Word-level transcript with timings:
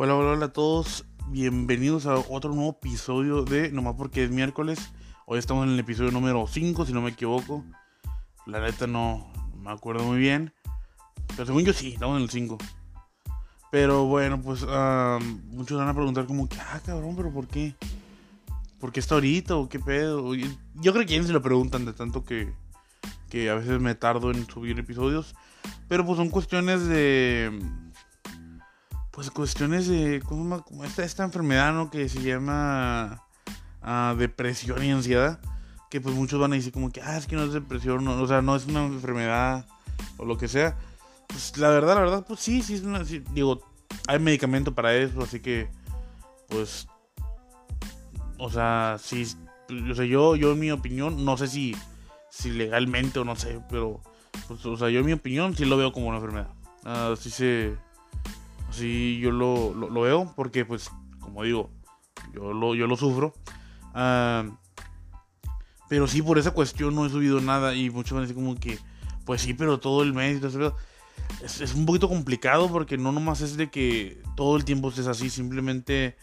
Hola, 0.00 0.14
hola, 0.14 0.30
hola 0.30 0.46
a 0.46 0.52
todos. 0.52 1.04
Bienvenidos 1.26 2.06
a 2.06 2.14
otro 2.16 2.54
nuevo 2.54 2.70
episodio 2.70 3.42
de 3.42 3.72
Nomás 3.72 3.96
porque 3.96 4.22
es 4.22 4.30
miércoles. 4.30 4.78
Hoy 5.26 5.40
estamos 5.40 5.66
en 5.66 5.72
el 5.72 5.80
episodio 5.80 6.12
número 6.12 6.46
5, 6.46 6.86
si 6.86 6.92
no 6.92 7.00
me 7.00 7.10
equivoco. 7.10 7.64
La 8.46 8.60
neta 8.60 8.86
no, 8.86 9.26
me 9.60 9.72
acuerdo 9.72 10.04
muy 10.04 10.18
bien. 10.18 10.52
Pero 11.30 11.46
según 11.46 11.64
yo 11.64 11.72
sí, 11.72 11.94
estamos 11.94 12.16
en 12.16 12.22
el 12.22 12.30
5. 12.30 12.58
Pero 13.72 14.04
bueno, 14.04 14.40
pues 14.40 14.64
muchos 15.50 15.76
van 15.76 15.88
a 15.88 15.94
preguntar 15.94 16.26
como 16.26 16.48
que, 16.48 16.60
ah, 16.60 16.80
cabrón, 16.86 17.16
pero 17.16 17.32
¿por 17.32 17.48
qué? 17.48 17.74
¿Por 18.78 18.92
qué 18.92 19.00
está 19.00 19.16
ahorita 19.16 19.56
o 19.56 19.68
qué 19.68 19.80
pedo? 19.80 20.32
Yo 20.32 20.92
creo 20.92 21.00
que 21.00 21.06
quienes 21.06 21.26
se 21.26 21.32
lo 21.32 21.42
preguntan 21.42 21.84
de 21.84 21.92
tanto 21.92 22.22
que, 22.22 22.54
que 23.28 23.50
a 23.50 23.56
veces 23.56 23.80
me 23.80 23.96
tardo 23.96 24.30
en 24.30 24.46
subir 24.46 24.78
episodios. 24.78 25.34
Pero 25.88 26.06
pues 26.06 26.18
son 26.18 26.30
cuestiones 26.30 26.86
de 26.86 27.50
pues 29.18 29.32
cuestiones 29.32 29.88
de 29.88 30.22
como 30.24 30.62
esta, 30.84 31.02
esta 31.02 31.24
enfermedad 31.24 31.74
¿no? 31.74 31.90
que 31.90 32.08
se 32.08 32.22
llama 32.22 33.20
ah, 33.82 34.14
depresión 34.16 34.84
y 34.84 34.92
ansiedad 34.92 35.40
que 35.90 36.00
pues 36.00 36.14
muchos 36.14 36.38
van 36.38 36.52
a 36.52 36.54
decir 36.54 36.72
como 36.72 36.92
que 36.92 37.02
ah 37.02 37.16
es 37.16 37.26
que 37.26 37.34
no 37.34 37.42
es 37.42 37.52
depresión 37.52 38.06
o 38.06 38.26
sea 38.28 38.42
no 38.42 38.54
es 38.54 38.66
una 38.66 38.86
enfermedad 38.86 39.66
o 40.18 40.24
lo 40.24 40.38
que 40.38 40.46
sea 40.46 40.78
pues 41.26 41.58
la 41.58 41.68
verdad 41.70 41.96
la 41.96 42.00
verdad 42.02 42.24
pues 42.28 42.38
sí 42.38 42.62
sí 42.62 42.74
es 42.74 42.82
una 42.82 43.02
digo 43.32 43.60
hay 44.06 44.20
medicamento 44.20 44.72
para 44.72 44.94
eso 44.94 45.20
así 45.20 45.40
que 45.40 45.68
pues 46.46 46.86
o 48.38 48.48
sea 48.48 48.98
sí 49.00 49.26
o 49.90 49.94
sea 49.96 50.04
yo 50.04 50.36
yo 50.36 50.52
en 50.52 50.60
mi 50.60 50.70
opinión 50.70 51.24
no 51.24 51.36
sé 51.36 51.48
si 51.48 51.74
si 52.30 52.52
legalmente 52.52 53.18
o 53.18 53.24
no 53.24 53.34
sé 53.34 53.60
pero 53.68 54.00
pues, 54.46 54.64
o 54.64 54.76
sea 54.76 54.90
yo 54.90 55.00
en 55.00 55.06
mi 55.06 55.12
opinión 55.12 55.56
sí 55.56 55.64
lo 55.64 55.76
veo 55.76 55.90
como 55.90 56.06
una 56.06 56.18
enfermedad 56.18 56.50
así 56.84 57.30
se 57.30 57.87
Así 58.68 59.18
yo 59.20 59.30
lo, 59.30 59.74
lo, 59.74 60.00
veo 60.02 60.32
porque 60.36 60.64
pues, 60.64 60.90
como 61.20 61.42
digo, 61.42 61.70
yo 62.34 62.52
lo, 62.52 62.74
yo 62.74 62.86
lo 62.86 62.96
sufro. 62.96 63.32
Ah, 63.94 64.44
pero 65.88 66.06
sí, 66.06 66.20
por 66.20 66.38
esa 66.38 66.50
cuestión 66.50 66.94
no 66.94 67.06
he 67.06 67.10
subido 67.10 67.40
nada 67.40 67.74
y 67.74 67.90
muchos 67.90 68.18
van 68.18 68.30
a 68.30 68.34
como 68.34 68.54
que, 68.54 68.78
pues 69.24 69.40
sí, 69.40 69.54
pero 69.54 69.80
todo 69.80 70.02
el 70.02 70.12
mes 70.12 70.36
y 70.36 70.40
todo 70.40 70.48
eso. 70.48 70.76
Es, 71.42 71.60
es, 71.60 71.74
un 71.74 71.86
poquito 71.86 72.08
complicado 72.08 72.70
porque 72.70 72.96
no 72.96 73.12
nomás 73.12 73.40
es 73.40 73.56
de 73.56 73.70
que 73.70 74.22
todo 74.36 74.56
el 74.56 74.64
tiempo 74.64 74.88
estés 74.88 75.06
así, 75.06 75.30
simplemente 75.30 76.16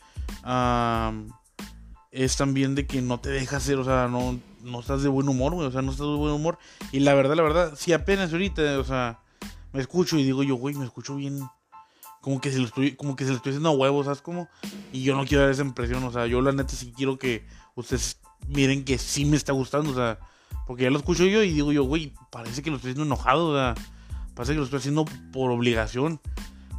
es 2.12 2.38
también 2.38 2.76
de 2.76 2.86
que 2.88 3.02
no 3.02 3.20
te 3.20 3.30
dejas 3.30 3.64
ser, 3.64 3.78
o 3.78 3.84
sea, 3.84 4.08
no, 4.08 4.40
no 4.64 4.80
estás 4.80 5.04
de 5.04 5.10
buen 5.10 5.28
humor, 5.28 5.54
güey, 5.54 5.68
o 5.68 5.72
sea, 5.72 5.82
no 5.82 5.92
estás 5.92 6.08
de 6.08 6.16
buen 6.16 6.34
humor. 6.34 6.58
Y 6.92 7.00
la 7.02 7.14
verdad, 7.14 7.36
la 7.36 7.44
verdad, 7.44 7.74
si 7.76 7.94
apenas 7.94 8.32
ahorita, 8.32 8.80
o 8.80 8.84
sea, 8.84 9.20
me 9.74 9.82
escucho 9.82 10.18
y 10.18 10.24
digo 10.24 10.44
yo, 10.44 10.56
güey, 10.56 10.76
me 10.76 10.86
escucho 10.86 11.16
bien, 11.16 11.40
como 12.26 12.42
que 12.42 12.52
se 12.52 12.58
lo 12.58 12.66
estoy, 12.66 12.96
como 12.96 13.16
que 13.16 13.24
se 13.24 13.30
lo 13.30 13.36
estoy 13.36 13.52
haciendo 13.52 13.70
a 13.70 13.74
huevos, 13.74 14.06
¿sabes 14.06 14.24
cómo? 14.24 14.50
Y 14.92 15.04
yo 15.04 15.16
no 15.16 15.26
quiero 15.26 15.44
dar 15.44 15.52
esa 15.52 15.62
impresión, 15.62 16.04
o 16.04 16.12
sea, 16.12 16.26
yo 16.26 16.42
la 16.42 16.54
neta 16.54 16.70
sí 16.70 16.92
quiero 16.92 17.20
que 17.20 17.46
ustedes 17.76 18.20
miren 18.48 18.84
que 18.84 18.98
sí 18.98 19.26
me 19.26 19.38
está 19.38 19.54
gustando, 19.54 19.92
o 19.92 19.94
sea, 19.94 20.18
porque 20.66 20.82
ya 20.82 20.90
lo 20.90 20.98
escucho 20.98 21.24
yo 21.26 21.44
y 21.44 21.54
digo 21.54 21.72
yo, 21.72 21.84
güey, 21.84 22.14
parece 22.32 22.64
que 22.64 22.72
lo 22.72 22.78
estoy 22.78 22.94
haciendo 22.94 23.06
enojado, 23.14 23.50
o 23.50 23.56
sea, 23.56 23.76
parece 24.34 24.54
que 24.54 24.58
lo 24.58 24.64
estoy 24.64 24.80
haciendo 24.80 25.06
por 25.32 25.52
obligación, 25.52 26.20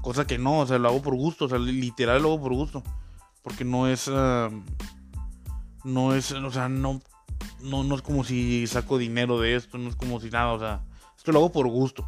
cosa 0.03 0.27
que 0.27 0.37
no, 0.37 0.59
o 0.59 0.67
sea, 0.67 0.79
lo 0.79 0.89
hago 0.89 1.01
por 1.01 1.15
gusto, 1.15 1.45
o 1.45 1.49
sea, 1.49 1.59
literal 1.59 2.23
lo 2.23 2.31
hago 2.31 2.41
por 2.41 2.53
gusto, 2.53 2.83
porque 3.45 3.65
no 3.65 3.87
es, 3.87 4.11
ah, 4.13 4.51
no 5.85 6.13
es, 6.13 6.33
o 6.33 6.51
sea, 6.51 6.69
no, 6.69 7.01
no, 7.61 7.85
no 7.85 7.95
es 7.95 8.03
como 8.03 8.25
si 8.25 8.67
saco 8.67 8.99
dinero 8.99 9.39
de 9.39 9.55
esto, 9.55 9.79
no 9.79 9.91
es 9.91 9.95
como 9.95 10.19
si 10.19 10.29
nada, 10.29 10.55
o 10.55 10.59
sea, 10.59 10.83
esto 11.17 11.31
lo 11.31 11.39
hago 11.39 11.53
por 11.53 11.69
gusto. 11.69 12.05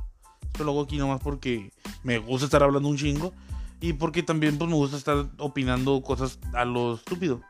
Lo 0.64 0.72
hago 0.72 0.82
aquí 0.82 0.96
nomás 0.96 1.20
porque 1.20 1.72
me 2.02 2.18
gusta 2.18 2.46
estar 2.46 2.62
hablando 2.62 2.88
un 2.88 2.96
chingo. 2.96 3.32
Y 3.80 3.92
porque 3.92 4.22
también 4.22 4.58
pues, 4.58 4.68
me 4.68 4.76
gusta 4.76 4.96
estar 4.96 5.26
opinando 5.38 6.02
cosas 6.02 6.38
a 6.52 6.64
lo 6.64 6.94
estúpido. 6.94 7.40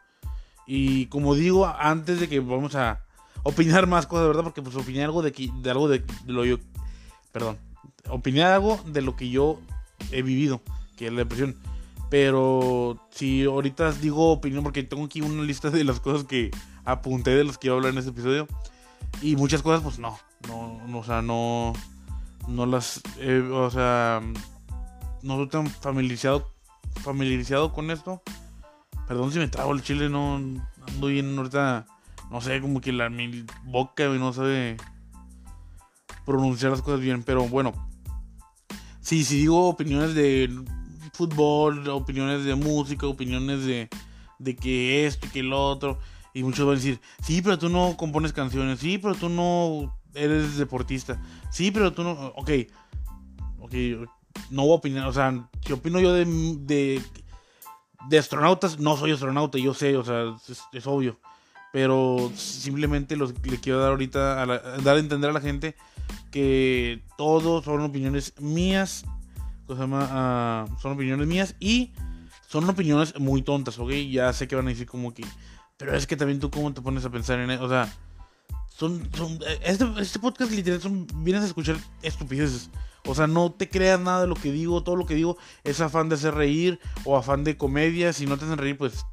Y 0.67 1.07
como 1.07 1.35
digo, 1.35 1.67
antes 1.67 2.21
de 2.21 2.29
que 2.29 2.41
vamos 2.41 2.75
a 2.75 3.01
opinar 3.43 3.87
más 3.87 4.07
cosas, 4.07 4.29
¿verdad? 4.29 4.43
Porque 4.43 4.61
pues 4.61 4.77
opinar 4.77 5.05
algo 5.05 5.23
de, 5.23 5.31
de 5.31 5.71
algo 5.71 5.89
de, 5.89 6.05
lo 6.27 6.45
yo... 6.45 6.59
Perdón. 7.33 7.57
Opinar 8.11 8.53
algo 8.53 8.79
de 8.87 9.01
lo 9.01 9.17
que 9.17 9.31
yo 9.31 9.61
he 10.13 10.23
vivido, 10.23 10.61
que 10.97 11.07
es 11.07 11.13
la 11.13 11.21
depresión. 11.21 11.57
Pero 12.11 13.07
si 13.11 13.45
ahorita 13.45 13.93
digo 13.93 14.31
opinión, 14.31 14.63
porque 14.63 14.83
tengo 14.83 15.05
aquí 15.05 15.21
una 15.21 15.43
lista 15.43 15.71
de 15.71 15.85
las 15.85 16.01
cosas 16.01 16.25
que 16.25 16.51
apunté 16.85 17.31
de 17.31 17.45
las 17.45 17.59
que 17.59 17.69
iba 17.69 17.75
a 17.75 17.79
hablar 17.79 17.93
en 17.93 17.99
este 17.99 18.11
episodio. 18.11 18.47
Y 19.23 19.37
muchas 19.37 19.63
cosas, 19.63 19.83
pues 19.83 19.99
no. 19.99 20.19
No, 20.47 20.87
no 20.87 20.99
o 20.99 21.05
sea, 21.05 21.23
no 21.23 21.73
no 22.49 22.67
las, 22.67 23.01
eh, 23.19 23.41
o 23.53 23.71
sea, 23.71 24.21
no 25.23 25.43
estoy 25.43 25.49
tan 25.49 25.67
familiarizado, 25.69 26.51
familiarizado 27.03 27.73
con 27.73 27.91
esto. 27.91 28.23
Perdón 29.07 29.33
si 29.33 29.39
me 29.39 29.49
trago 29.49 29.73
el 29.73 29.83
chile, 29.83 30.09
no 30.09 30.37
ando 30.37 31.07
bien 31.07 31.37
ahorita, 31.37 31.87
no 32.31 32.41
sé, 32.41 32.61
como 32.61 32.81
que 32.81 32.93
la 32.93 33.09
mi 33.09 33.45
boca 33.65 34.07
no 34.07 34.33
sabe 34.33 34.77
pronunciar 36.25 36.73
las 36.73 36.83
cosas 36.83 37.01
bien, 37.01 37.23
pero 37.23 37.47
bueno. 37.49 37.73
Sí, 39.01 39.25
si 39.25 39.39
digo 39.39 39.69
opiniones 39.69 40.15
de 40.15 40.51
fútbol, 41.15 41.89
opiniones 41.89 42.45
de 42.45 42.55
música, 42.55 43.07
opiniones 43.07 43.65
de, 43.65 43.89
de 44.39 44.57
que 44.57 45.07
esto 45.07 45.27
y 45.27 45.31
que 45.31 45.43
lo 45.43 45.65
otro. 45.67 45.99
Y 46.35 46.43
muchos 46.43 46.67
van 46.67 46.75
a 46.75 46.79
decir, 46.79 47.01
sí, 47.23 47.41
pero 47.43 47.59
tú 47.59 47.71
no 47.71 47.97
compones 47.97 48.33
canciones, 48.33 48.81
sí, 48.81 48.99
pero 48.99 49.15
tú 49.15 49.29
no 49.31 49.98
eres 50.19 50.57
deportista. 50.57 51.21
Sí, 51.51 51.71
pero 51.71 51.93
tú 51.93 52.03
no. 52.03 52.13
Ok. 52.37 52.51
Ok. 53.61 53.75
No 54.51 54.63
voy 54.63 54.73
a 54.73 54.77
opinar. 54.77 55.09
O 55.09 55.13
sea, 55.13 55.49
si 55.65 55.73
opino 55.73 56.01
yo 56.01 56.13
de, 56.13 57.03
de, 58.09 58.19
astronautas, 58.19 58.79
no 58.79 58.97
soy 58.97 59.13
astronauta, 59.13 59.59
yo 59.59 59.75
sé, 59.75 59.97
o 59.97 60.05
sea, 60.05 60.35
es, 60.73 60.87
obvio. 60.87 61.19
Pero 61.73 62.31
simplemente 62.35 63.17
le 63.17 63.61
quiero 63.61 63.81
dar 63.81 63.91
ahorita, 63.91 64.43
a 64.43 64.47
dar 64.47 64.97
a 64.97 64.99
entender 64.99 65.31
a 65.31 65.35
la 65.35 65.41
gente 65.41 65.75
que 66.31 67.03
todos 67.17 67.65
son 67.65 67.81
opiniones 67.81 68.35
mías. 68.41 69.05
Ah, 69.71 70.65
son 70.81 70.93
opiniones 70.93 71.27
mías 71.27 71.55
y 71.61 71.93
son 72.49 72.69
opiniones 72.69 73.19
muy 73.19 73.43
tontas, 73.43 73.79
¿ok? 73.79 73.91
Ya 74.11 74.33
sé 74.33 74.49
que 74.49 74.57
van 74.57 74.67
a 74.67 74.71
decir 74.71 74.87
como 74.87 75.13
que... 75.13 75.25
Pero 75.77 75.95
es 75.95 76.07
que 76.07 76.17
también 76.17 76.41
tú 76.41 76.51
cómo 76.51 76.73
te 76.73 76.81
pones 76.81 77.05
a 77.05 77.11
pensar 77.11 77.39
en 77.39 77.51
eso. 77.51 77.65
O 77.65 77.69
sea, 77.69 77.93
son, 78.79 79.11
son 79.13 79.41
este, 79.65 79.85
este, 79.99 80.21
podcast 80.21 80.53
literal 80.53 80.81
son, 80.81 81.05
vienes 81.17 81.43
a 81.43 81.47
escuchar 81.47 81.77
estupideces. 82.01 82.71
O 83.07 83.15
sea, 83.15 83.27
no 83.27 83.51
te 83.51 83.69
creas 83.69 83.99
nada 83.99 84.21
de 84.21 84.29
lo 84.29 84.37
que 84.37 84.53
digo, 84.53 84.85
todo 84.85 84.95
lo 84.95 85.05
que 85.05 85.17
digo 85.17 85.37
es 85.65 85.81
afán 85.81 86.09
de 86.09 86.15
hacer 86.15 86.35
reír 86.35 86.79
o 87.05 87.17
afán 87.17 87.43
de 87.43 87.57
comedia. 87.57 88.13
Si 88.13 88.25
no 88.25 88.39
te 88.39 88.45
hacen 88.45 88.57
reír, 88.57 88.79
pues, 88.79 89.05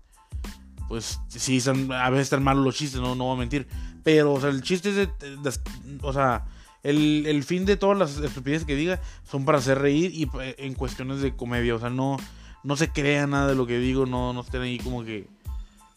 pues 0.87 1.19
sí, 1.29 1.59
a 1.67 2.09
veces 2.11 2.25
están 2.25 2.43
malos 2.43 2.63
los 2.63 2.75
chistes, 2.75 3.01
no, 3.01 3.15
no 3.15 3.23
voy 3.23 3.37
a 3.37 3.39
mentir. 3.39 3.67
Pero, 4.03 4.33
o 4.33 4.39
sea, 4.39 4.51
el 4.51 4.61
chiste 4.61 4.89
es 4.89 4.95
de, 4.97 5.09
o 6.03 6.13
sea, 6.13 6.45
el, 6.83 7.25
el, 7.25 7.43
fin 7.43 7.65
de 7.65 7.75
todas 7.75 7.97
las 7.97 8.17
estupideces 8.19 8.67
que 8.67 8.75
diga 8.75 9.01
son 9.23 9.45
para 9.45 9.57
hacer 9.57 9.79
reír 9.79 10.11
y 10.13 10.29
eh, 10.41 10.55
en 10.59 10.75
cuestiones 10.75 11.21
de 11.21 11.35
comedia. 11.35 11.73
O 11.73 11.79
sea, 11.79 11.89
no, 11.89 12.17
no 12.63 12.75
se 12.75 12.91
crea 12.91 13.25
nada 13.25 13.47
de 13.47 13.55
lo 13.55 13.65
que 13.65 13.79
digo, 13.79 14.05
no, 14.05 14.31
no 14.31 14.41
estén 14.41 14.61
ahí 14.61 14.77
como 14.77 15.03
que... 15.03 15.27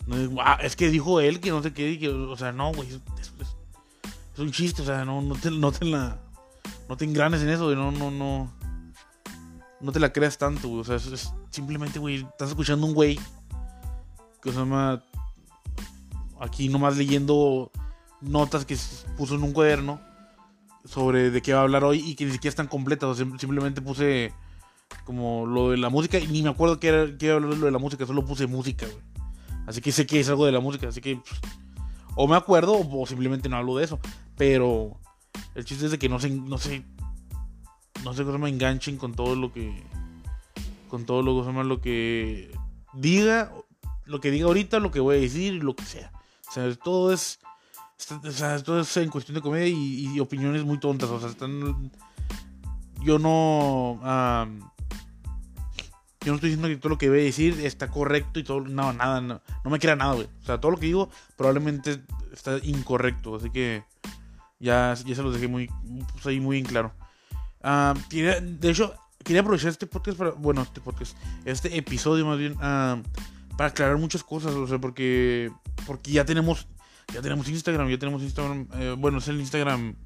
No, 0.07 0.41
ah, 0.41 0.59
es 0.63 0.75
que 0.75 0.89
dijo 0.89 1.21
él 1.21 1.41
que 1.41 1.51
no 1.51 1.63
sé 1.63 1.75
qué, 1.75 2.09
o 2.09 2.37
sea, 2.39 2.53
no, 2.53 2.73
güey, 2.73 2.89
es 3.21 3.31
un 4.39 4.53
chiste, 4.53 4.83
o 4.83 4.85
sea, 4.85 5.05
no, 5.05 5.21
no, 5.23 5.35
te, 5.35 5.51
no 5.51 5.73
te 5.73 5.85
la. 5.85 6.21
No 6.89 6.97
te 6.97 7.05
engranes 7.05 7.43
en 7.43 7.51
eso, 7.51 7.65
güey. 7.65 7.77
No, 7.77 7.91
no, 7.91 8.11
no. 8.11 8.53
No 9.81 9.93
te 9.93 10.01
la 10.01 10.13
creas 10.13 10.39
tanto, 10.39 10.69
güey. 10.69 10.81
O 10.81 10.85
sea, 10.85 10.97
es, 10.97 11.33
simplemente, 11.51 11.99
güey, 11.99 12.17
estás 12.17 12.51
escuchando 12.51 12.87
un 12.87 12.95
güey 12.95 13.19
que 14.43 14.51
se 14.51 14.59
llama. 14.59 15.03
Aquí 16.41 16.69
nomás 16.69 16.97
leyendo 16.97 17.71
notas 18.21 18.65
que 18.65 18.77
puso 19.17 19.35
en 19.35 19.43
un 19.43 19.53
cuaderno 19.53 20.01
sobre 20.85 21.31
de 21.31 21.43
qué 21.43 21.53
va 21.53 21.61
a 21.61 21.63
hablar 21.63 21.85
hoy 21.85 21.99
y 21.99 22.15
que 22.15 22.25
ni 22.25 22.33
siquiera 22.33 22.51
están 22.51 22.69
completas. 22.69 23.09
O 23.09 23.15
sea, 23.15 23.27
simplemente 23.39 23.83
puse 23.83 24.33
como 25.05 25.47
lo 25.47 25.71
de 25.71 25.79
la 25.79 25.89
música 25.89 26.19
y 26.19 26.27
ni 26.29 26.43
me 26.43 26.51
acuerdo 26.51 26.79
que 26.79 26.89
era 26.89 27.05
iba 27.19 27.33
a 27.33 27.37
hablar 27.37 27.51
de 27.51 27.57
lo 27.57 27.67
de 27.67 27.73
la 27.73 27.79
música, 27.79 28.07
solo 28.07 28.25
puse 28.25 28.47
música, 28.47 28.87
güey. 28.87 29.03
Así 29.67 29.81
que 29.81 29.93
sé 29.93 30.07
que 30.07 30.21
es 30.21 30.29
algo 30.29 30.47
de 30.47 30.53
la 30.53 30.61
música, 30.61 30.89
así 30.89 31.01
que 31.01 31.17
pues, 31.17 31.41
o 32.15 32.27
me 32.27 32.37
acuerdo 32.37 32.77
o, 32.77 33.07
simplemente 33.07 33.49
no 33.49 33.57
hablo 33.57 33.77
de 33.77 33.85
eso. 33.85 34.01
Pero 34.39 34.99
el 35.55 35.65
chiste 35.65 35.87
es 35.87 35.91
de 35.91 35.99
que 35.99 36.09
no 36.09 36.21
se, 36.21 36.31
no 36.31 36.57
sé, 36.57 36.85
no 38.05 38.15
cómo 38.15 38.39
me 38.39 38.49
enganchen 38.49 38.97
con 38.97 39.15
todo 39.15 39.35
lo 39.35 39.53
que, 39.53 39.83
con 40.89 41.05
todo 41.05 41.23
lo 41.23 41.45
que, 41.45 41.53
lo 41.65 41.81
que 41.81 42.51
diga, 42.95 43.53
lo 44.07 44.21
que 44.21 44.31
diga 44.31 44.47
ahorita, 44.47 44.79
lo 44.79 44.91
que 44.91 45.01
voy 45.01 45.17
a 45.17 45.21
decir, 45.21 45.63
lo 45.63 45.75
que 45.75 45.85
sea. 45.85 46.13
O 46.49 46.53
sea, 46.53 46.75
todo 46.77 47.13
es, 47.13 47.41
o 48.25 48.31
sea, 48.31 48.63
todo 48.63 48.81
es 48.81 48.97
en 48.97 49.11
cuestión 49.11 49.35
de 49.35 49.43
comedia 49.43 49.69
y, 49.69 50.19
opiniones 50.21 50.65
muy 50.65 50.79
tontas. 50.79 51.11
O 51.11 51.21
sea, 51.21 51.29
están, 51.29 51.91
yo 53.03 53.19
no, 53.19 54.01
yo 56.21 56.33
no 56.33 56.35
estoy 56.35 56.51
diciendo 56.51 56.69
que 56.69 56.77
todo 56.77 56.91
lo 56.91 56.99
que 56.99 57.09
voy 57.09 57.21
a 57.21 57.25
decir 57.25 57.61
está 57.61 57.89
correcto 57.89 58.39
y 58.39 58.45
todo. 58.45 58.61
No, 58.61 58.93
nada, 58.93 59.21
no, 59.21 59.43
no 59.65 59.71
me 59.71 59.79
crea 59.79 59.97
nada, 59.97 60.15
güey. 60.15 60.29
O 60.43 60.47
sea, 60.47 60.61
todo 60.61 60.73
lo 60.73 60.79
que 60.79 60.87
digo 60.87 61.11
probablemente 61.37 62.03
está 62.33 62.59
incorrecto. 62.63 63.35
Así 63.37 63.51
que 63.51 63.85
ya, 64.61 64.95
ya 64.95 65.15
se 65.15 65.23
los 65.23 65.35
dejé 65.35 65.49
muy, 65.49 65.71
pues 66.13 66.27
ahí 66.27 66.41
muy 66.41 66.59
en 66.59 66.65
claro. 66.65 66.93
Ah, 67.63 67.95
de 68.11 68.71
hecho, 68.71 68.95
quería 69.25 69.43
aprovechar 69.43 69.71
este 69.71 69.87
podcast 69.87 70.19
para, 70.19 70.31
bueno, 70.31 70.63
este 70.63 70.81
podcast, 70.81 71.17
este 71.45 71.77
episodio 71.77 72.27
más 72.27 72.39
bien, 72.39 72.57
ah, 72.61 73.01
para 73.57 73.71
aclarar 73.71 73.99
muchas 73.99 74.23
cosas, 74.23 74.55
o 74.55 74.67
sea, 74.67 74.79
porque, 74.79 75.51
porque 75.87 76.13
ya 76.13 76.25
tenemos, 76.25 76.69
ya 77.13 77.21
tenemos 77.21 77.49
Instagram, 77.49 77.89
ya 77.89 77.99
tenemos 77.99 78.23
Instagram, 78.23 78.69
eh, 78.75 78.95
bueno, 78.97 79.19
es 79.19 79.29
el 79.29 79.41
Instagram, 79.41 79.97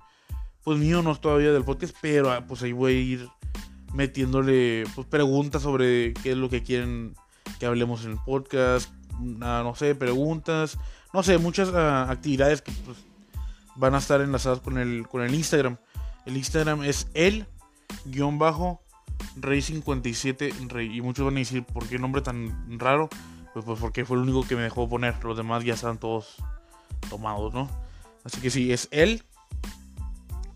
pues 0.64 0.78
mío, 0.78 1.02
no 1.02 1.12
es 1.12 1.20
todavía 1.20 1.52
del 1.52 1.64
podcast, 1.64 1.94
pero 2.00 2.30
ah, 2.30 2.44
pues 2.46 2.62
ahí 2.62 2.72
voy 2.72 2.92
a 2.92 3.00
ir 3.00 3.28
metiéndole 3.92 4.84
pues, 4.94 5.06
preguntas 5.06 5.62
sobre 5.62 6.14
qué 6.14 6.32
es 6.32 6.36
lo 6.36 6.48
que 6.48 6.62
quieren 6.62 7.14
que 7.58 7.66
hablemos 7.66 8.04
en 8.04 8.12
el 8.12 8.18
podcast, 8.24 8.90
ah, 9.40 9.60
no 9.62 9.74
sé, 9.74 9.94
preguntas, 9.94 10.78
no 11.12 11.22
sé, 11.22 11.38
muchas 11.38 11.68
actividades 11.74 12.62
que 12.62 12.72
pues, 12.84 12.98
van 13.76 13.94
a 13.94 13.98
estar 13.98 14.20
enlazadas 14.20 14.60
con 14.60 14.78
el, 14.78 15.06
con 15.08 15.22
el 15.22 15.34
Instagram. 15.34 15.76
El 16.26 16.36
Instagram 16.36 16.84
es 16.84 17.08
el 17.14 17.46
guion 18.04 18.38
bajo 18.38 18.80
Rey 19.36 19.62
57 19.62 20.52
Rey. 20.68 20.96
Y 20.96 21.00
muchos 21.00 21.24
van 21.24 21.36
a 21.36 21.38
decir, 21.38 21.64
¿por 21.64 21.86
qué 21.88 21.98
nombre 21.98 22.22
tan 22.22 22.78
raro? 22.78 23.08
Pues, 23.52 23.64
pues 23.64 23.78
porque 23.78 24.04
fue 24.04 24.16
el 24.16 24.22
único 24.24 24.46
que 24.46 24.56
me 24.56 24.62
dejó 24.62 24.88
poner. 24.88 25.22
Los 25.24 25.36
demás 25.36 25.64
ya 25.64 25.74
están 25.74 25.98
todos 25.98 26.36
tomados, 27.08 27.52
¿no? 27.52 27.68
Así 28.24 28.40
que 28.40 28.50
sí, 28.50 28.72
es 28.72 28.88
el 28.92 29.24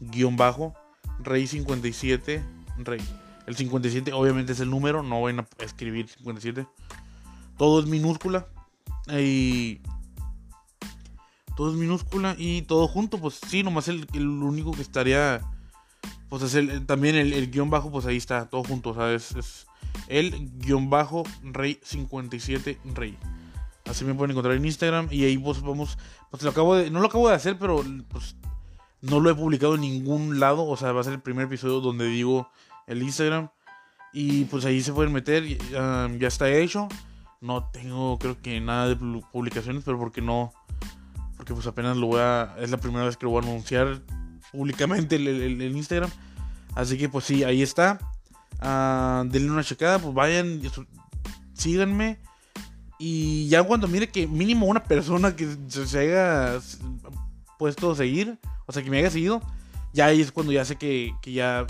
guion 0.01 0.37
bajo 0.37 0.75
Rey 1.19 1.47
57 1.47 2.45
Rey. 2.79 3.01
El 3.47 3.57
57 3.57 4.13
obviamente 4.13 4.53
es 4.53 4.61
el 4.61 4.71
número, 4.71 5.03
no 5.03 5.23
van 5.23 5.41
a 5.41 5.47
escribir 5.61 6.09
57. 6.09 6.67
Todo 7.57 7.81
es 7.81 7.87
minúscula. 7.87 8.49
Y 9.09 9.81
todo 11.56 11.70
es 11.70 11.76
minúscula 11.76 12.37
y 12.38 12.62
todo 12.62 12.87
junto, 12.87 13.19
pues 13.19 13.41
sí, 13.49 13.62
nomás 13.62 13.88
el, 13.88 14.06
el 14.12 14.29
único 14.29 14.73
que 14.73 14.82
estaría, 14.82 15.41
pues 16.29 16.43
es 16.43 16.55
el, 16.55 16.85
también 16.87 17.17
el, 17.17 17.50
guion 17.50 17.70
bajo, 17.70 17.91
pues 17.91 18.05
ahí 18.06 18.19
está, 18.19 18.49
todo 18.49 18.62
junto, 18.62 18.91
o 18.91 18.94
sea, 18.94 19.12
es, 19.12 19.67
el 20.06 20.50
guion 20.58 20.91
bajo 20.91 21.25
rey 21.43 21.81
57 21.82 22.79
rey. 22.94 23.17
Así 23.87 24.05
me 24.05 24.14
pueden 24.14 24.32
encontrar 24.32 24.56
en 24.56 24.64
Instagram 24.64 25.08
y 25.11 25.25
ahí 25.25 25.38
pues 25.38 25.62
vamos, 25.62 25.97
pues 26.31 26.43
lo 26.43 26.50
acabo 26.50 26.76
de, 26.76 26.91
no 26.91 27.00
lo 27.00 27.06
acabo 27.06 27.29
de 27.29 27.35
hacer, 27.35 27.58
pero 27.58 27.82
pues 28.08 28.37
no 29.00 29.20
lo 29.20 29.31
he 29.31 29.35
publicado 29.35 29.76
en 29.76 29.81
ningún 29.81 30.38
lado, 30.38 30.67
o 30.67 30.76
sea, 30.76 30.93
va 30.93 31.00
a 31.00 31.05
ser 31.05 31.14
el 31.14 31.23
primer 31.23 31.47
episodio 31.47 31.81
donde 31.81 32.06
digo 32.06 32.50
el 32.87 33.03
Instagram 33.03 33.49
y 34.12 34.44
pues 34.44 34.64
ahí 34.64 34.82
se 34.82 34.93
pueden 34.93 35.12
meter, 35.12 35.47
ya 35.47 36.29
está 36.29 36.50
hecho. 36.50 36.88
No 37.41 37.64
tengo 37.70 38.19
creo 38.19 38.41
que 38.41 38.61
nada 38.61 38.88
de 38.88 38.97
publicaciones, 38.97 39.85
pero 39.85 39.99
porque 39.99 40.23
no 40.23 40.53
porque 41.37 41.55
pues 41.55 41.67
apenas 41.67 41.97
lo 41.97 42.06
voy 42.06 42.21
a, 42.21 42.55
es 42.59 42.71
la 42.71 42.79
primera 42.79 43.05
vez 43.05 43.17
que 43.17 43.27
lo 43.27 43.31
voy 43.31 43.44
a 43.44 43.49
anunciar 43.49 44.03
públicamente 44.53 45.17
el, 45.17 45.77
Instagram. 45.77 46.11
Así 46.75 46.99
que 46.99 47.09
pues 47.09 47.25
sí, 47.25 47.44
ahí 47.44 47.62
está. 47.62 47.99
Uh, 48.61 49.29
denle 49.29 49.50
una 49.50 49.65
checada, 49.65 49.99
pues 49.99 50.15
vayan, 50.15 50.61
síganme. 51.53 52.19
Y 52.99 53.49
ya 53.49 53.62
cuando 53.62 53.88
mire 53.88 54.09
que 54.09 54.27
mínimo 54.27 54.67
una 54.67 54.83
persona 54.83 55.37
que 55.37 55.56
se, 55.69 55.99
haya 55.99 56.59
puesto 57.59 57.91
a 57.91 57.97
seguir, 57.97 58.39
o 58.67 58.73
sea, 58.73 58.82
que 58.82 58.91
me 58.91 58.99
haya 58.99 59.11
seguido, 59.11 59.43
ya 59.93 60.06
ahí 60.06 60.21
es 60.21 60.32
cuando 60.32 60.53
ya 60.53 60.65
sé 60.65 60.77
que, 60.77 61.12
que 61.21 61.32
ya, 61.32 61.67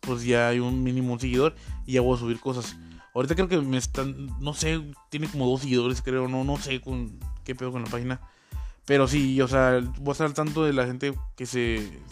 pues 0.00 0.24
ya 0.24 0.48
hay 0.48 0.58
un 0.58 0.82
mínimo 0.82 1.12
un 1.12 1.20
seguidor 1.20 1.54
y 1.84 1.92
ya 1.92 2.00
voy 2.00 2.16
a 2.16 2.20
subir 2.20 2.40
cosas. 2.40 2.76
Ahorita 3.14 3.34
creo 3.34 3.48
que 3.48 3.58
me 3.60 3.76
están, 3.76 4.28
no 4.40 4.54
sé, 4.54 4.80
tiene 5.10 5.28
como 5.28 5.46
dos 5.46 5.60
seguidores, 5.60 6.00
creo, 6.00 6.28
no, 6.28 6.44
no 6.44 6.56
sé 6.56 6.80
con 6.80 7.18
qué 7.44 7.54
pedo 7.54 7.72
con 7.72 7.82
la 7.82 7.90
página. 7.90 8.20
Pero 8.90 9.06
sí, 9.06 9.40
o 9.40 9.46
sea, 9.46 9.80
voy 10.00 10.08
a 10.08 10.10
estar 10.10 10.26
al 10.26 10.34
tanto 10.34 10.64
de 10.64 10.72
la 10.72 10.84
gente 10.84 11.14
que 11.36 11.46
se. 11.46 12.02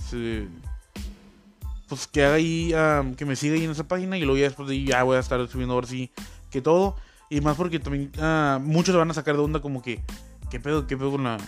pues 1.88 2.06
que 2.06 2.24
haga 2.24 2.36
ahí, 2.36 2.72
que 3.16 3.24
me 3.24 3.34
siga 3.34 3.56
ahí 3.56 3.64
en 3.64 3.72
esa 3.72 3.88
página 3.88 4.16
y 4.16 4.20
luego 4.20 4.36
ya 4.36 4.44
después 4.44 4.68
de 4.68 4.76
ahí 4.76 4.84
ya 4.86 5.02
voy 5.02 5.16
a 5.16 5.18
estar 5.18 5.44
subiendo 5.48 5.74
ahora 5.74 5.88
sí 5.88 6.12
que 6.52 6.62
todo. 6.62 6.94
Y 7.30 7.40
más 7.40 7.56
porque 7.56 7.80
también 7.80 8.12
uh, 8.18 8.60
muchos 8.60 8.92
se 8.92 8.96
van 8.96 9.10
a 9.10 9.14
sacar 9.14 9.34
de 9.34 9.42
onda 9.42 9.60
como 9.60 9.82
que, 9.82 10.04
¿qué 10.52 10.60
pedo, 10.60 10.86
qué 10.86 10.96
pedo 10.96 11.10
con 11.10 11.24
la. 11.24 11.38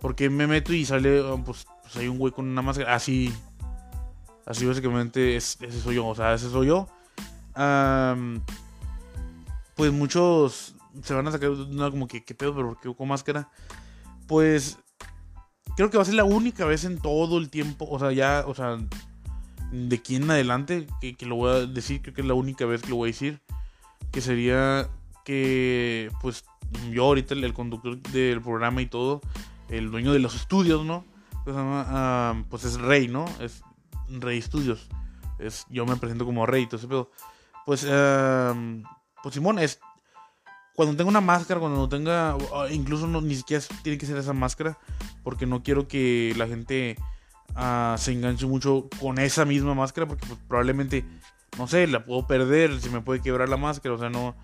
Porque 0.00 0.28
me 0.28 0.48
meto 0.48 0.72
y 0.72 0.84
sale, 0.84 1.22
pues, 1.44 1.68
pues 1.82 1.96
hay 1.96 2.08
un 2.08 2.18
güey 2.18 2.32
con 2.32 2.44
una 2.48 2.60
máscara. 2.60 2.96
Así. 2.96 3.32
Así 4.44 4.66
básicamente 4.66 5.36
ese 5.36 5.70
soy 5.70 5.94
yo, 5.94 6.06
o 6.08 6.16
sea, 6.16 6.34
ese 6.34 6.50
soy 6.50 6.66
yo. 6.66 6.88
pues 9.76 9.92
muchos 9.92 10.74
se 11.00 11.14
van 11.14 11.28
a 11.28 11.30
sacar 11.30 11.50
de 11.50 11.62
onda 11.62 11.92
como 11.92 12.08
que, 12.08 12.24
¿qué 12.24 12.34
pedo, 12.34 12.56
pero 12.56 12.70
por 12.70 12.80
qué 12.80 12.92
con 12.92 13.06
máscara? 13.06 13.48
Pues 14.26 14.78
creo 15.76 15.90
que 15.90 15.96
va 15.96 16.02
a 16.02 16.06
ser 16.06 16.14
la 16.14 16.24
única 16.24 16.64
vez 16.64 16.84
en 16.84 16.98
todo 16.98 17.38
el 17.38 17.50
tiempo, 17.50 17.86
o 17.90 17.98
sea, 17.98 18.12
ya, 18.12 18.44
o 18.46 18.54
sea, 18.54 18.78
de 19.72 19.96
aquí 19.96 20.16
en 20.16 20.30
adelante, 20.30 20.86
que, 21.00 21.26
lo 21.26 21.36
voy 21.36 21.50
a 21.50 21.66
decir, 21.66 22.00
creo 22.02 22.14
que 22.14 22.20
es 22.20 22.26
la 22.26 22.34
única 22.34 22.64
vez 22.64 22.82
que 22.82 22.90
lo 22.90 22.96
voy 22.96 23.08
a 23.08 23.12
decir, 23.12 23.40
que 24.12 24.20
sería 24.20 24.88
que, 25.24 26.10
pues, 26.20 26.44
yo 26.90 27.04
ahorita 27.04 27.34
el, 27.34 27.52
conductor 27.52 28.00
del 28.00 28.40
programa 28.40 28.82
y 28.82 28.86
todo, 28.86 29.20
el 29.68 29.90
dueño 29.90 30.12
de 30.12 30.20
los 30.20 30.34
estudios, 30.34 30.84
¿no? 30.84 31.04
Pues, 31.44 31.56
pues 32.48 32.64
es 32.64 32.80
Rey, 32.80 33.08
¿no? 33.08 33.24
Es 33.40 33.62
Rey 34.08 34.40
Studios. 34.40 34.88
Es, 35.38 35.66
yo 35.68 35.84
me 35.86 35.96
presento 35.96 36.24
como 36.24 36.46
Rey, 36.46 36.62
entonces, 36.64 36.88
pero, 36.88 37.10
pues, 37.66 37.86
pues 39.22 39.34
Simón 39.34 39.58
es 39.58 39.80
cuando 40.74 40.96
tenga 40.96 41.08
una 41.08 41.20
máscara, 41.20 41.60
cuando 41.60 41.78
no 41.78 41.88
tenga, 41.88 42.36
incluso 42.70 43.06
no, 43.06 43.20
ni 43.20 43.36
siquiera 43.36 43.62
tiene 43.82 43.96
que 43.96 44.06
ser 44.06 44.16
esa 44.16 44.32
máscara, 44.32 44.76
porque 45.22 45.46
no 45.46 45.62
quiero 45.62 45.86
que 45.86 46.34
la 46.36 46.48
gente 46.48 46.96
uh, 47.50 47.96
se 47.96 48.12
enganche 48.12 48.46
mucho 48.46 48.88
con 49.00 49.18
esa 49.18 49.44
misma 49.44 49.74
máscara, 49.74 50.06
porque 50.08 50.26
pues, 50.26 50.38
probablemente, 50.48 51.04
no 51.58 51.68
sé, 51.68 51.86
la 51.86 52.04
puedo 52.04 52.26
perder, 52.26 52.80
si 52.80 52.90
me 52.90 53.00
puede 53.00 53.20
quebrar 53.20 53.48
la 53.48 53.56
máscara, 53.56 53.94
o 53.94 53.98
sea, 53.98 54.10
no, 54.10 54.34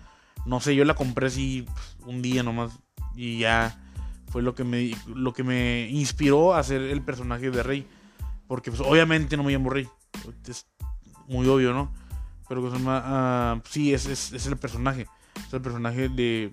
no 0.45 0.61
sé, 0.61 0.73
yo 0.73 0.85
la 0.85 0.95
compré 0.95 1.27
así 1.27 1.63
pues, 1.63 1.97
un 2.05 2.21
día 2.21 2.43
nomás 2.43 2.79
y 3.13 3.39
ya 3.39 3.77
fue 4.29 4.41
lo 4.41 4.55
que 4.55 4.63
me, 4.63 4.95
lo 5.13 5.33
que 5.33 5.43
me 5.43 5.89
inspiró 5.89 6.53
a 6.53 6.59
hacer 6.59 6.81
el 6.81 7.01
personaje 7.01 7.51
de 7.51 7.61
Rey, 7.61 7.87
porque 8.47 8.71
pues 8.71 8.81
obviamente 8.81 9.35
no 9.35 9.43
me 9.43 9.51
llamo 9.51 9.69
Rey, 9.69 9.87
es 10.47 10.65
muy 11.27 11.45
obvio, 11.47 11.73
¿no? 11.73 11.93
Pero 12.47 12.61
uh, 12.61 13.61
sí, 13.69 13.93
es, 13.93 14.05
es, 14.05 14.31
es 14.31 14.45
el 14.45 14.55
personaje 14.55 15.07
es 15.51 15.53
el 15.55 15.61
personaje 15.61 16.07
de. 16.07 16.51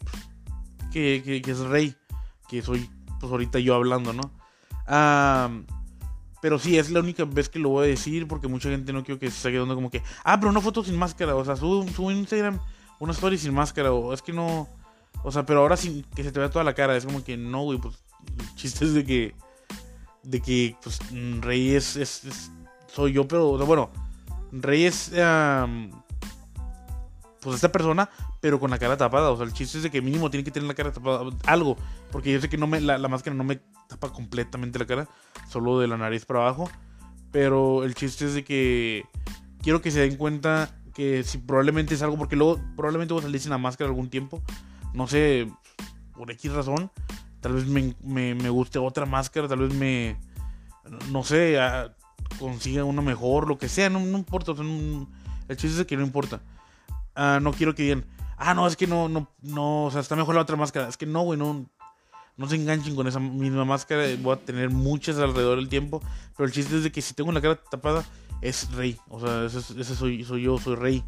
Que, 0.92 1.40
que, 1.44 1.50
es 1.50 1.60
rey. 1.60 1.94
Que 2.48 2.62
soy, 2.62 2.90
pues 3.20 3.30
ahorita 3.30 3.58
yo 3.60 3.74
hablando, 3.74 4.12
¿no? 4.12 4.32
pero 6.40 6.58
sí, 6.58 6.78
es 6.78 6.90
la 6.90 7.00
única 7.00 7.24
vez 7.24 7.48
que 7.48 7.58
lo 7.58 7.68
voy 7.68 7.84
a 7.86 7.88
decir. 7.88 8.26
Porque 8.26 8.48
mucha 8.48 8.70
gente 8.70 8.92
no 8.92 9.04
quiero 9.04 9.20
que 9.20 9.30
se 9.30 9.52
quedando 9.52 9.74
como 9.74 9.90
que. 9.90 10.02
Ah, 10.24 10.38
pero 10.38 10.50
una 10.50 10.60
foto 10.60 10.82
sin 10.82 10.96
máscara. 10.96 11.36
O 11.36 11.44
sea, 11.44 11.56
subo, 11.56 11.86
subo 11.88 12.10
Instagram 12.10 12.58
una 12.98 13.12
story 13.12 13.38
sin 13.38 13.54
máscara. 13.54 13.92
O 13.92 14.12
es 14.12 14.22
que 14.22 14.32
no. 14.32 14.68
O 15.22 15.30
sea, 15.30 15.46
pero 15.46 15.60
ahora 15.60 15.76
sin 15.76 16.02
que 16.02 16.24
se 16.24 16.32
te 16.32 16.40
vea 16.40 16.50
toda 16.50 16.64
la 16.64 16.74
cara. 16.74 16.96
Es 16.96 17.06
como 17.06 17.22
que 17.22 17.36
no, 17.36 17.62
güey. 17.62 17.78
Pues 17.78 18.02
chistes 18.56 18.94
de 18.94 19.04
que. 19.04 19.34
De 20.24 20.40
que, 20.40 20.76
pues, 20.82 20.98
Rey 21.40 21.76
es. 21.76 21.96
es, 21.96 22.50
soy 22.88 23.12
yo, 23.12 23.28
pero. 23.28 23.58
bueno, 23.64 23.90
Rey 24.50 24.86
es 24.86 25.12
pues 27.40 27.56
esta 27.56 27.70
persona, 27.70 28.10
pero 28.40 28.60
con 28.60 28.70
la 28.70 28.78
cara 28.78 28.96
tapada. 28.96 29.30
O 29.30 29.36
sea, 29.36 29.46
el 29.46 29.52
chiste 29.52 29.78
es 29.78 29.84
de 29.84 29.90
que 29.90 30.02
mínimo 30.02 30.30
tiene 30.30 30.44
que 30.44 30.50
tener 30.50 30.68
la 30.68 30.74
cara 30.74 30.92
tapada. 30.92 31.28
Algo. 31.46 31.76
Porque 32.10 32.32
yo 32.32 32.40
sé 32.40 32.48
que 32.48 32.56
no 32.56 32.66
me, 32.66 32.80
la, 32.80 32.98
máscara 33.08 33.34
no 33.34 33.44
me 33.44 33.60
tapa 33.88 34.12
completamente 34.12 34.78
la 34.78 34.86
cara. 34.86 35.08
Solo 35.48 35.78
de 35.80 35.88
la 35.88 35.96
nariz 35.96 36.24
para 36.24 36.40
abajo. 36.40 36.70
Pero 37.32 37.84
el 37.84 37.94
chiste 37.94 38.26
es 38.26 38.34
de 38.34 38.44
que 38.44 39.04
quiero 39.62 39.82
que 39.82 39.90
se 39.90 40.00
den 40.00 40.16
cuenta 40.16 40.74
que 40.94 41.22
si 41.24 41.38
probablemente 41.38 41.94
es 41.94 42.02
algo. 42.02 42.16
Porque 42.16 42.36
luego 42.36 42.60
probablemente 42.76 43.14
voy 43.14 43.20
a 43.20 43.24
salir 43.24 43.40
sin 43.40 43.50
la 43.50 43.58
máscara 43.58 43.88
algún 43.88 44.08
tiempo. 44.08 44.42
No 44.94 45.06
sé, 45.06 45.50
por 46.14 46.30
X 46.30 46.52
razón. 46.52 46.90
Tal 47.40 47.52
vez 47.52 47.66
me, 47.66 47.94
me, 48.02 48.50
guste 48.50 48.78
otra 48.78 49.06
máscara. 49.06 49.48
Tal 49.48 49.60
vez 49.60 49.74
me. 49.74 50.16
No 51.10 51.22
sé, 51.22 51.58
consiga 52.38 52.84
una 52.84 53.02
mejor. 53.02 53.48
Lo 53.48 53.58
que 53.58 53.68
sea. 53.68 53.90
No, 53.90 54.00
no 54.00 54.16
importa. 54.18 54.52
el 54.52 55.56
chiste 55.56 55.80
es 55.80 55.86
que 55.86 55.96
no 55.96 56.04
importa. 56.04 56.40
Ah, 57.20 57.40
no 57.42 57.52
quiero 57.52 57.74
que 57.74 57.82
digan, 57.82 58.04
ah, 58.38 58.54
no, 58.54 58.66
es 58.66 58.76
que 58.76 58.86
no, 58.86 59.08
no, 59.08 59.28
no, 59.42 59.84
o 59.86 59.90
sea, 59.90 60.00
está 60.00 60.16
mejor 60.16 60.34
la 60.34 60.42
otra 60.42 60.56
máscara. 60.56 60.88
Es 60.88 60.96
que 60.96 61.06
no, 61.06 61.22
güey, 61.22 61.38
no, 61.38 61.66
no 62.36 62.48
se 62.48 62.56
enganchen 62.56 62.94
con 62.94 63.06
esa 63.06 63.20
misma 63.20 63.64
máscara. 63.64 64.04
Voy 64.20 64.34
a 64.34 64.36
tener 64.40 64.70
muchas 64.70 65.18
alrededor 65.18 65.58
del 65.58 65.68
tiempo. 65.68 66.00
Pero 66.36 66.46
el 66.46 66.52
chiste 66.52 66.76
es 66.76 66.84
de 66.84 66.92
que 66.92 67.02
si 67.02 67.14
tengo 67.14 67.32
la 67.32 67.40
cara 67.40 67.56
tapada, 67.56 68.04
es 68.40 68.70
rey. 68.72 68.96
O 69.08 69.20
sea, 69.20 69.44
ese, 69.44 69.84
soy, 69.94 70.24
soy 70.24 70.42
yo, 70.42 70.58
soy 70.58 70.76
rey. 70.76 71.04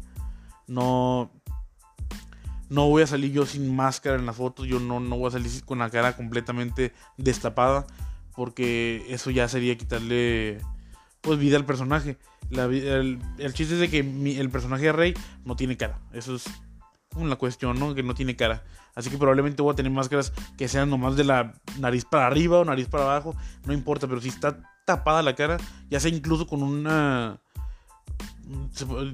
No. 0.67 1.31
No 2.69 2.87
voy 2.87 3.03
a 3.03 3.07
salir 3.07 3.31
yo 3.33 3.45
sin 3.45 3.75
máscara 3.75 4.17
en 4.17 4.25
las 4.25 4.35
fotos. 4.35 4.67
Yo 4.67 4.79
no, 4.79 4.99
no 4.99 5.17
voy 5.17 5.29
a 5.29 5.31
salir 5.31 5.65
con 5.65 5.79
la 5.79 5.89
cara 5.89 6.15
completamente 6.15 6.93
destapada. 7.17 7.87
Porque 8.35 9.05
eso 9.09 9.29
ya 9.29 9.47
sería 9.47 9.77
quitarle 9.77 10.59
pues 11.21 11.39
vida 11.39 11.55
al 11.57 11.65
personaje. 11.65 12.17
el, 12.49 13.19
chiste 13.53 13.75
es 13.75 13.79
de 13.79 13.89
que 13.89 13.99
el 13.99 14.49
personaje 14.49 14.85
de 14.85 14.91
Rey 14.93 15.13
no 15.45 15.55
tiene 15.55 15.77
cara. 15.77 15.99
Eso 16.13 16.35
es 16.35 16.45
una 17.15 17.35
cuestión, 17.35 17.79
¿no? 17.79 17.93
Que 17.93 18.03
no 18.03 18.13
tiene 18.13 18.35
cara. 18.35 18.63
Así 18.95 19.09
que 19.09 19.17
probablemente 19.17 19.61
voy 19.61 19.73
a 19.73 19.75
tener 19.75 19.91
máscaras 19.91 20.33
que 20.57 20.67
sean 20.67 20.89
nomás 20.89 21.15
de 21.15 21.23
la 21.23 21.53
nariz 21.79 22.05
para 22.05 22.27
arriba 22.27 22.59
o 22.59 22.65
nariz 22.65 22.87
para 22.87 23.05
abajo. 23.05 23.35
No 23.65 23.73
importa, 23.73 24.07
pero 24.07 24.21
si 24.21 24.29
está 24.29 24.57
tapada 24.85 25.21
la 25.21 25.35
cara, 25.35 25.57
ya 25.89 25.99
sea 25.99 26.11
incluso 26.11 26.47
con 26.47 26.63
una 26.63 27.39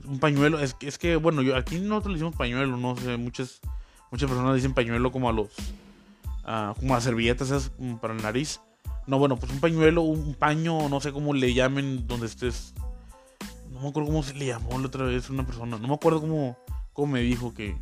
un 0.06 0.20
pañuelo. 0.20 0.60
Es, 0.60 0.74
que, 0.98 1.16
bueno, 1.16 1.42
yo 1.42 1.56
aquí 1.56 1.80
nosotros 1.80 2.14
le 2.14 2.20
decimos 2.20 2.36
pañuelo, 2.36 2.78
no 2.78 2.96
sé, 2.96 3.18
muchas, 3.18 3.62
muchas 4.12 4.30
personas 4.30 4.56
dicen 4.56 4.74
pañuelo 4.74 5.12
como 5.12 5.30
a 5.30 5.34
los, 5.34 5.50
como 6.80 6.96
a 6.96 7.02
servilletas 7.02 7.50
esas, 7.50 7.72
para 8.02 8.14
el 8.14 8.22
nariz. 8.22 8.60
No, 9.06 9.20
bueno, 9.20 9.38
pues 9.38 9.52
un 9.52 9.60
pañuelo, 9.60 10.02
un 10.02 10.34
paño, 10.34 10.90
no 10.90 11.00
sé 11.00 11.14
cómo 11.14 11.34
le 11.34 11.54
llamen 11.54 12.08
donde 12.08 12.26
estés. 12.26 12.74
No 13.72 13.82
me 13.82 13.90
acuerdo 13.90 14.10
cómo 14.10 14.24
se 14.24 14.34
le 14.34 14.48
llamó 14.48 14.78
la 14.80 14.88
otra 14.88 15.06
vez 15.06 15.30
una 15.30 15.46
persona. 15.46 15.78
No 15.78 15.88
me 15.88 15.94
acuerdo 15.94 16.20
cómo, 16.20 16.58
cómo 16.94 17.14
me 17.14 17.22
dijo 17.22 17.54
que, 17.54 17.78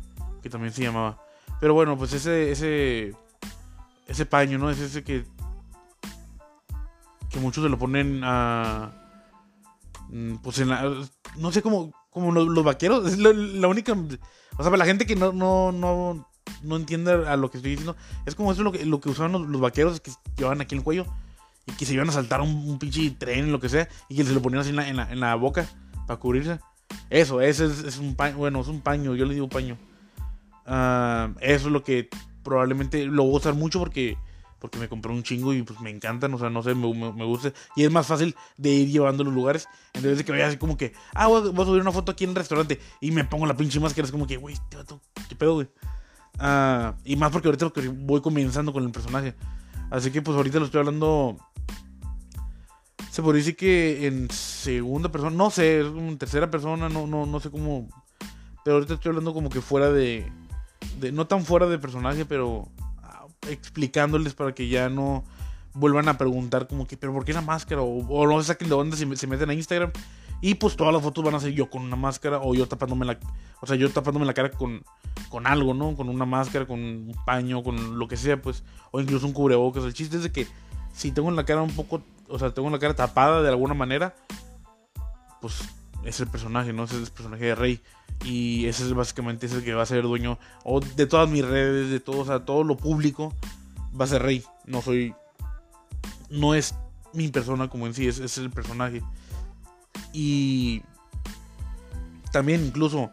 que 0.46 0.50
también 0.50 0.72
se 0.72 0.82
llamaba. 0.82 1.20
Pero 1.60 1.74
bueno, 1.74 1.98
pues 1.98 2.12
ese, 2.12 2.52
ese, 2.52 3.14
ese 4.06 4.26
paño, 4.26 4.58
¿no? 4.58 4.70
Es 4.70 4.78
ese 4.78 5.02
que, 5.02 5.24
que 7.30 7.40
muchos 7.40 7.64
se 7.64 7.68
lo 7.68 7.78
ponen 7.78 8.20
a, 8.22 8.92
mm, 10.08 10.36
pues 10.36 10.60
en 10.60 10.68
la, 10.68 10.94
no 11.36 11.50
sé 11.50 11.62
cómo, 11.62 11.92
como 12.10 12.30
los, 12.32 12.64
vaqueros, 12.64 13.12
es 13.12 13.18
la, 13.18 13.68
única, 13.68 13.92
o 13.92 14.62
sea, 14.62 14.70
para 14.70 14.76
la 14.76 14.86
gente 14.86 15.04
que 15.04 15.16
no, 15.16 15.32
no, 15.32 15.72
no, 15.72 16.28
no 16.62 16.76
entiende 16.76 17.10
a 17.10 17.36
lo 17.36 17.50
que 17.50 17.58
estoy 17.58 17.72
diciendo, 17.72 17.96
es 18.24 18.36
como 18.36 18.52
eso 18.52 18.62
lo 18.62 18.70
que, 18.70 18.86
lo 18.86 19.00
que 19.00 19.08
usaban 19.08 19.32
los, 19.32 19.60
vaqueros 19.60 20.00
que 20.00 20.12
llevaban 20.36 20.60
aquí 20.60 20.76
el 20.76 20.84
cuello 20.84 21.06
y 21.66 21.72
que 21.72 21.84
se 21.84 21.94
iban 21.94 22.08
a 22.08 22.12
saltar 22.12 22.40
un, 22.40 22.78
pinche 22.78 23.10
tren, 23.10 23.50
lo 23.50 23.58
que 23.58 23.68
sea, 23.68 23.88
y 24.08 24.14
que 24.14 24.24
se 24.24 24.32
lo 24.32 24.40
ponían 24.40 24.60
así 24.60 24.70
en 24.70 24.76
la, 24.76 25.10
en 25.10 25.20
la, 25.20 25.34
boca 25.34 25.66
para 26.06 26.20
cubrirse. 26.20 26.60
Eso, 27.10 27.40
ese 27.40 27.66
es, 27.66 27.98
un 27.98 28.14
paño, 28.14 28.36
bueno, 28.36 28.60
es 28.60 28.68
un 28.68 28.80
paño, 28.80 29.16
yo 29.16 29.26
le 29.26 29.34
digo 29.34 29.48
paño. 29.48 29.76
Ah, 30.66 31.30
eso 31.40 31.66
es 31.66 31.72
lo 31.72 31.82
que 31.82 32.08
probablemente 32.42 33.04
lo 33.06 33.22
voy 33.24 33.34
a 33.34 33.36
usar 33.38 33.54
mucho 33.54 33.78
porque 33.78 34.18
porque 34.58 34.78
me 34.78 34.88
compré 34.88 35.12
un 35.12 35.22
chingo 35.22 35.52
y 35.52 35.62
pues 35.62 35.80
me 35.80 35.90
encantan, 35.90 36.32
o 36.34 36.38
sea, 36.38 36.50
no 36.50 36.62
sé, 36.62 36.74
me, 36.74 36.92
me, 36.92 37.24
gusta. 37.24 37.52
Y 37.76 37.84
es 37.84 37.90
más 37.90 38.06
fácil 38.06 38.34
de 38.56 38.70
ir 38.70 38.88
llevando 38.88 39.22
los 39.22 39.34
lugares. 39.34 39.68
En 39.92 40.02
vez 40.02 40.16
de 40.16 40.24
que 40.24 40.32
vaya 40.32 40.48
así 40.48 40.56
como 40.56 40.76
que, 40.76 40.92
ah, 41.14 41.26
voy, 41.26 41.42
a 41.48 41.64
subir 41.64 41.82
una 41.82 41.92
foto 41.92 42.12
aquí 42.12 42.24
en 42.24 42.30
el 42.30 42.36
restaurante 42.36 42.80
y 43.00 43.10
me 43.10 43.24
pongo 43.24 43.46
la 43.46 43.56
pinche 43.56 43.78
máscara, 43.78 44.06
es 44.06 44.12
como 44.12 44.26
que, 44.26 44.38
güey, 44.38 44.56
¿qué 45.28 45.36
pedo, 45.36 45.54
güey? 45.54 45.68
Ah, 46.38 46.94
y 47.04 47.16
más 47.16 47.30
porque 47.30 47.48
ahorita 47.48 47.70
voy 47.98 48.20
comenzando 48.20 48.72
con 48.72 48.82
el 48.82 48.90
personaje. 48.90 49.34
Así 49.90 50.10
que 50.10 50.22
pues 50.22 50.36
ahorita 50.36 50.58
lo 50.58 50.64
estoy 50.64 50.80
hablando. 50.80 51.36
Se 53.10 53.22
podría 53.22 53.40
decir 53.40 53.56
que 53.56 54.06
en 54.06 54.30
segunda 54.30 55.10
persona, 55.10 55.34
no 55.34 55.50
sé, 55.50 55.80
en 55.80 56.18
tercera 56.18 56.50
persona, 56.50 56.88
no, 56.88 57.06
no, 57.06 57.24
no 57.24 57.40
sé 57.40 57.50
cómo. 57.50 57.88
Pero 58.64 58.76
ahorita 58.76 58.94
estoy 58.94 59.10
hablando 59.10 59.32
como 59.32 59.48
que 59.48 59.60
fuera 59.60 59.92
de, 59.92 60.30
No 61.12 61.26
tan 61.26 61.44
fuera 61.44 61.66
de 61.66 61.78
personaje, 61.78 62.24
pero 62.24 62.68
explicándoles 63.48 64.34
para 64.34 64.54
que 64.54 64.68
ya 64.68 64.88
no 64.88 65.24
vuelvan 65.74 66.08
a 66.08 66.16
preguntar 66.18 66.66
como 66.66 66.86
que, 66.86 66.96
pero 66.96 67.12
¿por 67.12 67.24
qué 67.24 67.32
la 67.32 67.42
máscara? 67.42 67.82
O, 67.82 68.26
no 68.26 68.40
se 68.40 68.48
saquen 68.48 68.68
de 68.68 68.74
onda 68.74 68.96
si 68.96 69.16
se 69.16 69.26
meten 69.26 69.50
a 69.50 69.54
Instagram. 69.54 69.92
Y 70.40 70.54
pues 70.54 70.76
todas 70.76 70.92
las 70.92 71.02
fotos 71.02 71.24
van 71.24 71.34
a 71.34 71.40
ser 71.40 71.52
yo 71.52 71.70
con 71.70 71.82
una 71.82 71.96
máscara 71.96 72.40
o 72.42 72.54
yo 72.54 72.68
tapándome 72.68 73.06
la, 73.06 73.18
o 73.62 73.66
sea, 73.66 73.76
yo 73.76 73.90
tapándome 73.90 74.26
la 74.26 74.34
cara 74.34 74.50
con, 74.50 74.82
con 75.30 75.46
algo, 75.46 75.72
¿no? 75.72 75.96
Con 75.96 76.10
una 76.10 76.26
máscara, 76.26 76.66
con 76.66 76.78
un 76.78 77.16
paño, 77.24 77.62
con 77.62 77.98
lo 77.98 78.06
que 78.06 78.18
sea, 78.18 78.40
pues, 78.40 78.62
o 78.90 79.00
incluso 79.00 79.26
un 79.26 79.32
cubrebocas. 79.32 79.84
El 79.84 79.94
chiste 79.94 80.18
es 80.18 80.22
de 80.24 80.32
que 80.32 80.46
si 80.92 81.10
tengo 81.10 81.30
la 81.30 81.44
cara 81.44 81.62
un 81.62 81.74
poco, 81.74 82.02
o 82.28 82.38
sea, 82.38 82.52
tengo 82.52 82.68
la 82.68 82.78
cara 82.78 82.94
tapada 82.94 83.42
de 83.42 83.48
alguna 83.48 83.72
manera, 83.72 84.14
pues 85.40 85.58
es 86.06 86.20
el 86.20 86.28
personaje, 86.28 86.72
¿no? 86.72 86.84
Es 86.84 86.92
el 86.92 87.10
personaje 87.10 87.46
de 87.46 87.54
Rey. 87.54 87.80
Y 88.24 88.66
ese 88.66 88.84
es 88.84 88.94
básicamente 88.94 89.46
ese 89.46 89.62
que 89.62 89.74
va 89.74 89.82
a 89.82 89.86
ser 89.86 90.02
dueño 90.02 90.38
o 90.64 90.80
de 90.80 91.06
todas 91.06 91.28
mis 91.28 91.44
redes, 91.44 91.90
de 91.90 92.00
todo, 92.00 92.20
o 92.20 92.24
sea, 92.24 92.44
todo 92.44 92.64
lo 92.64 92.76
público 92.76 93.34
va 93.98 94.04
a 94.04 94.08
ser 94.08 94.22
Rey. 94.22 94.42
No 94.64 94.80
soy. 94.82 95.14
No 96.30 96.54
es 96.54 96.74
mi 97.12 97.28
persona 97.28 97.68
como 97.68 97.86
en 97.86 97.94
sí, 97.94 98.06
es, 98.06 98.18
es 98.18 98.38
el 98.38 98.50
personaje. 98.50 99.02
Y 100.12 100.82
también 102.32 102.64
incluso 102.64 103.10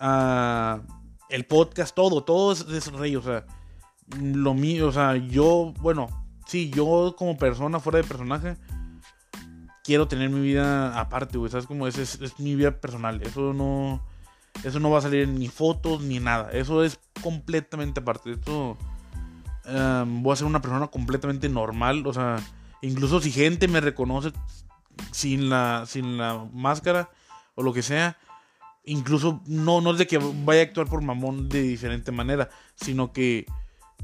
uh, 0.00 0.80
el 1.28 1.44
podcast, 1.46 1.94
todo, 1.94 2.24
todo 2.24 2.52
es, 2.52 2.62
es, 2.62 2.90
Rey. 2.92 3.16
O 3.16 3.22
sea, 3.22 3.44
lo 4.18 4.54
mío, 4.54 4.88
o 4.88 4.92
sea, 4.92 5.16
yo, 5.16 5.74
bueno, 5.80 6.08
sí, 6.46 6.70
yo 6.70 7.14
como 7.18 7.36
persona 7.36 7.80
fuera 7.80 7.98
de 7.98 8.04
personaje 8.04 8.56
quiero 9.90 10.06
tener 10.06 10.30
mi 10.30 10.40
vida 10.40 10.96
aparte, 11.00 11.36
güey. 11.36 11.50
¿Sabes 11.50 11.66
cómo 11.66 11.88
es? 11.88 11.98
es? 11.98 12.38
mi 12.38 12.54
vida 12.54 12.80
personal. 12.80 13.20
Eso 13.22 13.52
no. 13.52 14.00
Eso 14.62 14.78
no 14.78 14.88
va 14.88 14.98
a 14.98 15.02
salir 15.02 15.26
ni 15.26 15.48
fotos 15.48 16.00
ni 16.02 16.20
nada. 16.20 16.52
Eso 16.52 16.84
es 16.84 17.00
completamente 17.20 17.98
aparte. 17.98 18.34
Esto. 18.34 18.78
Em, 19.64 20.22
voy 20.22 20.32
a 20.32 20.36
ser 20.36 20.46
una 20.46 20.62
persona 20.62 20.86
completamente 20.86 21.48
normal. 21.48 22.06
O 22.06 22.12
sea, 22.12 22.36
incluso 22.82 23.20
si 23.20 23.32
gente 23.32 23.66
me 23.66 23.80
reconoce 23.80 24.30
sin 25.10 25.50
la, 25.50 25.82
sin 25.88 26.18
la 26.18 26.46
máscara 26.52 27.10
o 27.56 27.64
lo 27.64 27.72
que 27.72 27.82
sea. 27.82 28.16
Incluso 28.84 29.42
no, 29.46 29.80
no 29.80 29.90
es 29.90 29.98
de 29.98 30.06
que 30.06 30.18
vaya 30.18 30.60
a 30.60 30.64
actuar 30.66 30.86
por 30.86 31.02
mamón 31.02 31.48
de 31.48 31.62
diferente 31.62 32.12
manera, 32.12 32.48
sino 32.76 33.12
que 33.12 33.44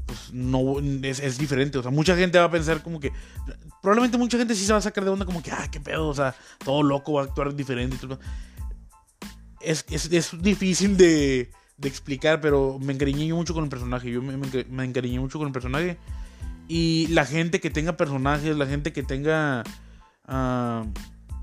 pues 0.05 0.33
no 0.33 0.79
es, 1.03 1.21
es, 1.21 1.37
diferente. 1.37 1.77
O 1.77 1.81
sea, 1.81 1.91
mucha 1.91 2.15
gente 2.17 2.39
va 2.39 2.45
a 2.45 2.51
pensar 2.51 2.83
como 2.83 2.99
que. 2.99 3.13
Probablemente 3.87 4.17
mucha 4.17 4.37
gente 4.37 4.53
sí 4.53 4.65
se 4.65 4.73
va 4.73 4.79
a 4.79 4.81
sacar 4.81 5.05
de 5.05 5.09
onda 5.11 5.23
como 5.23 5.41
que, 5.41 5.49
ah, 5.49 5.65
qué 5.71 5.79
pedo, 5.79 6.09
o 6.09 6.13
sea, 6.13 6.35
todo 6.57 6.83
loco 6.83 7.13
va 7.13 7.21
a 7.21 7.23
actuar 7.23 7.55
diferente. 7.55 7.95
Es, 9.61 9.85
es, 9.89 10.11
es 10.11 10.41
difícil 10.41 10.97
de, 10.97 11.49
explicar, 11.81 12.41
pero 12.41 12.79
me 12.81 12.91
encariñé 12.91 13.33
mucho 13.33 13.53
con 13.53 13.63
el 13.63 13.69
personaje. 13.69 14.11
Yo 14.11 14.21
me, 14.21 14.35
me, 14.35 14.83
encariñé 14.83 15.21
mucho 15.21 15.37
con 15.37 15.47
el 15.47 15.53
personaje. 15.53 15.97
Y 16.67 17.07
la 17.11 17.25
gente 17.25 17.61
que 17.61 17.69
tenga 17.69 17.95
personajes, 17.95 18.57
la 18.57 18.65
gente 18.65 18.91
que 18.91 19.03
tenga. 19.03 19.63
Uh, 20.27 20.85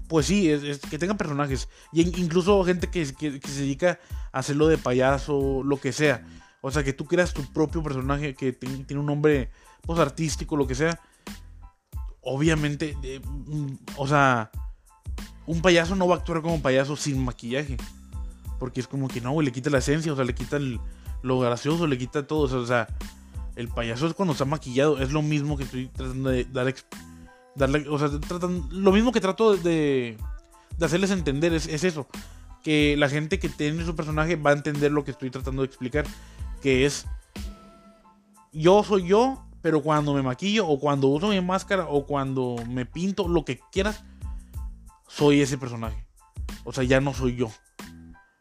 pues 0.06 0.26
sí, 0.26 0.50
es, 0.50 0.80
que 0.80 0.98
tenga 0.98 1.14
personajes. 1.14 1.70
Y 1.94 2.02
incluso 2.20 2.62
gente 2.64 2.88
que, 2.88 3.10
que, 3.14 3.40
que 3.40 3.48
se 3.48 3.62
dedica 3.62 3.98
a 4.32 4.40
hacerlo 4.40 4.68
de 4.68 4.76
payaso, 4.76 5.62
lo 5.64 5.78
que 5.78 5.94
sea 5.94 6.22
o 6.66 6.70
sea, 6.70 6.82
que 6.82 6.94
tú 6.94 7.04
creas 7.04 7.34
tu 7.34 7.42
propio 7.52 7.82
personaje 7.82 8.32
que 8.32 8.54
tiene 8.54 8.98
un 8.98 9.04
nombre 9.04 9.50
pues, 9.82 9.98
artístico, 9.98 10.56
lo 10.56 10.66
que 10.66 10.74
sea. 10.74 10.98
Obviamente, 12.24 12.96
mm, 13.46 13.74
o 13.96 14.06
sea, 14.06 14.50
un 15.46 15.60
payaso 15.60 15.94
no 15.94 16.08
va 16.08 16.16
a 16.16 16.18
actuar 16.18 16.42
como 16.42 16.62
payaso 16.62 16.96
sin 16.96 17.24
maquillaje. 17.24 17.76
Porque 18.58 18.80
es 18.80 18.88
como 18.88 19.08
que 19.08 19.20
no, 19.20 19.40
le 19.40 19.52
quita 19.52 19.70
la 19.70 19.78
esencia, 19.78 20.12
o 20.12 20.16
sea, 20.16 20.24
le 20.24 20.34
quita 20.34 20.58
lo 21.22 21.38
gracioso, 21.38 21.86
le 21.86 21.98
quita 21.98 22.26
todo. 22.26 22.60
O 22.60 22.66
sea, 22.66 22.88
el 23.56 23.68
payaso 23.68 24.06
es 24.06 24.14
cuando 24.14 24.32
está 24.32 24.44
maquillado. 24.44 25.00
Es 25.00 25.12
lo 25.12 25.22
mismo 25.22 25.56
que 25.56 25.64
estoy 25.64 25.88
tratando 25.88 26.30
de 26.30 26.44
dar, 26.44 26.74
darle. 27.54 27.88
O 27.88 27.98
sea, 27.98 28.08
lo 28.70 28.92
mismo 28.92 29.12
que 29.12 29.20
trato 29.20 29.56
de, 29.56 30.16
de 30.78 30.86
hacerles 30.86 31.10
entender 31.10 31.52
es 31.52 31.84
eso. 31.84 32.06
Que 32.62 32.96
la 32.96 33.10
gente 33.10 33.38
que 33.38 33.50
tiene 33.50 33.84
su 33.84 33.94
personaje 33.94 34.36
va 34.36 34.50
a 34.50 34.54
entender 34.54 34.90
lo 34.90 35.04
que 35.04 35.10
estoy 35.10 35.30
tratando 35.30 35.60
de 35.60 35.66
explicar 35.66 36.06
que 36.64 36.86
es 36.86 37.06
yo 38.54 38.82
soy 38.82 39.06
yo, 39.06 39.43
pero 39.64 39.80
cuando 39.80 40.12
me 40.12 40.20
maquillo 40.20 40.68
o 40.68 40.78
cuando 40.78 41.08
uso 41.08 41.28
mi 41.28 41.40
máscara 41.40 41.86
o 41.88 42.04
cuando 42.04 42.56
me 42.68 42.84
pinto, 42.84 43.26
lo 43.28 43.46
que 43.46 43.60
quieras, 43.72 44.04
soy 45.08 45.40
ese 45.40 45.56
personaje. 45.56 46.06
O 46.64 46.72
sea, 46.74 46.84
ya 46.84 47.00
no 47.00 47.14
soy 47.14 47.34
yo. 47.34 47.50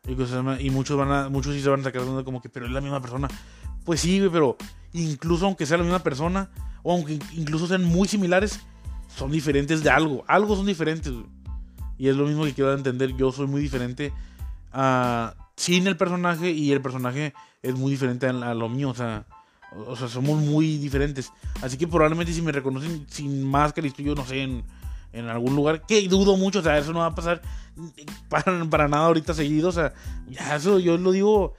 Y, 0.05 0.69
muchos 0.69 0.97
van 0.97 1.11
a, 1.13 1.29
muchos 1.29 1.53
sí 1.53 1.61
se 1.61 1.69
van 1.69 1.79
a 1.79 1.83
sacar 1.83 2.01
como 2.25 2.41
que, 2.41 2.49
pero 2.49 2.65
es 2.65 2.73
la 2.73 2.81
misma 2.81 3.01
persona. 3.01 3.29
Pues 3.85 4.01
sí, 4.01 4.21
pero 4.33 4.57
incluso 4.91 5.45
aunque 5.45 5.65
sea 5.65 5.77
la 5.77 5.83
misma 5.83 5.99
persona, 5.99 6.49
o 6.81 6.91
aunque 6.91 7.17
incluso 7.31 7.67
sean 7.67 7.85
muy 7.85 8.09
similares, 8.09 8.59
son 9.15 9.31
diferentes 9.31 9.81
de 9.81 9.91
algo. 9.91 10.25
Algo 10.27 10.57
son 10.57 10.65
diferentes. 10.65 11.13
Y 11.97 12.09
es 12.09 12.17
lo 12.17 12.25
mismo 12.25 12.43
que 12.43 12.53
quiero 12.53 12.73
entender. 12.73 13.15
Yo 13.15 13.31
soy 13.31 13.47
muy 13.47 13.61
diferente 13.61 14.11
a, 14.73 15.35
sin 15.55 15.87
el 15.87 15.95
personaje 15.95 16.51
y 16.51 16.73
el 16.73 16.81
personaje 16.81 17.33
es 17.61 17.75
muy 17.75 17.91
diferente 17.91 18.27
a, 18.27 18.53
lo 18.53 18.67
mío, 18.67 18.89
o 18.89 18.93
sea, 18.93 19.25
o, 19.87 19.95
sea, 19.95 20.07
somos 20.07 20.39
muy 20.41 20.77
diferentes. 20.77 21.31
Así 21.61 21.77
que 21.77 21.87
probablemente 21.87 22.33
si 22.33 22.41
me 22.41 22.51
reconocen 22.51 23.05
sin 23.09 23.43
máscara 23.43 23.87
y 23.87 23.89
estoy 23.89 24.05
yo, 24.05 24.15
no 24.15 24.25
sé, 24.25 24.41
en, 24.43 24.63
en 25.11 25.27
algún 25.27 25.55
lugar, 25.55 25.85
que 25.85 26.07
dudo 26.07 26.37
mucho, 26.37 26.59
o 26.59 26.63
sea, 26.63 26.77
eso 26.77 26.93
no 26.93 26.99
va 26.99 27.07
a 27.07 27.15
pasar 27.15 27.41
para, 28.29 28.65
para 28.69 28.87
nada 28.87 29.05
ahorita 29.05 29.33
seguido, 29.33 29.69
o 29.69 29.71
sea, 29.71 29.93
ya 30.29 30.55
eso 30.55 30.79
yo 30.79 30.97
lo 30.97 31.11
digo 31.11 31.53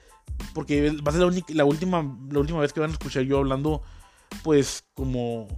porque 0.52 0.90
va 0.90 1.11
a 1.11 1.12
ser 1.12 1.21
la, 1.21 1.26
única, 1.26 1.54
la, 1.54 1.64
última, 1.64 2.16
la 2.30 2.40
última 2.40 2.61
vez 2.61 2.73
que 2.73 2.80
van 2.80 2.90
a 2.90 2.92
escuchar 2.92 3.23
yo 3.23 3.38
hablando, 3.38 3.83
pues 4.42 4.85
como, 4.94 5.49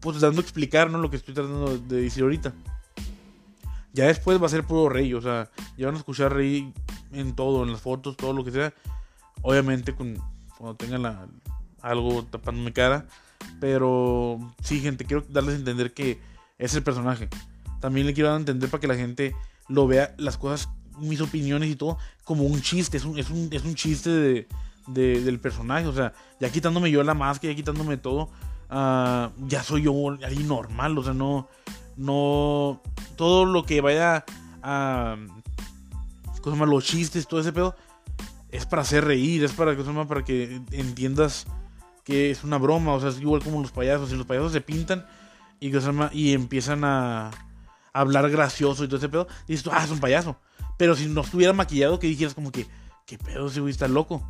pues 0.00 0.20
dando 0.20 0.40
a 0.40 0.42
explicar, 0.42 0.90
¿no? 0.90 0.98
Lo 0.98 1.10
que 1.10 1.16
estoy 1.16 1.34
tratando 1.34 1.78
de 1.78 2.02
decir 2.02 2.22
ahorita. 2.22 2.52
Ya 3.92 4.06
después 4.06 4.40
va 4.40 4.46
a 4.46 4.50
ser 4.50 4.64
puro 4.64 4.88
rey, 4.88 5.14
o 5.14 5.20
sea, 5.20 5.50
ya 5.76 5.86
van 5.86 5.96
a 5.96 5.98
escuchar 5.98 6.32
rey 6.32 6.72
en 7.12 7.34
todo, 7.34 7.64
en 7.64 7.72
las 7.72 7.80
fotos, 7.80 8.16
todo 8.16 8.32
lo 8.32 8.44
que 8.44 8.52
sea. 8.52 8.72
Obviamente 9.42 9.94
con, 9.94 10.16
cuando 10.56 10.76
tengan 10.76 11.02
algo 11.82 12.24
tapando 12.24 12.62
mi 12.62 12.72
cara. 12.72 13.06
Pero 13.60 14.38
sí, 14.62 14.80
gente, 14.80 15.04
quiero 15.04 15.24
darles 15.28 15.54
a 15.54 15.58
entender 15.58 15.92
que 15.92 16.20
es 16.58 16.74
el 16.74 16.82
personaje. 16.82 17.28
También 17.80 18.06
le 18.06 18.14
quiero 18.14 18.28
dar 18.28 18.36
a 18.36 18.40
entender 18.40 18.68
para 18.68 18.80
que 18.80 18.88
la 18.88 18.96
gente 18.96 19.34
lo 19.68 19.86
vea 19.86 20.14
las 20.18 20.36
cosas, 20.36 20.68
mis 20.98 21.20
opiniones 21.20 21.70
y 21.70 21.76
todo, 21.76 21.98
como 22.24 22.44
un 22.44 22.60
chiste. 22.60 22.96
Es 22.96 23.04
un, 23.04 23.18
es 23.18 23.30
un, 23.30 23.48
es 23.52 23.64
un 23.64 23.74
chiste 23.74 24.10
de, 24.10 24.46
del 24.86 25.38
personaje. 25.38 25.86
O 25.86 25.92
sea, 25.92 26.12
ya 26.40 26.50
quitándome 26.50 26.90
yo 26.90 27.02
la 27.02 27.14
máscara, 27.14 27.52
ya 27.52 27.56
quitándome 27.56 27.96
todo, 27.96 28.30
uh, 28.70 29.30
ya 29.46 29.62
soy 29.62 29.82
yo 29.82 29.92
ahí 30.24 30.38
normal. 30.38 30.98
O 30.98 31.04
sea, 31.04 31.14
no, 31.14 31.48
no, 31.96 32.82
todo 33.16 33.44
lo 33.44 33.64
que 33.64 33.80
vaya 33.80 34.24
a 34.62 35.16
cosas 36.40 36.58
más 36.58 36.68
los 36.68 36.84
chistes, 36.84 37.26
todo 37.26 37.40
ese 37.40 37.52
pedo, 37.52 37.74
es 38.50 38.64
para 38.66 38.82
hacer 38.82 39.04
reír, 39.04 39.44
es 39.44 39.52
para, 39.52 39.74
más 39.74 40.06
para 40.06 40.24
que 40.24 40.60
entiendas 40.72 41.46
que 42.08 42.30
es 42.30 42.42
una 42.42 42.56
broma, 42.56 42.94
o 42.94 43.00
sea, 43.00 43.10
es 43.10 43.20
igual 43.20 43.44
como 43.44 43.60
los 43.60 43.70
payasos, 43.70 44.08
si 44.08 44.16
los 44.16 44.24
payasos 44.24 44.50
se 44.50 44.62
pintan 44.62 45.04
y, 45.60 45.70
y 46.12 46.32
empiezan 46.32 46.82
a, 46.82 47.30
hablar 47.92 48.30
gracioso 48.30 48.82
y 48.82 48.86
todo 48.86 48.96
ese 48.96 49.10
pedo, 49.10 49.28
dices 49.46 49.62
tú, 49.62 49.70
ah, 49.70 49.84
es 49.84 49.90
un 49.90 50.00
payaso. 50.00 50.36
Pero 50.78 50.96
si 50.96 51.06
no 51.06 51.20
estuviera 51.20 51.52
maquillado, 51.52 51.98
que 51.98 52.06
dijeras 52.06 52.32
como 52.32 52.50
que, 52.50 52.66
¿qué 53.04 53.18
pedo 53.18 53.48
ese 53.48 53.60
güey 53.60 53.72
está 53.72 53.88
loco? 53.88 54.26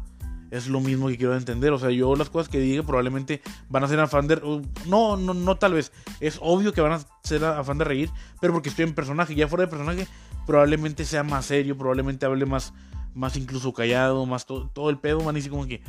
Es 0.50 0.66
lo 0.66 0.80
mismo 0.80 1.06
que 1.06 1.16
quiero 1.16 1.36
entender. 1.36 1.72
O 1.72 1.78
sea, 1.78 1.90
yo 1.90 2.16
las 2.16 2.30
cosas 2.30 2.48
que 2.48 2.58
diga 2.58 2.82
probablemente 2.82 3.40
van 3.68 3.84
a 3.84 3.88
ser 3.88 4.00
afán 4.00 4.26
de. 4.26 4.40
No, 4.86 5.16
no, 5.16 5.34
no, 5.34 5.56
tal 5.56 5.74
vez. 5.74 5.92
Es 6.18 6.38
obvio 6.40 6.72
que 6.72 6.80
van 6.80 6.92
a 6.92 7.00
ser 7.22 7.44
afán 7.44 7.78
de 7.78 7.84
reír, 7.84 8.10
pero 8.40 8.54
porque 8.54 8.70
estoy 8.70 8.86
en 8.86 8.94
personaje. 8.94 9.36
Ya 9.36 9.46
fuera 9.46 9.66
de 9.66 9.70
personaje, 9.70 10.08
probablemente 10.46 11.04
sea 11.04 11.22
más 11.22 11.46
serio, 11.46 11.78
probablemente 11.78 12.26
hable 12.26 12.44
más, 12.44 12.72
más 13.14 13.36
incluso 13.36 13.72
callado, 13.72 14.26
más 14.26 14.46
todo 14.46 14.90
el 14.90 14.98
pedo. 14.98 15.30
Y 15.30 15.38
así 15.38 15.48
como 15.48 15.66
que, 15.66 15.82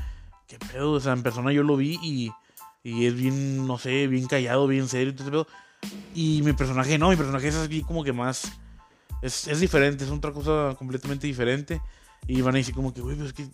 ¿qué 0.50 0.58
pedo? 0.60 0.94
O 0.94 1.00
sea, 1.00 1.14
en 1.14 1.24
persona 1.24 1.54
yo 1.54 1.64
lo 1.64 1.78
vi 1.78 1.98
y, 2.02 2.32
y 2.84 3.06
es 3.06 3.16
bien, 3.16 3.66
no 3.66 3.78
sé, 3.78 4.08
bien 4.08 4.28
callado, 4.28 4.68
bien 4.68 4.90
serio, 4.90 5.14
todo 5.14 5.24
ese 5.24 5.32
pedo. 5.32 5.48
Y 6.14 6.42
mi 6.44 6.52
personaje 6.52 6.98
no, 6.98 7.10
mi 7.10 7.16
personaje 7.16 7.48
es 7.48 7.56
así 7.56 7.84
como 7.84 8.04
que 8.04 8.12
más. 8.12 8.52
Es, 9.22 9.48
es 9.48 9.60
diferente, 9.60 10.04
es 10.04 10.10
otra 10.10 10.34
cosa 10.34 10.76
completamente 10.78 11.28
diferente. 11.28 11.82
Y 12.28 12.42
van 12.42 12.56
a 12.56 12.58
decir 12.58 12.76
como 12.76 12.94
que, 12.94 13.00
güey, 13.00 13.16
pero 13.16 13.28
es 13.28 13.34
que. 13.34 13.48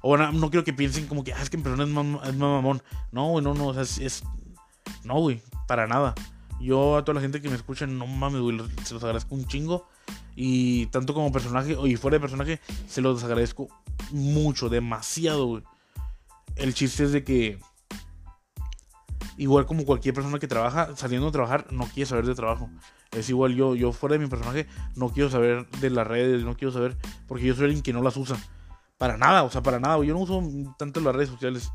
O 0.00 0.16
no 0.16 0.50
quiero 0.50 0.64
que 0.64 0.72
piensen 0.72 1.06
como 1.06 1.22
que, 1.22 1.34
ah, 1.34 1.42
es 1.42 1.50
que 1.50 1.56
en 1.56 1.62
persona 1.62 1.84
es 1.84 1.90
más, 1.90 2.34
mamón. 2.34 2.82
No, 3.12 3.30
güey, 3.30 3.44
no, 3.44 3.54
no, 3.54 3.68
o 3.68 3.74
sea, 3.74 3.82
es. 3.82 4.24
no, 5.04 5.20
güey, 5.20 5.42
para 5.66 5.86
nada. 5.86 6.14
Yo 6.60 6.96
a 6.96 7.04
toda 7.04 7.16
la 7.16 7.20
gente 7.20 7.40
que 7.40 7.48
me 7.48 7.54
escucha, 7.54 7.86
no 7.86 8.06
mames, 8.06 8.40
güey, 8.40 8.58
se 8.84 8.94
los 8.94 9.04
agradezco 9.04 9.34
un 9.34 9.46
chingo. 9.46 9.86
Y 10.34 10.86
tanto 10.86 11.14
como 11.14 11.30
personaje 11.30 11.76
y 11.84 11.96
fuera 11.96 12.16
de 12.16 12.20
personaje, 12.20 12.60
se 12.88 13.00
los 13.00 13.22
agradezco 13.22 13.68
mucho, 14.12 14.68
demasiado, 14.68 15.46
güey. 15.46 15.62
El 16.58 16.74
chiste 16.74 17.04
es 17.04 17.12
de 17.12 17.24
que 17.24 17.58
igual 19.36 19.64
como 19.64 19.84
cualquier 19.84 20.14
persona 20.14 20.38
que 20.38 20.48
trabaja, 20.48 20.94
saliendo 20.96 21.28
a 21.28 21.32
trabajar, 21.32 21.72
no 21.72 21.86
quiere 21.86 22.06
saber 22.06 22.26
de 22.26 22.34
trabajo. 22.34 22.68
Es 23.12 23.30
igual 23.30 23.54
yo, 23.54 23.74
yo 23.74 23.92
fuera 23.92 24.14
de 24.14 24.18
mi 24.18 24.26
personaje, 24.26 24.66
no 24.96 25.08
quiero 25.10 25.30
saber 25.30 25.68
de 25.80 25.90
las 25.90 26.06
redes, 26.06 26.44
no 26.44 26.56
quiero 26.56 26.72
saber, 26.72 26.96
porque 27.26 27.44
yo 27.44 27.54
soy 27.54 27.66
alguien 27.66 27.82
que 27.82 27.92
no 27.92 28.02
las 28.02 28.16
usa. 28.16 28.36
Para 28.98 29.16
nada, 29.16 29.44
o 29.44 29.50
sea, 29.50 29.62
para 29.62 29.78
nada. 29.78 30.02
Yo 30.04 30.12
no 30.12 30.20
uso 30.20 30.42
tanto 30.76 31.00
las 31.00 31.14
redes 31.14 31.30
sociales. 31.30 31.70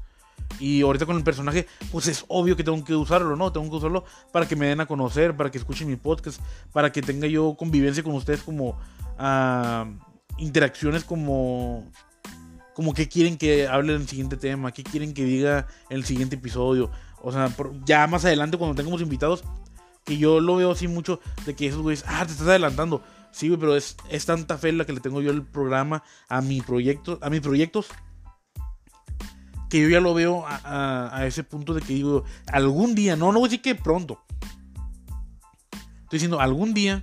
Y 0.60 0.82
ahorita 0.82 1.06
con 1.06 1.16
el 1.16 1.24
personaje, 1.24 1.66
pues 1.92 2.08
es 2.08 2.26
obvio 2.28 2.56
que 2.58 2.64
tengo 2.64 2.84
que 2.84 2.94
usarlo, 2.94 3.36
¿no? 3.38 3.52
Tengo 3.52 3.70
que 3.70 3.78
usarlo 3.78 4.04
para 4.32 4.48
que 4.48 4.58
me 4.58 4.68
den 4.68 4.82
a 4.82 4.86
conocer, 4.86 5.36
para 5.36 5.50
que 5.50 5.58
escuchen 5.58 5.88
mi 5.88 5.96
podcast, 5.96 6.42
para 6.74 6.92
que 6.92 7.02
tenga 7.02 7.28
yo 7.28 7.56
convivencia 7.58 8.04
con 8.04 8.14
ustedes 8.14 8.42
como 8.44 8.78
uh, 9.18 9.86
interacciones 10.38 11.06
como 11.06 11.90
como 12.74 12.94
qué 12.94 13.08
quieren 13.08 13.38
que 13.38 13.68
hable 13.68 13.94
en 13.96 14.02
el 14.02 14.08
siguiente 14.08 14.38
tema, 14.38 14.72
qué 14.72 14.84
quieren 14.84 15.14
que 15.14 15.24
diga 15.24 15.68
el 15.90 16.06
siguiente 16.06 16.36
episodio. 16.36 16.92
O 17.22 17.32
sea, 17.32 17.50
ya 17.86 18.06
más 18.08 18.26
adelante 18.26 18.58
cuando 18.58 18.76
tengamos 18.76 19.02
invitados, 19.02 19.44
que 20.04 20.18
yo 20.18 20.40
lo 20.40 20.58
veo 20.58 20.72
así 20.72 20.88
mucho 20.88 21.20
de 21.46 21.56
que 21.56 21.68
esos 21.68 21.82
güeyes, 21.82 22.04
ah, 22.08 22.26
te 22.26 22.34
estás 22.34 22.48
adelantando. 22.48 23.02
Sí, 23.32 23.48
güey, 23.48 23.60
pero 23.60 23.76
es, 23.76 23.98
es 24.10 24.26
tanta 24.26 24.58
fe 24.58 24.72
la 24.72 24.86
que 24.86 24.94
le 24.94 25.00
tengo 25.00 25.22
yo 25.22 25.32
el 25.32 25.44
programa 25.44 26.04
a 26.30 26.42
mi 26.42 26.62
proyecto, 26.62 27.18
a 27.22 27.30
mis 27.30 27.42
proyectos, 27.42 27.88
que 29.70 29.82
yo 29.82 29.90
ya 29.90 30.00
lo 30.00 30.14
veo 30.14 30.44
a, 30.46 31.26
ese 31.26 31.44
punto 31.44 31.74
de 31.74 31.82
que 31.82 31.94
digo, 31.94 32.26
algún 32.46 32.94
día, 32.94 33.16
no, 33.16 33.32
no 33.32 33.40
voy 33.40 33.48
a 33.48 33.50
decir 33.50 33.64
que 33.64 33.74
pronto. 33.74 34.20
Estoy 36.04 36.20
diciendo, 36.20 36.40
algún 36.40 36.76
día 36.76 37.02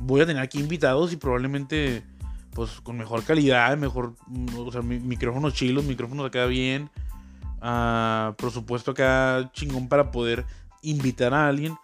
voy 0.00 0.20
a 0.20 0.26
tener 0.26 0.42
aquí 0.42 0.58
invitados 0.58 1.14
y 1.14 1.16
probablemente, 1.16 2.04
pues, 2.56 2.80
con 2.80 2.98
mejor 2.98 3.22
calidad, 3.22 3.76
mejor, 3.78 4.14
o 4.56 4.72
sea, 4.72 4.82
micrófonos 4.82 5.54
chilos, 5.54 5.84
micrófonos 5.84 6.26
acá 6.26 6.46
bien 6.46 6.90
por 8.36 8.50
supuesto 8.50 8.92
acá 8.92 9.50
chingón 9.52 9.88
para 9.88 10.10
poder 10.10 10.44
invitar 10.82 11.34
a 11.34 11.48
alguien 11.48 11.76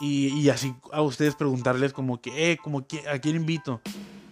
y, 0.00 0.48
así 0.48 0.74
a 0.92 1.02
ustedes 1.02 1.34
preguntarles 1.34 1.92
como 1.92 2.22
que, 2.22 2.52
eh, 2.52 2.56
como 2.56 2.86
que, 2.86 3.06
¿a 3.06 3.18
quién 3.18 3.36
invito? 3.36 3.82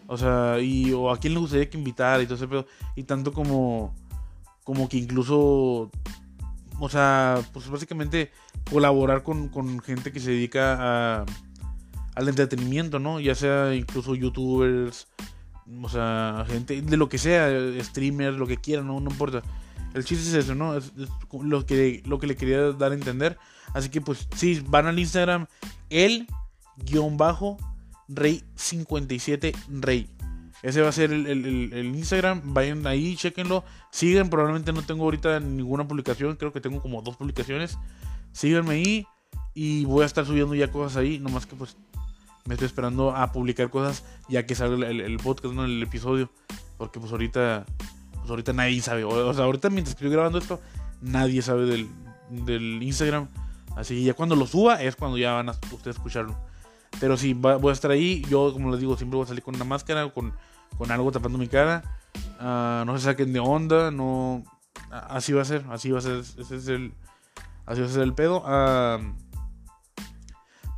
O 0.07 0.17
sea, 0.17 0.59
y, 0.61 0.95
o 0.95 1.11
a 1.11 1.19
quién 1.19 1.35
le 1.35 1.41
gustaría 1.41 1.69
que 1.69 1.77
invitara 1.77 2.23
y 2.23 2.25
todo 2.25 2.37
ese 2.37 2.49
pedo. 2.49 2.67
Y 2.97 3.03
tanto 3.03 3.35
como, 3.35 3.95
como 4.65 4.89
que 4.89 4.97
incluso, 4.97 5.91
o 6.81 6.89
sea, 6.89 7.43
pues 7.53 7.69
básicamente 7.69 8.31
colaborar 8.71 9.23
con, 9.23 9.51
con 9.51 9.81
gente 9.81 10.11
que 10.11 10.21
se 10.21 10.31
dedica 10.31 10.79
a, 11.21 11.27
al 12.15 12.29
entretenimiento, 12.31 12.99
¿no? 12.99 13.21
Ya 13.21 13.35
sea 13.35 13.75
incluso 13.75 14.15
youtubers, 14.15 15.07
o 15.83 15.89
sea, 15.89 16.45
gente 16.49 16.81
de 16.81 16.97
lo 16.97 17.09
que 17.09 17.19
sea, 17.19 17.49
streamers, 17.83 18.37
lo 18.39 18.47
que 18.47 18.57
quieran, 18.57 18.87
no, 18.87 19.01
no 19.01 19.11
importa. 19.11 19.43
El 19.95 20.05
chiste 20.05 20.29
es 20.29 20.45
eso, 20.45 20.55
¿no? 20.55 20.77
Es, 20.77 20.93
lo, 21.33 21.67
que, 21.67 22.03
lo 22.07 22.19
que 22.19 22.27
le 22.27 22.37
quería 22.37 22.73
dar 22.73 22.93
a 22.93 22.95
entender. 22.95 23.39
Así 23.75 23.89
que 23.89 24.01
pues 24.01 24.29
sí, 24.37 24.63
van 24.67 24.87
al 24.87 24.99
Instagram 24.99 25.47
el 25.91 26.27
guion 26.77 27.17
bajo 27.17 27.57
rey 28.09 28.43
57 28.55 29.53
rey. 29.69 30.11
Ese 30.63 30.83
va 30.83 30.89
a 30.89 30.93
ser 30.93 31.13
el, 31.13 31.95
Instagram. 31.95 32.43
Vayan 32.53 32.87
ahí, 32.87 33.17
chequenlo. 33.17 33.65
Siguen, 33.91 34.29
probablemente 34.29 34.73
no 34.73 34.83
tengo 34.83 35.05
ahorita 35.05 35.39
ninguna 35.41 35.87
publicación. 35.87 36.37
Creo 36.37 36.53
que 36.53 36.61
tengo 36.61 36.83
como 36.83 37.01
dos 37.03 37.17
publicaciones. 37.17 37.79
Síganme 38.33 38.75
ahí. 38.75 39.07
Y 39.55 39.85
voy 39.85 40.03
a 40.03 40.07
estar 40.07 40.27
subiendo 40.27 40.55
ya 40.55 40.71
cosas 40.71 40.97
ahí. 40.97 41.19
Nomás 41.19 41.47
que 41.47 41.55
pues 41.55 41.77
me 42.49 42.55
estoy 42.55 42.65
esperando 42.65 43.15
a 43.15 43.31
publicar 43.31 43.69
cosas 43.69 44.05
ya 44.27 44.47
que 44.47 44.55
salga 44.55 44.89
el, 44.89 45.19
podcast, 45.19 45.53
¿no? 45.53 45.67
El 45.67 45.83
episodio. 45.83 46.31
Porque 46.79 46.99
pues 46.99 47.13
ahorita 47.13 47.67
pues, 48.13 48.31
ahorita 48.31 48.55
nadie 48.55 48.81
sabe. 48.81 49.05
O, 49.05 49.35
sea, 49.35 49.45
ahorita 49.45 49.69
mientras 49.69 49.95
estoy 49.95 50.09
grabando 50.09 50.39
esto, 50.39 50.59
nadie 51.03 51.43
sabe 51.43 51.67
del, 51.67 51.89
del 52.31 52.83
Instagram. 52.83 53.29
Así 53.77 53.97
que 53.97 54.03
ya 54.03 54.15
cuando 54.15 54.35
lo 54.35 54.47
suba 54.47 54.83
es 54.83 54.97
cuando 54.97 55.19
ya 55.19 55.35
van 55.35 55.51
a 55.51 55.53
ustedes 55.53 55.97
escucharlo. 55.97 56.37
Pero 56.99 57.19
sí, 57.19 57.35
voy 57.35 57.69
a 57.69 57.73
estar 57.73 57.91
ahí. 57.91 58.25
Yo, 58.31 58.51
como 58.55 58.71
les 58.71 58.81
digo, 58.81 58.97
siempre 58.97 59.19
voy 59.19 59.25
a 59.25 59.29
salir 59.29 59.43
con 59.43 59.55
una 59.55 59.65
máscara 59.65 60.07
o 60.07 60.15
con, 60.15 60.33
con 60.79 60.91
algo 60.91 61.13
tapando 61.13 61.37
mi 61.37 61.49
cara. 61.49 61.99
Ah, 62.41 62.83
no 62.87 62.97
se 62.97 63.05
saquen 63.05 63.35
de 63.35 63.41
onda. 63.41 63.91
No. 63.91 64.43
Así 64.91 65.35
va 65.35 65.43
a 65.43 65.45
ser. 65.45 65.67
Así 65.69 65.91
va 65.91 65.99
a 65.99 66.03
ser. 66.03 66.17
Ese 66.17 66.57
es 66.57 66.69
el. 66.69 66.95
Así 67.67 67.83
va 67.83 67.89
a 67.89 67.91
ser 67.91 68.03
el 68.05 68.15
pedo. 68.15 68.43
Ah, 68.47 69.01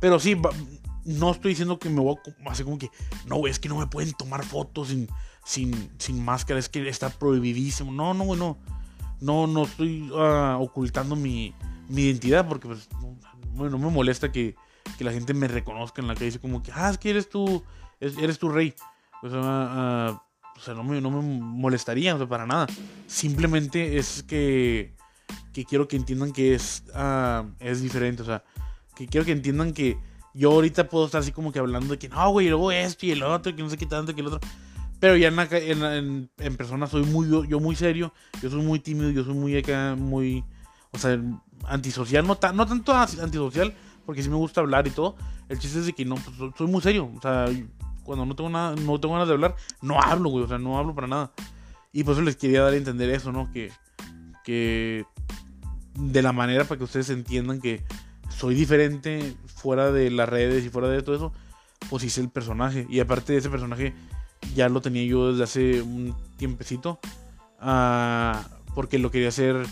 pero 0.01 0.19
sí, 0.19 0.35
no 1.05 1.31
estoy 1.31 1.51
diciendo 1.51 1.79
que 1.79 1.89
me 1.89 2.01
voy 2.01 2.17
a 2.45 2.51
hacer 2.51 2.65
como 2.65 2.77
que. 2.77 2.89
No, 3.25 3.47
es 3.47 3.59
que 3.59 3.69
no 3.69 3.77
me 3.79 3.87
pueden 3.87 4.13
tomar 4.13 4.43
fotos 4.43 4.89
sin 4.89 5.07
sin, 5.43 5.91
sin 5.97 6.23
máscara, 6.23 6.59
es 6.59 6.69
que 6.69 6.87
está 6.87 7.09
prohibidísimo. 7.09 7.91
No, 7.91 8.13
no, 8.13 8.35
no. 8.35 8.57
No, 9.19 9.45
no 9.45 9.63
estoy 9.63 10.09
uh, 10.09 10.59
ocultando 10.59 11.15
mi, 11.15 11.53
mi, 11.89 12.03
identidad 12.03 12.47
porque, 12.47 12.67
pues, 12.67 12.89
no, 12.93 13.15
bueno, 13.53 13.77
me 13.77 13.89
molesta 13.91 14.31
que, 14.31 14.55
que, 14.97 15.03
la 15.03 15.11
gente 15.11 15.35
me 15.35 15.47
reconozca 15.47 16.01
en 16.01 16.07
la 16.07 16.15
calle. 16.15 16.39
Como 16.39 16.63
que, 16.63 16.71
ah, 16.73 16.89
es 16.89 16.97
que 16.97 17.11
eres 17.11 17.29
tú, 17.29 17.63
eres 17.99 18.39
tu 18.39 18.49
rey. 18.49 18.73
O 19.21 19.29
sea, 19.29 19.39
uh, 19.39 20.57
o 20.57 20.59
sea 20.59 20.73
no, 20.73 20.83
me, 20.83 20.99
no 21.01 21.11
me 21.11 21.21
molestaría, 21.21 22.15
o 22.15 22.17
sea, 22.17 22.27
para 22.27 22.47
nada. 22.47 22.65
Simplemente 23.05 23.97
es 23.97 24.23
que, 24.23 24.95
que 25.53 25.65
quiero 25.65 25.87
que 25.87 25.97
entiendan 25.97 26.31
que 26.31 26.55
es, 26.55 26.83
uh, 26.95 27.47
es 27.59 27.81
diferente. 27.81 28.23
O 28.23 28.25
sea, 28.25 28.43
que 28.95 29.05
quiero 29.05 29.23
que 29.23 29.33
entiendan 29.33 29.73
que 29.73 29.99
yo 30.33 30.51
ahorita 30.51 30.87
puedo 30.87 31.05
estar 31.05 31.21
así 31.21 31.31
como 31.31 31.51
que 31.51 31.59
hablando 31.59 31.93
de 31.93 31.99
que 31.99 32.09
no, 32.09 32.29
güey, 32.31 32.47
luego 32.47 32.71
esto 32.71 33.05
y 33.05 33.11
el 33.11 33.23
otro, 33.23 33.55
que 33.55 33.61
no 33.61 33.69
sé 33.69 33.77
qué 33.77 33.85
tanto, 33.85 34.13
que 34.13 34.21
el 34.21 34.27
otro. 34.27 34.39
Pero 34.99 35.17
ya 35.17 35.29
en, 35.29 36.29
en, 36.37 36.57
persona 36.57 36.85
soy 36.87 37.03
muy, 37.03 37.27
yo 37.47 37.59
muy 37.59 37.75
serio, 37.75 38.13
yo 38.41 38.49
soy 38.49 38.61
muy 38.61 38.79
tímido, 38.79 39.09
yo 39.09 39.23
soy 39.23 39.33
muy 39.33 39.57
acá, 39.57 39.95
muy, 39.97 40.43
o 40.91 40.99
sea, 40.99 41.19
antisocial, 41.65 42.25
no, 42.25 42.37
no 42.53 42.67
tanto 42.67 42.93
antisocial, 42.93 43.73
porque 44.05 44.21
sí 44.21 44.29
me 44.29 44.35
gusta 44.35 44.61
hablar 44.61 44.85
y 44.87 44.91
todo. 44.91 45.15
El 45.49 45.57
chiste 45.57 45.79
es 45.79 45.87
de 45.87 45.93
que 45.93 46.05
no, 46.05 46.15
pues, 46.15 46.53
soy 46.55 46.67
muy 46.67 46.81
serio, 46.81 47.11
o 47.17 47.19
sea, 47.19 47.47
cuando 48.03 48.25
no 48.25 48.35
tengo 48.35 48.49
nada, 48.49 48.75
no 48.75 48.99
tengo 48.99 49.15
ganas 49.15 49.27
de 49.27 49.33
hablar, 49.33 49.55
no 49.81 49.99
hablo, 49.99 50.29
güey, 50.29 50.43
o 50.43 50.47
sea, 50.47 50.59
no 50.59 50.77
hablo 50.77 50.93
para 50.93 51.07
nada. 51.07 51.31
Y 51.91 52.03
por 52.03 52.13
eso 52.13 52.21
les 52.21 52.35
quería 52.35 52.61
dar 52.61 52.73
a 52.73 52.77
entender 52.77 53.09
eso, 53.09 53.31
¿no? 53.31 53.51
Que, 53.51 53.71
que 54.43 55.03
de 55.95 56.21
la 56.21 56.31
manera 56.31 56.63
para 56.65 56.77
que 56.77 56.83
ustedes 56.83 57.09
entiendan 57.09 57.59
que 57.59 57.83
soy 58.35 58.55
diferente 58.55 59.35
fuera 59.47 59.91
de 59.91 60.09
las 60.11 60.27
redes 60.27 60.65
y 60.65 60.69
fuera 60.69 60.87
de 60.87 61.01
todo 61.01 61.15
eso, 61.15 61.33
pues 61.89 62.03
hice 62.03 62.21
el 62.21 62.29
personaje. 62.29 62.85
Y 62.89 62.99
aparte 62.99 63.33
de 63.33 63.39
ese 63.39 63.49
personaje, 63.49 63.93
ya 64.55 64.69
lo 64.69 64.81
tenía 64.81 65.03
yo 65.05 65.31
desde 65.31 65.43
hace 65.43 65.81
un 65.81 66.15
tiempecito. 66.37 66.99
Uh, 67.61 68.37
porque 68.73 68.99
lo 68.99 69.11
quería 69.11 69.29
hacer. 69.29 69.65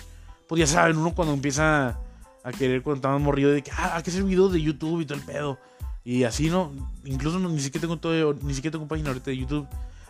Pues 0.48 0.60
ya 0.60 0.68
saben, 0.68 0.98
uno 0.98 1.14
cuando 1.14 1.34
empieza 1.34 2.00
a 2.44 2.52
querer, 2.52 2.82
cuando 2.82 2.98
estaba 2.98 3.18
morrido 3.18 3.52
de 3.52 3.62
que, 3.62 3.72
ah, 3.72 3.96
hay 3.96 4.04
que 4.04 4.12
hacer 4.12 4.24
videos 4.24 4.52
de 4.52 4.62
YouTube 4.62 5.02
y 5.02 5.06
todo 5.06 5.18
el 5.18 5.24
pedo. 5.24 5.60
Y 6.04 6.24
así, 6.24 6.50
¿no? 6.50 6.72
Incluso 7.06 7.40
ni 7.40 7.60
siquiera 7.60 7.82
tengo 7.82 7.98
todo, 7.98 8.34
ni 8.42 8.54
siquiera 8.54 8.74
tengo 8.74 8.88
página 8.88 9.10
ahorita 9.10 9.32
de 9.32 9.38
YouTube. 9.38 9.68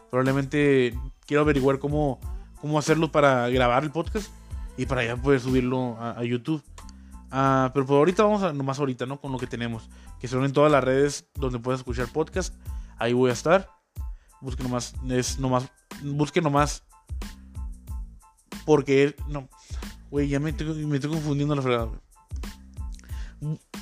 Probablemente 0.09 0.97
quiero 1.25 1.41
averiguar 1.41 1.79
cómo, 1.79 2.19
cómo 2.61 2.79
hacerlo 2.79 3.11
para 3.11 3.49
grabar 3.49 3.83
el 3.83 3.91
podcast 3.91 4.31
y 4.77 4.85
para 4.85 5.03
ya 5.03 5.17
poder 5.17 5.39
subirlo 5.39 5.97
a, 5.99 6.23
YouTube. 6.23 6.63
Uh, 7.31 7.69
pero 7.73 7.85
por 7.85 7.97
ahorita 7.97 8.23
vamos 8.23 8.41
a, 8.43 8.53
nomás 8.53 8.79
ahorita, 8.79 9.05
¿no? 9.05 9.21
Con 9.21 9.31
lo 9.31 9.37
que 9.37 9.47
tenemos. 9.47 9.89
Que 10.19 10.27
son 10.27 10.43
en 10.45 10.53
todas 10.53 10.71
las 10.71 10.83
redes 10.83 11.27
donde 11.35 11.59
puedes 11.59 11.81
escuchar 11.81 12.07
podcast. 12.07 12.55
Ahí 12.97 13.13
voy 13.13 13.29
a 13.29 13.33
estar. 13.33 13.69
Busque 14.41 14.63
nomás. 14.63 14.93
Es 15.09 15.39
nomás. 15.39 15.71
Busque 16.03 16.41
nomás. 16.41 16.83
Porque. 18.65 19.15
No. 19.27 19.47
Güey, 20.09 20.27
ya 20.27 20.39
me 20.39 20.49
estoy, 20.49 21.09
confundiendo 21.09 21.55
la 21.55 21.61
fregada, 21.61 21.91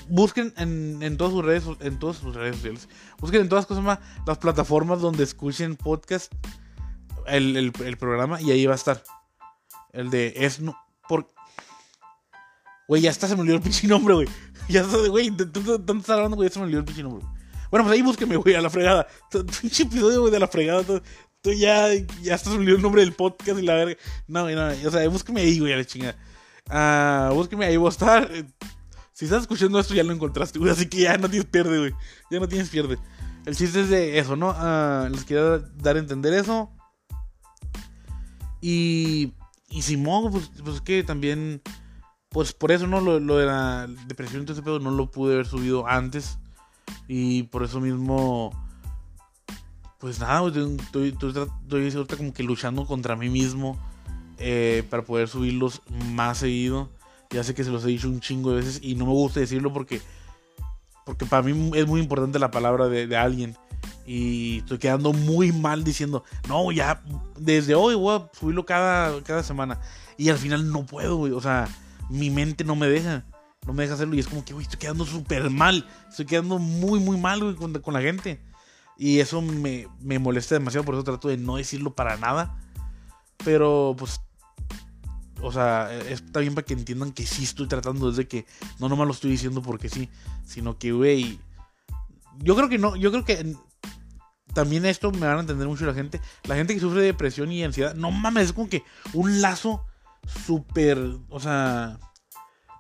Busquen 0.10 0.54
en, 0.58 1.18
todas 1.18 1.34
sus 1.34 1.44
redes, 1.44 1.64
en 1.80 2.00
todas 2.00 2.18
sus 2.18 2.36
redes 2.36 2.58
sociales. 2.58 2.90
Busquen 3.20 3.42
en 3.42 3.50
todas 3.50 3.66
cosas 3.66 3.84
más 3.84 4.00
las 4.26 4.38
plataformas 4.38 5.02
donde 5.02 5.24
escuchen 5.24 5.76
podcast, 5.76 6.34
el, 7.26 7.72
programa, 7.98 8.42
y 8.42 8.52
ahí 8.52 8.66
va 8.66 8.74
a 8.74 8.76
estar. 8.76 9.04
El 9.94 10.10
de 10.10 10.34
es 10.36 10.60
no. 10.60 10.78
Por... 11.08 11.28
Güey, 12.88 13.02
ya 13.02 13.12
está, 13.12 13.28
se 13.28 13.36
me 13.36 13.42
olvidó 13.42 13.58
el 13.58 13.62
pinche 13.62 13.88
nombre, 13.88 14.14
güey. 14.14 14.28
Ya 14.70 14.82
está, 14.82 14.98
güey, 15.08 15.32
tú 15.32 15.76
estás 15.96 16.10
hablando, 16.10 16.36
güey, 16.36 16.50
ya 16.50 16.54
se 16.54 16.60
me 16.60 16.66
olvidó 16.66 16.80
el 16.80 16.86
pinche 16.86 17.02
nombre. 17.02 17.26
Bueno, 17.72 17.86
pues 17.86 17.96
ahí 17.96 18.02
búsqueme, 18.02 18.36
güey, 18.36 18.56
a 18.56 18.62
la 18.62 18.70
fregada. 18.70 19.08
Pinche 19.62 19.84
episodio, 19.84 20.22
güey, 20.22 20.32
de 20.32 20.40
la 20.40 20.48
fregada. 20.48 20.84
Tú 21.42 21.52
ya, 21.52 21.94
ya 22.22 22.36
estás 22.36 22.54
olvidó 22.54 22.76
el 22.76 22.82
nombre 22.82 23.02
del 23.02 23.14
podcast 23.14 23.60
y 23.60 23.62
la 23.62 23.76
verga. 23.76 23.96
No, 24.28 24.50
no, 24.50 24.68
o 24.88 24.92
sea, 24.92 25.08
búsqueme 25.08 25.42
ahí, 25.42 25.60
güey, 25.60 25.74
a 25.74 25.78
la 25.78 25.86
chingada. 25.86 26.18
Ah, 26.70 27.32
búsqueme 27.34 27.66
ahí, 27.66 27.78
voy 27.78 27.88
a 27.88 27.90
estar. 27.90 28.30
Si 29.14 29.26
estás 29.26 29.42
escuchando 29.42 29.80
esto, 29.80 29.94
ya 29.94 30.04
lo 30.04 30.14
encontraste, 30.14 30.60
güey. 30.60 30.72
Así 30.72 30.88
que 30.88 30.98
ya 31.00 31.18
no 31.18 31.30
tienes 31.30 31.48
pierde, 31.48 31.78
güey. 31.80 31.94
Ya 32.30 32.40
no 32.40 32.48
tienes 32.48 32.70
pierde. 32.70 32.98
El 33.46 33.56
chiste 33.56 33.82
es 33.82 33.90
de 33.90 34.20
eso, 34.20 34.36
¿no? 34.36 34.54
Ah, 34.56 35.08
les 35.12 35.24
quería 35.24 35.60
dar 35.78 35.96
a 35.96 36.00
entender 36.00 36.34
eso. 36.34 36.70
Y. 38.62 39.34
Y 39.70 39.82
Simón, 39.82 40.32
pues, 40.32 40.52
pues 40.64 40.82
que 40.82 41.04
también. 41.04 41.62
Pues 42.30 42.54
por 42.54 42.72
eso, 42.72 42.88
¿no? 42.88 43.02
Lo, 43.02 43.20
lo 43.20 43.38
de 43.38 43.46
la 43.46 43.88
depresión 44.08 44.46
todo 44.46 44.54
ese 44.54 44.64
pedo 44.64 44.80
no 44.80 44.92
lo 44.92 45.10
pude 45.12 45.34
haber 45.34 45.46
subido 45.46 45.88
antes. 45.88 46.40
Y 47.08 47.44
por 47.44 47.64
eso 47.64 47.80
mismo. 47.80 48.52
Pues 50.00 50.20
nada, 50.20 50.46
estoy, 50.48 50.78
estoy, 51.10 51.88
estoy 51.88 52.18
como 52.18 52.34
que 52.34 52.44
luchando 52.44 52.86
contra 52.86 53.16
mí 53.16 53.30
mismo. 53.30 53.78
Eh, 54.40 54.84
para 54.92 55.04
poder 55.04 55.28
subirlos 55.28 55.82
más 56.14 56.40
seguido. 56.40 56.90
Ya 57.32 57.44
sé 57.44 57.56
que 57.56 57.64
se 57.64 57.72
los 57.72 57.84
he 57.86 57.88
dicho 57.88 58.08
un 58.08 58.20
chingo 58.20 58.52
de 58.52 58.58
veces 58.58 58.80
y 58.82 58.96
no 58.96 59.06
me 59.06 59.12
gusta 59.12 59.40
decirlo 59.40 59.74
porque, 59.74 60.00
porque 61.06 61.26
para 61.26 61.42
mí 61.42 61.72
es 61.76 61.88
muy 61.88 62.00
importante 62.00 62.38
la 62.40 62.52
palabra 62.52 62.88
de, 62.88 63.18
alguien. 63.18 63.58
Y 64.06 64.60
estoy 64.60 64.78
quedando 64.78 65.12
muy 65.12 65.52
mal 65.52 65.84
diciendo, 65.84 66.24
no, 66.48 66.72
ya, 66.72 67.04
desde 67.38 67.76
hoy 67.76 67.96
voy 67.96 68.16
a 68.16 68.38
subirlo 68.38 68.66
cada, 68.66 69.22
cada 69.24 69.44
semana. 69.44 69.80
Y 70.18 70.30
al 70.30 70.38
final 70.38 70.72
no 70.72 70.86
puedo. 70.86 71.20
O 71.20 71.42
sea, 71.42 71.68
mi 72.10 72.30
mente 72.30 72.64
no 72.64 72.76
me 72.76 72.88
deja. 72.88 73.26
No 73.66 73.74
me 73.74 73.84
deja 73.84 73.96
hacerlo. 73.96 74.16
Y 74.16 74.20
es 74.20 74.28
como 74.28 74.46
que, 74.46 74.54
güey, 74.54 74.64
estoy 74.64 74.80
quedando 74.80 75.06
súper 75.06 75.50
mal. 75.50 75.88
Estoy 76.10 76.26
quedando 76.26 76.60
muy, 76.60 77.00
muy 77.00 77.18
mal, 77.18 77.56
con 77.56 77.94
la 77.94 78.02
gente. 78.02 78.42
Y 78.98 79.20
eso 79.20 79.42
me, 79.42 79.88
me 80.00 80.20
molesta 80.20 80.56
demasiado. 80.56 80.86
Por 80.86 80.96
eso 80.96 81.04
trato 81.04 81.28
de 81.28 81.38
no 81.38 81.58
decirlo 81.58 81.94
para 81.94 82.18
nada. 82.18 82.58
Pero, 83.44 83.96
pues, 83.98 84.22
o 85.42 85.52
sea, 85.52 85.94
está 86.10 86.40
bien 86.40 86.56
para 86.56 86.66
que 86.66 86.74
entiendan 86.74 87.12
que 87.12 87.26
sí 87.26 87.44
estoy 87.44 87.68
tratando 87.68 88.10
desde 88.10 88.28
que 88.28 88.46
no 88.80 88.90
nomás 88.90 89.08
lo 89.08 89.14
estoy 89.14 89.32
diciendo 89.32 89.62
porque 89.62 89.90
sí, 89.90 90.10
sino 90.44 90.78
que, 90.78 90.92
güey, 90.92 91.40
yo 92.40 92.56
creo 92.56 92.70
que 92.70 92.78
no, 92.78 92.96
yo 92.96 93.12
creo 93.12 93.24
que 93.24 93.56
también 94.54 94.86
esto 94.86 95.12
me 95.12 95.28
van 95.28 95.38
a 95.38 95.42
entender 95.42 95.68
mucho 95.68 95.86
la 95.86 95.94
gente. 95.94 96.20
La 96.46 96.56
gente 96.56 96.74
que 96.74 96.80
sufre 96.80 97.02
de 97.02 97.08
depresión 97.08 97.52
y 97.52 97.64
ansiedad, 97.64 97.94
no 97.94 98.12
mames, 98.12 98.46
es 98.46 98.54
como 98.54 98.70
que 98.70 98.84
un 99.14 99.42
lazo 99.42 99.86
súper, 100.28 100.98
o 101.30 101.40
sea, 101.40 102.00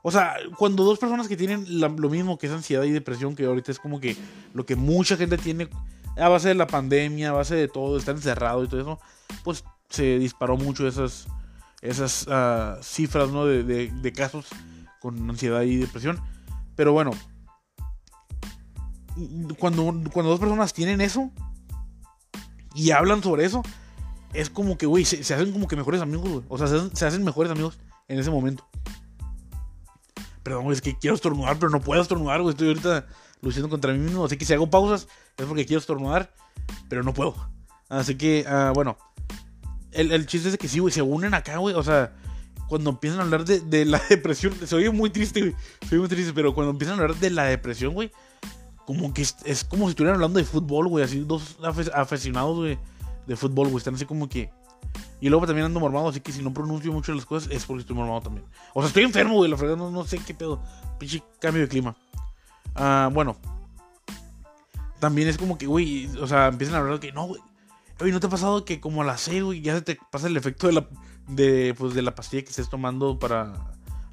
o 0.04 0.12
sea, 0.12 0.36
cuando 0.58 0.84
dos 0.84 1.00
personas 1.00 1.28
que 1.28 1.38
tienen 1.38 1.66
lo 1.80 2.10
mismo 2.10 2.38
que 2.38 2.48
es 2.48 2.54
ansiedad 2.54 2.84
y 2.84 2.92
depresión, 2.92 3.36
que 3.36 3.46
ahorita 3.46 3.72
es 3.72 3.80
como 3.80 4.00
que 4.00 4.16
lo 4.54 4.66
que 4.66 4.76
mucha 4.76 5.18
gente 5.18 5.38
tiene 5.38 5.70
a 6.18 6.30
base 6.30 6.50
de 6.50 6.56
la 6.56 6.68
pandemia, 6.68 7.30
a 7.30 7.34
base 7.34 7.56
de 7.56 7.68
todo, 7.68 7.98
estar 7.98 8.16
encerrado 8.16 8.64
y 8.64 8.68
todo 8.68 8.82
eso, 8.82 9.00
pues 9.44 9.64
se 9.90 10.20
disparó 10.20 10.58
mucho 10.58 10.88
esas 10.88 11.28
esas 11.82 12.28
uh, 12.28 12.82
cifras 12.82 13.30
¿no? 13.30 13.46
de, 13.46 13.64
de, 13.64 13.92
de, 13.92 14.12
casos 14.12 14.48
con 15.00 15.30
ansiedad 15.30 15.62
y 15.62 15.78
depresión. 15.78 16.20
Pero 16.76 16.92
bueno, 16.92 17.12
cuando, 19.60 19.84
cuando 20.12 20.32
dos 20.32 20.40
personas 20.40 20.74
tienen 20.74 21.02
eso 21.02 21.32
y 22.76 22.92
hablan 22.92 23.24
sobre 23.24 23.46
eso, 23.46 23.64
es 24.38 24.52
como 24.52 24.78
que, 24.78 24.86
güey, 24.86 25.04
se, 25.04 25.34
hacen 25.34 25.52
como 25.52 25.68
que 25.68 25.76
mejores 25.76 26.00
amigos, 26.00 26.30
güey. 26.30 26.44
O 26.48 26.60
sea, 26.60 26.68
se 26.68 27.06
hacen, 27.08 27.24
mejores 27.24 27.52
amigos 27.52 27.80
en 28.08 28.20
ese 28.20 28.30
momento. 28.30 28.68
Perdón, 30.44 30.66
güey, 30.66 30.76
es 30.76 30.82
que 30.82 30.96
quiero 30.96 31.16
estornudar, 31.16 31.58
pero 31.58 31.72
no 31.72 31.82
puedo 31.82 32.00
estornudar, 32.00 32.40
güey. 32.44 32.52
Estoy 32.52 32.68
ahorita 32.68 33.08
luchando 33.42 33.68
contra 33.68 33.94
mí 33.94 33.98
mismo. 33.98 34.24
Así 34.24 34.38
que 34.38 34.46
si 34.46 34.54
hago 34.54 34.70
pausas 34.70 35.08
es 35.38 35.46
porque 35.48 35.66
quiero 35.66 35.80
estornudar, 35.80 36.32
pero 36.88 37.02
no 37.02 37.16
puedo. 37.16 37.36
Así 37.90 38.14
que, 38.14 38.46
uh, 38.48 38.74
bueno, 38.74 38.96
el, 39.92 40.28
chiste 40.28 40.50
es 40.50 40.58
que 40.60 40.68
sí, 40.68 40.78
güey, 40.78 40.94
se 40.94 41.02
unen 41.02 41.34
acá, 41.34 41.58
güey. 41.58 41.74
O 41.74 41.82
sea, 41.82 42.14
cuando 42.70 42.92
empiezan 42.92 43.22
a 43.22 43.24
hablar 43.24 43.44
de, 43.44 43.86
la 43.86 44.00
depresión, 44.10 44.54
se 44.68 44.76
oye 44.76 44.92
muy 44.92 45.10
triste, 45.10 45.42
güey. 45.42 45.56
Se 45.82 45.96
oye 45.96 46.00
muy 46.00 46.10
triste, 46.10 46.32
pero 46.32 46.54
cuando 46.54 46.70
empiezan 46.70 47.00
a 47.00 47.02
hablar 47.02 47.18
de 47.18 47.32
la 47.32 47.46
depresión, 47.46 47.96
güey, 47.96 48.12
como 48.86 49.16
que 49.16 49.24
es, 49.24 49.64
como 49.68 49.86
si 49.86 49.90
estuvieran 49.90 50.18
hablando 50.18 50.38
de 50.38 50.46
fútbol, 50.46 50.90
güey. 50.90 51.04
Así, 51.04 51.22
dos 51.22 51.58
aficionados, 51.96 52.56
güey, 52.56 52.78
de 53.28 53.36
fútbol, 53.36 53.68
güey. 53.68 53.78
Están 53.78 53.96
así 53.96 54.06
como 54.06 54.28
que. 54.28 54.50
Y 55.20 55.30
luego 55.30 55.46
también 55.46 55.66
ando 55.66 55.80
mormado, 55.80 56.10
así 56.10 56.22
que 56.22 56.32
si 56.32 56.44
no 56.44 56.54
pronuncio 56.54 56.92
mucho 56.94 57.14
las 57.14 57.26
cosas 57.26 57.52
es 57.52 57.66
porque 57.66 57.82
estoy 57.82 57.96
mormado 57.96 58.22
también. 58.22 58.46
O 58.74 58.82
sea, 58.82 58.88
estoy 58.88 59.04
enfermo, 59.04 59.36
güey, 59.36 59.50
la 59.50 59.58
fregada, 59.58 59.78
no, 59.78 60.06
sé 60.06 60.20
qué 60.20 60.34
pedo. 60.34 60.62
Pinche 61.00 61.24
cambio 61.40 61.62
de 61.64 61.68
clima. 61.68 61.96
Ah, 62.76 63.10
bueno. 63.12 63.36
También 65.00 65.28
es 65.28 65.38
como 65.38 65.58
que, 65.58 65.68
güey, 65.68 66.08
o 66.18 66.28
sea, 66.28 66.48
empiezan 66.48 66.76
a 66.76 66.80
hablar 66.80 67.00
que 67.00 67.12
no, 67.12 67.26
güey 67.28 67.42
¿no 68.06 68.20
te 68.20 68.28
ha 68.28 68.30
pasado 68.30 68.66
que 68.66 68.80
como 68.80 69.02
a 69.02 69.06
la 69.06 69.18
C, 69.18 69.42
güey, 69.42 69.62
ya 69.62 69.76
se 69.76 69.82
te 69.82 69.98
pasa 70.12 70.28
el 70.28 70.38
efecto 70.38 70.68
de 70.68 70.74
la, 70.74 70.88
de, 71.28 71.74
pues, 71.78 71.94
de 71.94 72.02
la 72.02 72.16
pastilla 72.16 72.44
que 72.44 72.50
estés 72.50 72.70
tomando 72.70 73.18
para 73.18 73.54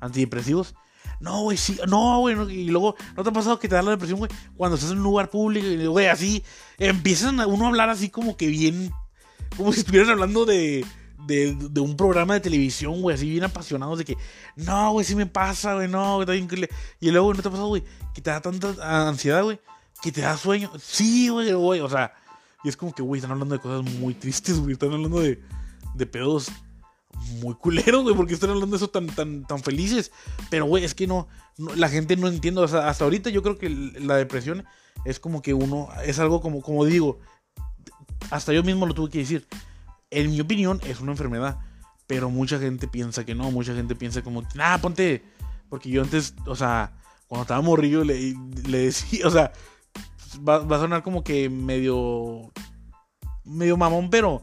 antidepresivos? 0.00 0.74
No, 1.20 1.42
güey, 1.42 1.57
sí, 1.57 1.79
no, 1.87 2.20
güey, 2.20 2.35
y 2.50 2.68
luego, 2.68 2.96
¿no 3.16 3.22
te 3.22 3.29
ha 3.29 3.33
pasado 3.33 3.59
que 3.59 3.68
te 3.68 3.74
da 3.74 3.83
la 3.83 3.92
depresión, 3.92 4.18
güey? 4.18 4.31
Cuando 4.57 4.77
estás 4.77 4.90
en 4.90 4.98
un 4.98 5.05
lugar 5.05 5.31
público 5.31 5.66
y, 5.66 5.87
güey, 5.87 6.07
así, 6.07 6.42
empiezan 6.79 7.40
uno 7.40 7.66
a 7.66 7.68
hablar 7.68 7.90
así 7.90 8.09
como 8.09 8.37
que 8.37 8.48
bien, 8.48 8.90
como 9.57 9.73
si 9.73 9.81
estuvieran 9.81 10.11
hablando 10.11 10.45
de, 10.45 10.85
de, 11.27 11.81
un 11.81 11.97
programa 11.97 12.35
de 12.35 12.40
televisión, 12.40 13.01
güey, 13.01 13.14
así 13.14 13.29
bien 13.29 13.45
apasionados 13.45 13.99
de 13.99 14.05
que, 14.05 14.17
no, 14.57 14.93
güey, 14.93 15.05
sí 15.05 15.14
me 15.14 15.27
pasa, 15.27 15.75
güey, 15.75 15.88
no, 15.88 16.17
güey, 16.17 16.23
está 16.23 16.37
increíble. 16.37 16.69
Y 17.01 17.11
luego, 17.11 17.33
¿no 17.33 17.43
te 17.43 17.49
ha 17.49 17.51
pasado, 17.51 17.69
güey, 17.69 17.85
que 18.14 18.21
te 18.21 18.31
da 18.31 18.40
tanta 18.40 19.09
ansiedad, 19.09 19.43
güey, 19.43 19.61
que 20.03 20.12
te 20.12 20.21
da 20.21 20.37
sueño? 20.37 20.71
Sí, 20.79 21.29
güey, 21.29 21.53
güey, 21.53 21.81
o 21.81 21.88
sea 21.88 22.12
y 22.64 22.71
es 22.71 22.77
como 22.79 22.95
que, 22.95 23.03
güey, 23.03 23.19
están 23.19 23.33
hablando 23.33 23.55
de 23.55 23.61
cosas 23.61 23.85
muy 23.99 24.14
tristes, 24.14 24.59
güey. 24.59 24.73
Están 24.73 24.90
hablando 24.90 25.21
de, 25.21 25.38
de 25.95 26.07
pedos 26.07 26.51
muy 27.43 27.55
culeros, 27.55 28.03
güey. 28.03 28.17
Porque 28.17 28.33
están 28.33 28.51
hablando 28.51 28.75
de 28.75 28.77
eso 28.79 28.88
tan, 28.88 29.07
tan, 29.09 29.45
tan 29.45 29.62
felices. 29.62 30.11
Pero, 30.49 30.64
güey, 30.64 30.83
es 30.83 30.95
que 30.95 31.07
no, 31.07 31.29
La 31.59 31.90
gente 31.90 32.17
no 32.17 32.27
entiende. 32.27 32.62
O 32.62 32.69
sea, 32.69 32.88
hasta 32.88 33.05
ahorita 33.05 33.29
yo 33.29 33.43
creo 33.43 33.59
que 33.59 33.69
la 33.69 34.17
depresión 34.17 34.64
es 35.05 35.21
como 35.21 35.43
que 35.43 35.53
uno. 35.53 35.90
Es 36.07 36.19
algo 36.19 36.40
como, 36.40 36.62
como 36.62 36.87
digo. 36.87 37.21
Hasta 38.31 38.53
yo 38.53 38.63
mismo 38.63 38.87
lo 38.87 38.95
tuve 38.95 39.11
que 39.11 39.19
decir. 39.19 39.47
En 40.11 40.31
mi 40.31 40.41
opinión, 40.41 40.81
es 40.85 41.01
una 41.01 41.13
enfermedad. 41.13 41.59
Pero 42.07 42.31
mucha 42.31 42.59
gente 42.59 42.87
piensa 42.89 43.25
que 43.25 43.35
no. 43.35 43.51
Mucha 43.51 43.75
gente 43.75 43.95
piensa 43.95 44.23
como, 44.23 44.43
ah, 44.59 44.79
ponte. 44.81 45.25
Porque 45.69 45.91
yo 45.91 46.03
antes, 46.03 46.35
o 46.47 46.55
sea, 46.55 46.93
cuando 47.27 47.43
estaba 47.43 47.61
morrillo, 47.63 48.05
le, 48.05 48.35
le 48.69 48.79
decía, 48.79 49.27
o 49.27 49.31
sea 49.31 49.53
va, 50.39 50.57
a 50.57 50.79
sonar 50.79 51.03
como 51.03 51.23
que 51.23 51.49
medio. 51.49 52.53
medio 53.45 53.77
mamón, 53.77 54.11
pero. 54.11 54.43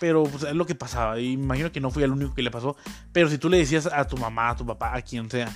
Pero 0.00 0.24
pues, 0.24 0.42
es 0.42 0.54
lo 0.54 0.66
que 0.66 0.74
pasaba. 0.74 1.20
Y 1.20 1.32
imagino 1.32 1.70
que 1.70 1.80
no 1.80 1.90
fui 1.90 2.02
el 2.02 2.10
único 2.10 2.34
que 2.34 2.42
le 2.42 2.50
pasó. 2.50 2.76
Pero 3.12 3.28
si 3.28 3.38
tú 3.38 3.48
le 3.48 3.58
decías 3.58 3.86
a 3.86 4.04
tu 4.06 4.16
mamá, 4.16 4.50
a 4.50 4.56
tu 4.56 4.66
papá, 4.66 4.96
a 4.96 5.02
quien 5.02 5.30
sea, 5.30 5.54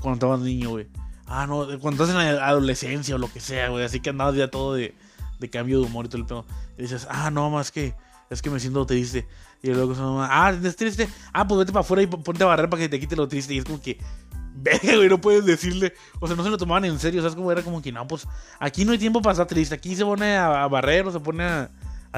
cuando 0.00 0.14
estabas 0.14 0.40
niño, 0.40 0.70
güey. 0.70 0.88
Ah, 1.26 1.46
no, 1.46 1.66
cuando 1.78 2.04
estás 2.04 2.08
en 2.10 2.36
la 2.36 2.48
adolescencia 2.48 3.14
o 3.14 3.18
lo 3.18 3.32
que 3.32 3.38
sea, 3.38 3.68
güey. 3.68 3.84
Así 3.84 4.00
que 4.00 4.10
andabas 4.10 4.34
ya 4.34 4.50
todo 4.50 4.74
de, 4.74 4.96
de 5.38 5.50
cambio 5.50 5.80
de 5.80 5.86
humor 5.86 6.06
y 6.06 6.08
todo 6.08 6.18
el 6.18 6.26
pedo. 6.26 6.46
Y 6.78 6.82
dices, 6.82 7.06
ah, 7.10 7.30
no, 7.30 7.50
más 7.50 7.70
que 7.70 7.94
es 8.30 8.42
que 8.42 8.50
me 8.50 8.60
siento 8.60 8.84
triste. 8.86 9.26
Y 9.62 9.68
luego, 9.68 9.94
ah, 10.22 10.52
es 10.62 10.76
triste. 10.76 11.08
Ah, 11.32 11.46
pues 11.46 11.58
vete 11.58 11.72
para 11.72 11.80
afuera 11.80 12.02
y 12.02 12.06
ponte 12.06 12.42
a 12.42 12.46
barrer 12.46 12.68
para 12.68 12.82
que 12.82 12.88
te 12.88 13.00
quite 13.00 13.16
lo 13.16 13.28
triste. 13.28 13.54
Y 13.54 13.58
es 13.58 13.64
como 13.64 13.80
que, 13.80 13.98
Verga, 14.56 14.96
güey, 14.96 15.08
no 15.08 15.20
puedes 15.20 15.44
decirle. 15.44 15.94
O 16.18 16.26
sea, 16.26 16.36
no 16.36 16.42
se 16.42 16.50
lo 16.50 16.58
tomaban 16.58 16.84
en 16.84 16.98
serio. 16.98 17.20
O 17.20 17.22
sea, 17.22 17.30
es 17.30 17.36
como 17.36 17.52
era 17.52 17.62
como 17.62 17.82
que 17.82 17.92
no, 17.92 18.06
pues 18.06 18.26
aquí 18.58 18.84
no 18.84 18.92
hay 18.92 18.98
tiempo 18.98 19.20
para 19.22 19.32
estar 19.32 19.46
triste. 19.46 19.74
Aquí 19.74 19.94
se 19.94 20.04
pone 20.04 20.36
a, 20.36 20.66
barrer 20.66 21.06
o 21.06 21.12
se 21.12 21.20
pone 21.20 21.44
a, 21.44 21.70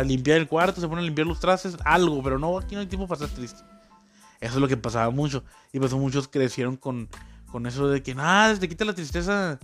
limpiar 0.04 0.38
el 0.38 0.46
cuarto, 0.46 0.80
se 0.80 0.88
pone 0.88 1.02
a 1.02 1.04
limpiar 1.04 1.26
los 1.26 1.40
trastes, 1.40 1.76
algo. 1.84 2.22
Pero 2.22 2.38
no, 2.38 2.58
aquí 2.58 2.74
no 2.74 2.80
hay 2.80 2.86
tiempo 2.86 3.06
para 3.06 3.24
estar 3.24 3.36
triste. 3.36 3.60
Eso 4.40 4.54
es 4.54 4.60
lo 4.60 4.68
que 4.68 4.76
pasaba 4.76 5.10
mucho. 5.10 5.44
Y 5.72 5.78
pues 5.80 5.92
muchos 5.94 6.28
crecieron 6.28 6.76
con, 6.76 7.08
con 7.50 7.66
eso 7.66 7.88
de 7.88 8.02
que 8.02 8.14
nada, 8.14 8.56
te 8.56 8.68
quita 8.68 8.84
la 8.84 8.94
tristeza. 8.94 9.58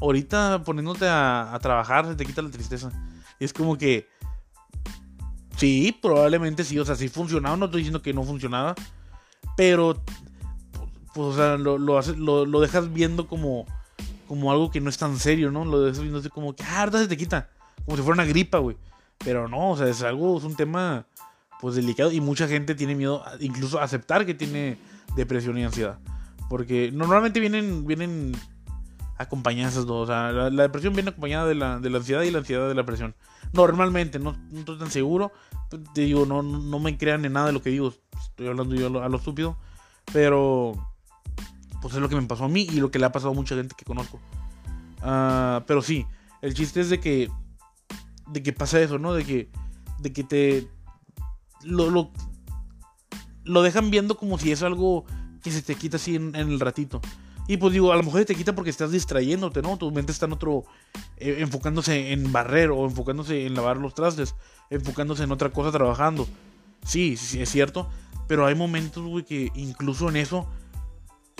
Ahorita 0.00 0.62
poniéndote 0.64 1.06
a, 1.08 1.58
trabajar, 1.60 2.06
se 2.06 2.14
te 2.14 2.24
quita 2.24 2.42
la 2.42 2.50
tristeza. 2.50 2.90
Y 3.38 3.44
es 3.44 3.52
como 3.52 3.76
que. 3.76 4.08
Sí, 5.56 5.96
probablemente 6.00 6.64
sí. 6.64 6.78
O 6.78 6.84
sea, 6.84 6.94
sí 6.94 7.08
funcionaba. 7.08 7.56
No 7.56 7.66
estoy 7.66 7.80
diciendo 7.80 8.02
que 8.02 8.14
no 8.14 8.22
funcionaba. 8.22 8.74
Pero 9.56 10.02
pues, 11.14 11.26
o 11.26 11.34
sea, 11.34 11.56
lo, 11.56 11.78
lo, 11.78 12.46
lo, 12.46 12.60
dejas 12.60 12.92
viendo 12.92 13.26
como, 13.26 13.66
como 14.28 14.52
algo 14.52 14.70
que 14.70 14.80
no 14.80 14.88
es 14.88 14.98
tan 14.98 15.18
serio, 15.18 15.50
¿no? 15.50 15.64
Lo 15.64 15.80
dejas 15.80 16.00
viendo 16.00 16.20
así 16.20 16.28
como 16.28 16.54
que, 16.54 16.62
ah, 16.62 16.80
ahorita 16.80 17.00
se 17.00 17.08
te 17.08 17.16
quita. 17.16 17.50
Como 17.84 17.96
si 17.96 18.02
fuera 18.04 18.22
una 18.22 18.30
gripa, 18.30 18.58
güey. 18.58 18.76
Pero 19.18 19.48
no, 19.48 19.70
o 19.70 19.76
sea, 19.76 19.88
es 19.88 20.02
algo, 20.02 20.38
es 20.38 20.44
un 20.44 20.54
tema 20.54 21.06
pues 21.60 21.74
delicado 21.74 22.12
y 22.12 22.20
mucha 22.20 22.46
gente 22.46 22.76
tiene 22.76 22.94
miedo 22.94 23.24
incluso 23.40 23.80
a 23.80 23.82
aceptar 23.82 24.24
que 24.24 24.34
tiene 24.34 24.78
depresión 25.16 25.58
y 25.58 25.64
ansiedad. 25.64 25.98
Porque 26.48 26.90
normalmente 26.92 27.40
vienen, 27.40 27.84
vienen 27.84 28.32
acompañadas 29.18 29.74
esas 29.74 29.86
dos. 29.86 30.08
O 30.08 30.12
sea, 30.12 30.32
la, 30.32 30.62
depresión 30.62 30.94
viene 30.94 31.10
acompañada 31.10 31.46
de 31.46 31.54
la, 31.54 31.78
de 31.78 31.90
la, 31.90 31.98
ansiedad 31.98 32.22
y 32.22 32.30
la 32.30 32.38
ansiedad 32.38 32.68
de 32.68 32.74
la 32.74 32.82
depresión. 32.82 33.14
Normalmente, 33.52 34.18
no, 34.18 34.36
estoy 34.54 34.78
tan 34.78 34.90
seguro. 34.90 35.32
Te 35.94 36.02
digo, 36.02 36.24
no, 36.26 36.42
no 36.42 36.78
me 36.78 36.96
crean 36.96 37.24
en 37.24 37.32
nada 37.32 37.48
de 37.48 37.52
lo 37.52 37.62
que 37.62 37.70
digo. 37.70 37.92
Estoy 38.20 38.46
hablando 38.46 38.74
yo 38.74 38.86
a 39.02 39.08
lo, 39.08 39.16
estúpido. 39.16 39.56
Pero, 40.12 40.72
pues 41.82 41.94
es 41.94 42.00
lo 42.00 42.08
que 42.08 42.16
me 42.16 42.22
pasó 42.22 42.44
a 42.44 42.48
mí 42.48 42.62
y 42.70 42.80
lo 42.80 42.90
que 42.90 42.98
le 42.98 43.06
ha 43.06 43.12
pasado 43.12 43.32
a 43.32 43.34
mucha 43.34 43.54
gente 43.54 43.74
que 43.76 43.84
conozco. 43.84 44.18
Uh, 45.02 45.62
pero 45.66 45.82
sí, 45.82 46.06
el 46.40 46.54
chiste 46.54 46.80
es 46.80 46.90
de 46.90 46.98
que, 46.98 47.30
de 48.26 48.42
que 48.42 48.52
pasa 48.52 48.80
eso, 48.80 48.98
¿no? 48.98 49.12
De 49.12 49.24
que, 49.24 49.50
de 50.00 50.12
que 50.12 50.24
te, 50.24 50.68
lo, 51.62 51.90
lo, 51.90 52.10
lo 53.44 53.62
dejan 53.62 53.90
viendo 53.90 54.16
como 54.16 54.38
si 54.38 54.52
es 54.52 54.62
algo 54.62 55.04
que 55.42 55.50
se 55.50 55.62
te 55.62 55.74
quita 55.74 55.96
así 55.96 56.16
en, 56.16 56.34
el 56.34 56.60
ratito. 56.60 57.00
Y 57.48 57.56
pues 57.56 57.72
digo, 57.72 57.92
a 57.92 57.96
lo 57.96 58.02
mejor 58.02 58.24
te 58.26 58.34
quita 58.34 58.54
porque 58.54 58.68
estás 58.68 58.92
distrayéndote, 58.92 59.62
¿no? 59.62 59.78
Tu 59.78 59.90
mente 59.90 60.12
está 60.12 60.26
en 60.26 60.34
otro, 60.34 60.64
eh, 61.16 61.36
enfocándose 61.38 62.12
en 62.12 62.30
barrer 62.30 62.70
o 62.70 62.84
enfocándose 62.84 63.46
en 63.46 63.54
lavar 63.54 63.78
los 63.78 63.94
trastes, 63.94 64.34
enfocándose 64.68 65.24
en 65.24 65.32
otra 65.32 65.48
cosa 65.48 65.72
trabajando. 65.72 66.28
Sí, 66.84 67.16
sí, 67.16 67.40
es 67.40 67.48
cierto. 67.48 67.88
Pero 68.26 68.44
hay 68.44 68.54
momentos, 68.54 69.02
güey, 69.02 69.24
que 69.24 69.50
incluso 69.54 70.10
en 70.10 70.16
eso, 70.16 70.46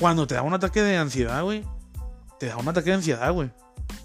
cuando 0.01 0.27
te 0.27 0.35
da 0.35 0.40
un 0.40 0.55
ataque 0.55 0.81
de 0.81 0.97
ansiedad, 0.97 1.42
güey, 1.42 1.62
te 2.40 2.47
da 2.47 2.57
un 2.57 2.66
ataque 2.66 2.88
de 2.88 2.97
ansiedad, 2.97 3.31
güey. 3.31 3.51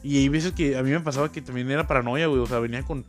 Y 0.03 0.17
hay 0.17 0.27
veces 0.27 0.51
que 0.51 0.77
a 0.77 0.83
mí 0.83 0.91
me 0.91 0.99
pasaba 0.99 1.31
que 1.31 1.41
también 1.41 1.71
era 1.71 1.87
paranoia, 1.87 2.27
güey. 2.27 2.41
O 2.41 2.45
sea, 2.45 2.59
venía 2.59 2.83
con. 2.83 3.05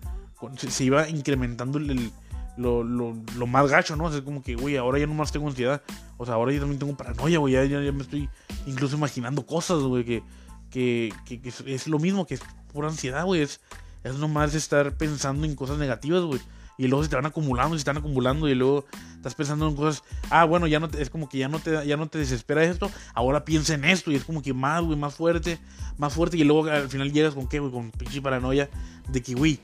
se, 0.56 0.84
iba 0.84 1.08
incrementando 1.08 1.78
el, 1.78 2.12
lo, 2.56 2.84
lo, 2.84 3.16
lo, 3.36 3.46
más 3.46 3.70
gacho, 3.70 3.96
¿no? 3.96 4.08
es 4.12 4.20
como 4.22 4.42
que, 4.42 4.54
güey, 4.54 4.76
ahora 4.76 4.98
ya 4.98 5.06
no 5.06 5.14
más 5.14 5.32
tengo 5.32 5.48
ansiedad. 5.48 5.82
O 6.16 6.24
sea, 6.24 6.34
ahora 6.34 6.52
yo 6.52 6.60
también 6.60 6.78
tengo 6.78 6.96
paranoia, 6.96 7.38
güey. 7.38 7.54
Ya, 7.54 7.64
ya, 7.64 7.92
me 7.92 8.02
estoy 8.02 8.28
incluso 8.66 8.96
imaginando 8.96 9.44
cosas, 9.44 9.78
güey, 9.80 10.04
que, 10.04 10.22
que, 10.70 11.12
que, 11.26 11.52
es 11.66 11.88
lo 11.88 11.98
mismo, 11.98 12.26
que 12.26 12.34
es 12.34 12.42
pura 12.72 12.88
ansiedad, 12.88 13.24
güey. 13.24 13.42
Es, 13.42 13.60
es 14.04 14.16
nomás 14.16 14.54
estar 14.54 14.96
pensando 14.96 15.46
en 15.46 15.54
cosas 15.56 15.78
negativas, 15.78 16.22
güey. 16.22 16.40
Y 16.76 16.88
luego 16.88 17.04
se 17.04 17.10
te 17.10 17.16
van 17.16 17.26
acumulando, 17.26 17.76
se 17.76 17.78
están 17.78 17.96
acumulando 17.96 18.48
y 18.48 18.54
luego 18.54 18.84
estás 19.14 19.34
pensando 19.34 19.68
en 19.68 19.76
cosas. 19.76 20.02
Ah, 20.30 20.44
bueno, 20.44 20.66
ya 20.66 20.80
no 20.80 20.88
es 20.98 21.08
como 21.08 21.28
que 21.28 21.38
ya 21.38 21.48
no 21.48 21.60
te 21.60 21.86
ya 21.86 21.96
no 21.96 22.08
te 22.08 22.18
desespera 22.18 22.64
esto. 22.64 22.90
Ahora 23.14 23.44
piensa 23.44 23.74
en 23.74 23.84
esto 23.84 24.10
y 24.10 24.16
es 24.16 24.24
como 24.24 24.42
que 24.42 24.52
más, 24.52 24.82
güey, 24.82 24.98
más 24.98 25.14
fuerte, 25.14 25.58
más 25.98 26.12
fuerte. 26.12 26.36
Y 26.36 26.44
luego 26.44 26.68
al 26.68 26.88
final 26.88 27.12
llegas 27.12 27.34
con 27.34 27.48
qué, 27.48 27.60
güey, 27.60 27.70
con 27.70 27.92
pinche 27.92 28.20
paranoia 28.20 28.68
de 29.08 29.22
que, 29.22 29.34
güey, 29.34 29.60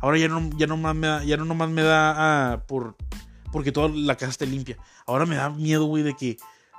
Ahora 0.00 0.18
ya 0.18 0.28
no, 0.28 0.50
ya 0.56 0.66
no 0.66 0.76
más 0.76 0.94
me 0.94 1.06
da, 1.06 1.24
ya 1.24 1.36
no 1.36 1.44
nomás 1.44 1.70
me 1.70 1.82
da 1.82 2.52
ah, 2.52 2.64
por 2.66 2.96
porque 3.52 3.72
toda 3.72 3.88
la 3.88 4.16
casa 4.16 4.30
esté 4.30 4.46
limpia. 4.46 4.76
Ahora 5.06 5.26
me 5.26 5.36
da 5.36 5.50
miedo, 5.50 5.86
güey, 5.86 6.02
de 6.02 6.14
que, 6.14 6.36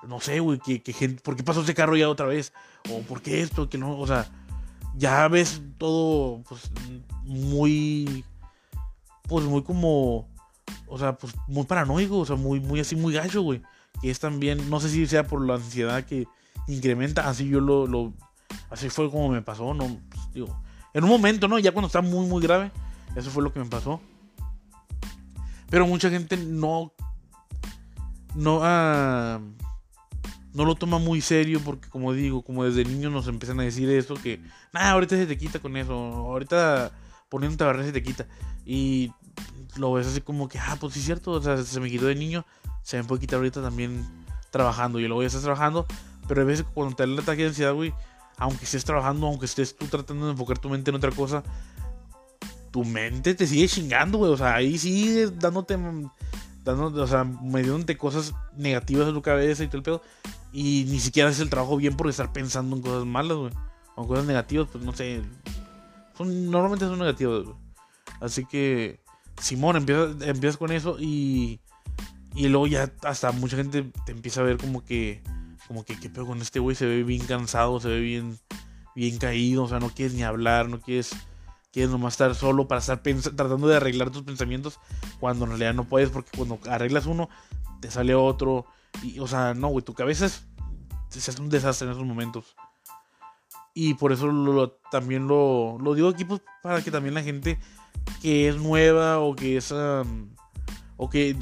no 0.08 0.20
sé, 0.20 0.40
güey, 0.40 0.60
que, 0.60 0.82
que 0.82 0.94
gente, 0.94 1.22
¿por 1.22 1.36
qué 1.36 1.44
pasó 1.44 1.62
ese 1.62 1.74
carro 1.74 1.98
ya 1.98 2.10
otra 2.10 2.26
vez? 2.26 2.54
O 2.90 3.02
¿por 3.02 3.22
qué 3.22 3.42
esto? 3.42 3.70
Que 3.70 3.78
no, 3.78 3.98
o 3.98 4.08
sea, 4.08 4.30
ya 4.96 5.28
ves 5.28 5.62
todo, 5.78 6.44
pues, 6.48 6.72
muy, 7.24 8.24
pues, 9.28 9.46
muy 9.46 9.64
como, 9.64 10.30
o 10.88 10.98
sea, 10.98 11.18
pues, 11.18 11.34
muy 11.48 11.66
paranoico, 11.66 12.20
o 12.20 12.26
sea, 12.26 12.36
muy, 12.36 12.60
muy 12.60 12.80
así, 12.80 12.96
muy 12.96 13.14
gacho, 13.14 13.42
güey. 13.42 13.62
Que 14.02 14.10
es 14.12 14.20
también, 14.20 14.70
no 14.70 14.80
sé 14.80 14.90
si 14.90 15.08
sea 15.08 15.26
por 15.26 15.46
la 15.46 15.56
ansiedad 15.56 16.04
que 16.06 16.28
incrementa, 16.68 17.28
así 17.28 17.48
yo 17.50 17.60
lo, 17.60 17.88
lo 17.88 18.14
así 18.70 18.90
fue 18.90 19.10
como 19.10 19.30
me 19.30 19.42
pasó, 19.42 19.74
no, 19.74 20.00
pues, 20.10 20.34
digo, 20.34 20.62
en 20.94 21.04
un 21.04 21.10
momento, 21.10 21.48
¿no? 21.48 21.60
Ya 21.60 21.72
cuando 21.72 21.88
está 21.88 22.02
muy, 22.02 22.28
muy 22.28 22.42
grave, 22.42 22.72
eso 23.16 23.30
fue 23.32 23.44
lo 23.44 23.54
que 23.54 23.60
me 23.60 23.66
pasó. 23.66 24.02
Pero 25.70 25.88
mucha 25.88 26.10
gente 26.10 26.38
no. 26.38 26.94
No. 28.36 28.60
Ah, 28.64 29.40
no 30.54 30.66
lo 30.66 30.76
toma 30.76 30.98
muy 30.98 31.22
serio 31.22 31.62
porque, 31.64 31.90
como 31.90 32.14
digo, 32.14 32.42
como 32.42 32.64
desde 32.64 32.84
niños 32.84 33.12
nos 33.12 33.28
empiezan 33.28 33.60
a 33.60 33.64
decir 33.64 33.90
eso: 33.90 34.16
que. 34.16 34.42
Nah, 34.74 34.92
ahorita 34.92 35.16
se 35.16 35.26
te 35.26 35.38
quita 35.38 35.60
con 35.60 35.78
eso. 35.78 35.94
Ahorita 35.94 36.92
poniendo 37.30 37.66
barrer 37.66 37.86
se 37.86 37.92
te 37.92 38.04
quita. 38.04 38.28
Y 38.66 39.12
lo 39.78 39.94
ves 39.94 40.08
así 40.08 40.22
como 40.22 40.48
que, 40.50 40.60
ah, 40.60 40.78
pues 40.80 40.94
sí 40.94 41.00
es 41.00 41.06
cierto. 41.06 41.32
O 41.32 41.42
sea, 41.42 41.58
se 41.58 41.80
me 41.80 41.90
quitó 41.90 42.08
de 42.08 42.16
niño. 42.16 42.46
Se 42.82 42.98
me 42.98 43.04
puede 43.04 43.22
quitar 43.22 43.38
ahorita 43.38 43.62
también 43.62 44.06
trabajando. 44.52 45.00
Y 45.00 45.08
luego 45.08 45.22
ya 45.22 45.28
estás 45.28 45.44
trabajando. 45.44 45.86
Pero 46.28 46.42
a 46.42 46.46
veces 46.46 46.66
cuando 46.74 46.96
te 46.96 47.04
da 47.04 47.12
el 47.12 47.20
ataque 47.20 47.44
de 47.44 47.48
ansiedad, 47.50 47.74
güey, 47.74 47.94
aunque 48.38 48.66
estés 48.66 48.86
trabajando, 48.86 49.28
aunque 49.28 49.46
estés 49.46 49.76
tú 49.76 49.86
tratando 49.88 50.26
de 50.26 50.32
enfocar 50.32 50.58
tu 50.58 50.70
mente 50.70 50.90
en 50.90 50.96
otra 50.96 51.12
cosa, 51.12 51.44
tu 52.72 52.86
mente 52.86 53.34
te 53.36 53.48
sigue 53.48 53.68
chingando, 53.68 54.18
güey. 54.18 54.32
O 54.32 54.38
sea, 54.38 54.56
ahí 54.56 54.78
sigue 54.78 55.28
dándote, 55.28 55.78
dándote, 56.64 57.00
o 57.00 57.08
sea, 57.08 57.24
metiéndote 57.24 57.98
cosas 57.98 58.34
negativas 58.56 59.08
en 59.08 59.14
tu 59.14 59.22
cabeza 59.22 59.64
y 59.64 59.68
todo 59.68 59.78
el 59.78 59.84
pedo. 59.84 60.02
Y 60.52 60.86
ni 60.90 61.00
siquiera 61.00 61.30
haces 61.30 61.42
el 61.42 61.50
trabajo 61.50 61.78
bien 61.78 61.96
por 61.96 62.10
estar 62.10 62.32
pensando 62.34 62.76
en 62.76 62.82
cosas 62.82 63.06
malas, 63.06 63.38
güey. 63.38 63.52
O 63.96 64.04
en 64.04 64.08
cosas 64.08 64.26
negativas, 64.26 64.68
pues 64.72 64.84
no 64.84 64.94
sé. 64.94 65.22
Son, 66.18 66.52
normalmente 66.52 66.86
son 66.86 67.00
negativas, 67.00 67.44
güey. 67.44 67.56
Así 68.22 68.46
que, 68.46 69.00
Simón, 69.40 69.78
empiezas, 69.78 70.22
empiezas 70.22 70.58
con 70.58 70.72
eso 70.72 70.98
y. 71.00 71.60
Y 72.36 72.48
luego 72.48 72.68
ya 72.68 72.92
hasta 73.04 73.32
mucha 73.32 73.58
gente 73.58 73.92
te 74.06 74.12
empieza 74.12 74.42
a 74.42 74.44
ver 74.44 74.58
como 74.58 74.84
que. 74.84 75.22
Como 75.68 75.84
que, 75.84 76.00
¿qué 76.00 76.10
pedo 76.10 76.26
con 76.26 76.42
este 76.42 76.60
güey? 76.60 76.76
Se 76.76 76.86
ve 76.86 77.04
bien 77.04 77.26
cansado, 77.26 77.80
se 77.80 77.90
ve 77.90 78.00
bien. 78.00 78.38
Bien 78.96 79.18
caído, 79.18 79.64
o 79.64 79.68
sea, 79.68 79.80
no 79.80 79.90
quieres 79.90 80.16
ni 80.16 80.24
hablar, 80.24 80.68
no 80.68 80.82
quieres 80.82 81.16
quieres 81.72 81.92
nomás 81.92 82.14
estar 82.14 82.34
solo 82.36 82.68
para 82.68 82.80
estar 82.80 83.02
tratando 83.02 83.68
de 83.68 83.76
arreglar 83.76 84.10
tus 84.10 84.24
pensamientos 84.24 84.80
cuando 85.20 85.46
en 85.46 85.52
realidad 85.52 85.74
no 85.74 85.84
puedes 85.84 86.10
porque 86.10 86.32
cuando 86.36 86.60
arreglas 86.70 87.06
uno 87.06 87.30
te 87.80 87.92
sale 87.92 88.16
otro 88.16 88.66
y 89.04 89.20
o 89.20 89.28
sea 89.28 89.54
no 89.54 89.68
güey 89.68 89.84
tu 89.84 89.94
cabeza 89.94 90.26
es, 90.26 90.46
es 91.16 91.40
un 91.40 91.50
desastre 91.50 91.88
en 91.88 91.94
esos 91.94 92.06
momentos. 92.06 92.56
Y 93.74 93.94
por 93.94 94.12
eso 94.12 94.80
también 94.92 95.28
lo, 95.28 95.78
lo, 95.80 95.94
digo 95.94 96.10
aquí 96.10 96.26
pues, 96.26 96.42
para 96.62 96.84
que 96.84 96.92
también 96.92 97.14
la 97.14 97.24
gente 97.24 97.60
que 98.22 98.50
es 98.50 98.58
nueva 98.58 99.20
o 99.20 99.36
que 99.36 99.58
es 99.58 99.72
o 99.72 101.10
que 101.10 101.38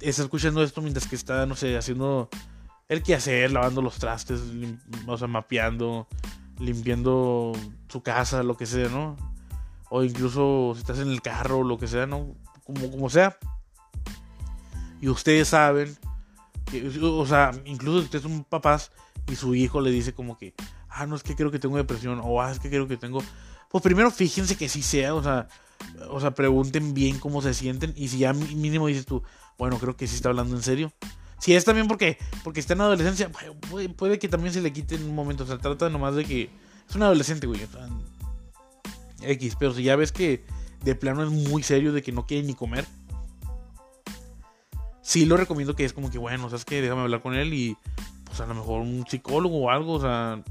está 0.00 0.22
escuchando 0.22 0.62
esto 0.62 0.80
mientras 0.80 1.06
que 1.06 1.16
está 1.16 1.44
no 1.46 1.56
sé 1.56 1.76
haciendo 1.76 2.28
el 2.88 3.02
quehacer 3.02 3.50
lavando 3.50 3.82
los 3.82 3.98
trastes 3.98 4.40
o 5.06 5.18
sea 5.18 5.28
mapeando 5.28 6.06
limpiando 6.58 7.52
su 7.88 8.02
casa 8.02 8.42
lo 8.42 8.56
que 8.56 8.66
sea 8.66 8.88
no 8.88 9.16
o 9.94 10.02
incluso 10.02 10.72
si 10.74 10.80
estás 10.80 11.00
en 11.00 11.10
el 11.10 11.20
carro 11.20 11.58
o 11.58 11.64
lo 11.64 11.76
que 11.76 11.86
sea, 11.86 12.06
¿no? 12.06 12.34
Como, 12.64 12.90
como 12.90 13.10
sea. 13.10 13.36
Y 15.02 15.08
ustedes 15.08 15.48
saben, 15.48 15.94
o 17.02 17.26
sea, 17.26 17.50
incluso 17.66 17.98
si 17.98 18.04
ustedes 18.06 18.22
son 18.22 18.42
papás 18.44 18.90
y 19.30 19.36
su 19.36 19.54
hijo 19.54 19.82
le 19.82 19.90
dice 19.90 20.14
como 20.14 20.38
que, 20.38 20.54
ah, 20.88 21.04
no 21.04 21.14
es 21.14 21.22
que 21.22 21.36
creo 21.36 21.50
que 21.50 21.58
tengo 21.58 21.76
depresión, 21.76 22.22
o 22.24 22.40
ah, 22.40 22.50
es 22.50 22.58
que 22.58 22.70
creo 22.70 22.88
que 22.88 22.96
tengo... 22.96 23.22
Pues 23.70 23.84
primero 23.84 24.10
fíjense 24.10 24.56
que 24.56 24.70
sí 24.70 24.82
sea, 24.82 25.14
o 25.14 25.22
sea, 25.22 25.48
o 26.08 26.18
sea, 26.20 26.30
pregunten 26.30 26.94
bien 26.94 27.18
cómo 27.18 27.42
se 27.42 27.52
sienten 27.52 27.92
y 27.94 28.08
si 28.08 28.16
ya 28.16 28.32
mínimo 28.32 28.86
dices 28.86 29.04
tú, 29.04 29.22
bueno, 29.58 29.76
creo 29.78 29.94
que 29.94 30.06
sí 30.06 30.16
está 30.16 30.30
hablando 30.30 30.56
en 30.56 30.62
serio. 30.62 30.90
Si 31.38 31.54
es 31.54 31.66
también 31.66 31.86
porque, 31.86 32.16
porque 32.44 32.60
está 32.60 32.72
en 32.72 32.80
adolescencia, 32.80 33.30
puede, 33.68 33.90
puede, 33.90 34.18
que 34.18 34.28
también 34.28 34.54
se 34.54 34.62
le 34.62 34.72
quite 34.72 34.94
en 34.94 35.04
un 35.04 35.14
momento. 35.14 35.44
O 35.44 35.46
sea, 35.46 35.58
trata 35.58 35.90
nomás 35.90 36.14
de 36.14 36.24
que 36.24 36.48
es 36.88 36.96
un 36.96 37.02
adolescente, 37.02 37.46
güey. 37.46 37.60
X, 39.24 39.56
pero 39.58 39.72
si 39.74 39.82
ya 39.82 39.96
ves 39.96 40.12
que 40.12 40.44
de 40.82 40.94
plano 40.94 41.22
es 41.22 41.30
muy 41.30 41.62
serio 41.62 41.92
de 41.92 42.02
que 42.02 42.12
no 42.12 42.26
quiere 42.26 42.46
ni 42.46 42.54
comer, 42.54 42.86
sí 45.02 45.26
lo 45.26 45.36
recomiendo 45.36 45.76
que 45.76 45.84
es 45.84 45.92
como 45.92 46.10
que, 46.10 46.18
bueno, 46.18 46.48
sabes 46.48 46.64
que 46.64 46.80
déjame 46.80 47.02
hablar 47.02 47.22
con 47.22 47.34
él 47.34 47.52
y 47.52 47.76
pues 48.24 48.40
a 48.40 48.46
lo 48.46 48.54
mejor 48.54 48.80
un 48.80 49.04
psicólogo 49.06 49.58
o 49.58 49.70
algo, 49.70 49.94
o 49.94 50.00
sea, 50.00 50.42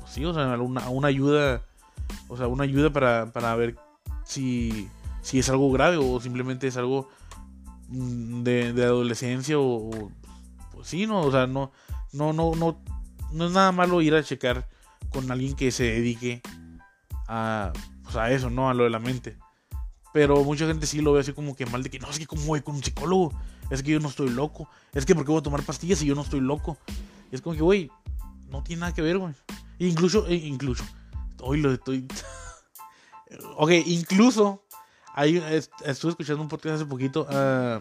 pues 0.00 0.10
sí, 0.10 0.24
o 0.24 0.34
sea, 0.34 0.58
una, 0.58 0.88
una 0.88 1.08
ayuda, 1.08 1.62
o 2.28 2.36
sea, 2.36 2.48
una 2.48 2.64
ayuda 2.64 2.90
para, 2.90 3.32
para 3.32 3.54
ver 3.54 3.76
si, 4.24 4.88
si 5.20 5.38
es 5.38 5.48
algo 5.48 5.70
grave 5.70 5.98
o 5.98 6.20
simplemente 6.20 6.66
es 6.66 6.76
algo 6.76 7.08
mm, 7.88 8.42
de, 8.42 8.84
adolescencia 8.84 9.58
o, 9.58 10.10
pues 10.72 10.88
sí, 10.88 11.06
no, 11.06 11.20
o 11.20 11.30
sea, 11.30 11.46
no, 11.46 11.70
no, 12.12 12.32
no, 12.32 12.54
no, 12.56 12.80
no 13.30 13.46
es 13.46 13.52
nada 13.52 13.70
malo 13.72 14.02
ir 14.02 14.14
a 14.14 14.24
checar 14.24 14.68
con 15.10 15.30
alguien 15.30 15.54
que 15.54 15.70
se 15.70 15.84
dedique 15.84 16.42
a 17.28 17.72
a 18.16 18.30
eso, 18.30 18.50
¿no? 18.50 18.68
A 18.68 18.74
lo 18.74 18.84
de 18.84 18.90
la 18.90 18.98
mente. 18.98 19.36
Pero 20.12 20.44
mucha 20.44 20.66
gente 20.66 20.86
sí 20.86 21.00
lo 21.00 21.12
ve 21.12 21.20
así 21.20 21.32
como 21.32 21.56
que 21.56 21.64
mal 21.66 21.82
de 21.82 21.90
que 21.90 21.98
no, 21.98 22.10
es 22.10 22.18
que 22.18 22.26
como 22.26 22.42
voy 22.44 22.60
con 22.60 22.74
un 22.74 22.84
psicólogo, 22.84 23.32
es 23.70 23.82
que 23.82 23.92
yo 23.92 24.00
no 24.00 24.08
estoy 24.08 24.28
loco, 24.28 24.68
es 24.92 25.06
que 25.06 25.14
porque 25.14 25.30
voy 25.30 25.40
a 25.40 25.42
tomar 25.42 25.62
pastillas 25.62 25.98
si 25.98 26.06
yo 26.06 26.14
no 26.14 26.22
estoy 26.22 26.40
loco. 26.40 26.76
Y 27.30 27.34
es 27.34 27.40
como 27.40 27.56
que, 27.56 27.62
güey, 27.62 27.90
no 28.50 28.62
tiene 28.62 28.80
nada 28.80 28.94
que 28.94 29.00
ver, 29.00 29.18
güey. 29.18 29.34
Incluso, 29.78 30.26
eh, 30.28 30.34
incluso, 30.34 30.84
hoy 31.40 31.60
lo 31.60 31.72
estoy... 31.72 32.06
ok, 33.56 33.70
incluso, 33.86 34.62
hay, 35.14 35.42
estuve 35.84 36.10
escuchando 36.10 36.42
un 36.42 36.48
podcast 36.48 36.76
hace 36.76 36.86
poquito 36.86 37.26
ah, 37.30 37.80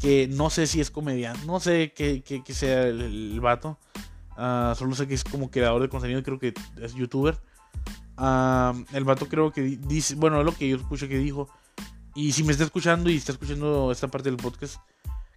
que 0.00 0.28
no 0.28 0.50
sé 0.50 0.66
si 0.66 0.80
es 0.80 0.90
comediante, 0.90 1.46
no 1.46 1.60
sé 1.60 1.92
qué, 1.94 2.22
qué, 2.22 2.54
sea 2.54 2.82
el, 2.88 3.40
vato. 3.40 3.78
Ah, 4.36 4.74
solo 4.76 4.94
sé 4.96 5.06
que 5.06 5.14
es 5.14 5.22
como 5.22 5.50
creador 5.50 5.80
de 5.82 5.88
contenido, 5.88 6.22
creo 6.22 6.38
que 6.38 6.52
es 6.80 6.94
youtuber. 6.94 7.38
Ah, 8.16 8.74
el 8.92 9.04
vato 9.04 9.28
creo 9.28 9.52
que 9.52 9.62
dice, 9.62 10.14
bueno, 10.14 10.38
es 10.38 10.44
lo 10.44 10.54
que 10.54 10.68
yo 10.68 10.76
escuché 10.76 11.08
que 11.08 11.18
dijo. 11.18 11.48
Y 12.14 12.32
si 12.32 12.44
me 12.44 12.52
está 12.52 12.64
escuchando 12.64 13.10
y 13.10 13.16
está 13.16 13.32
escuchando 13.32 13.90
esta 13.90 14.08
parte 14.08 14.30
del 14.30 14.36
podcast, 14.36 14.76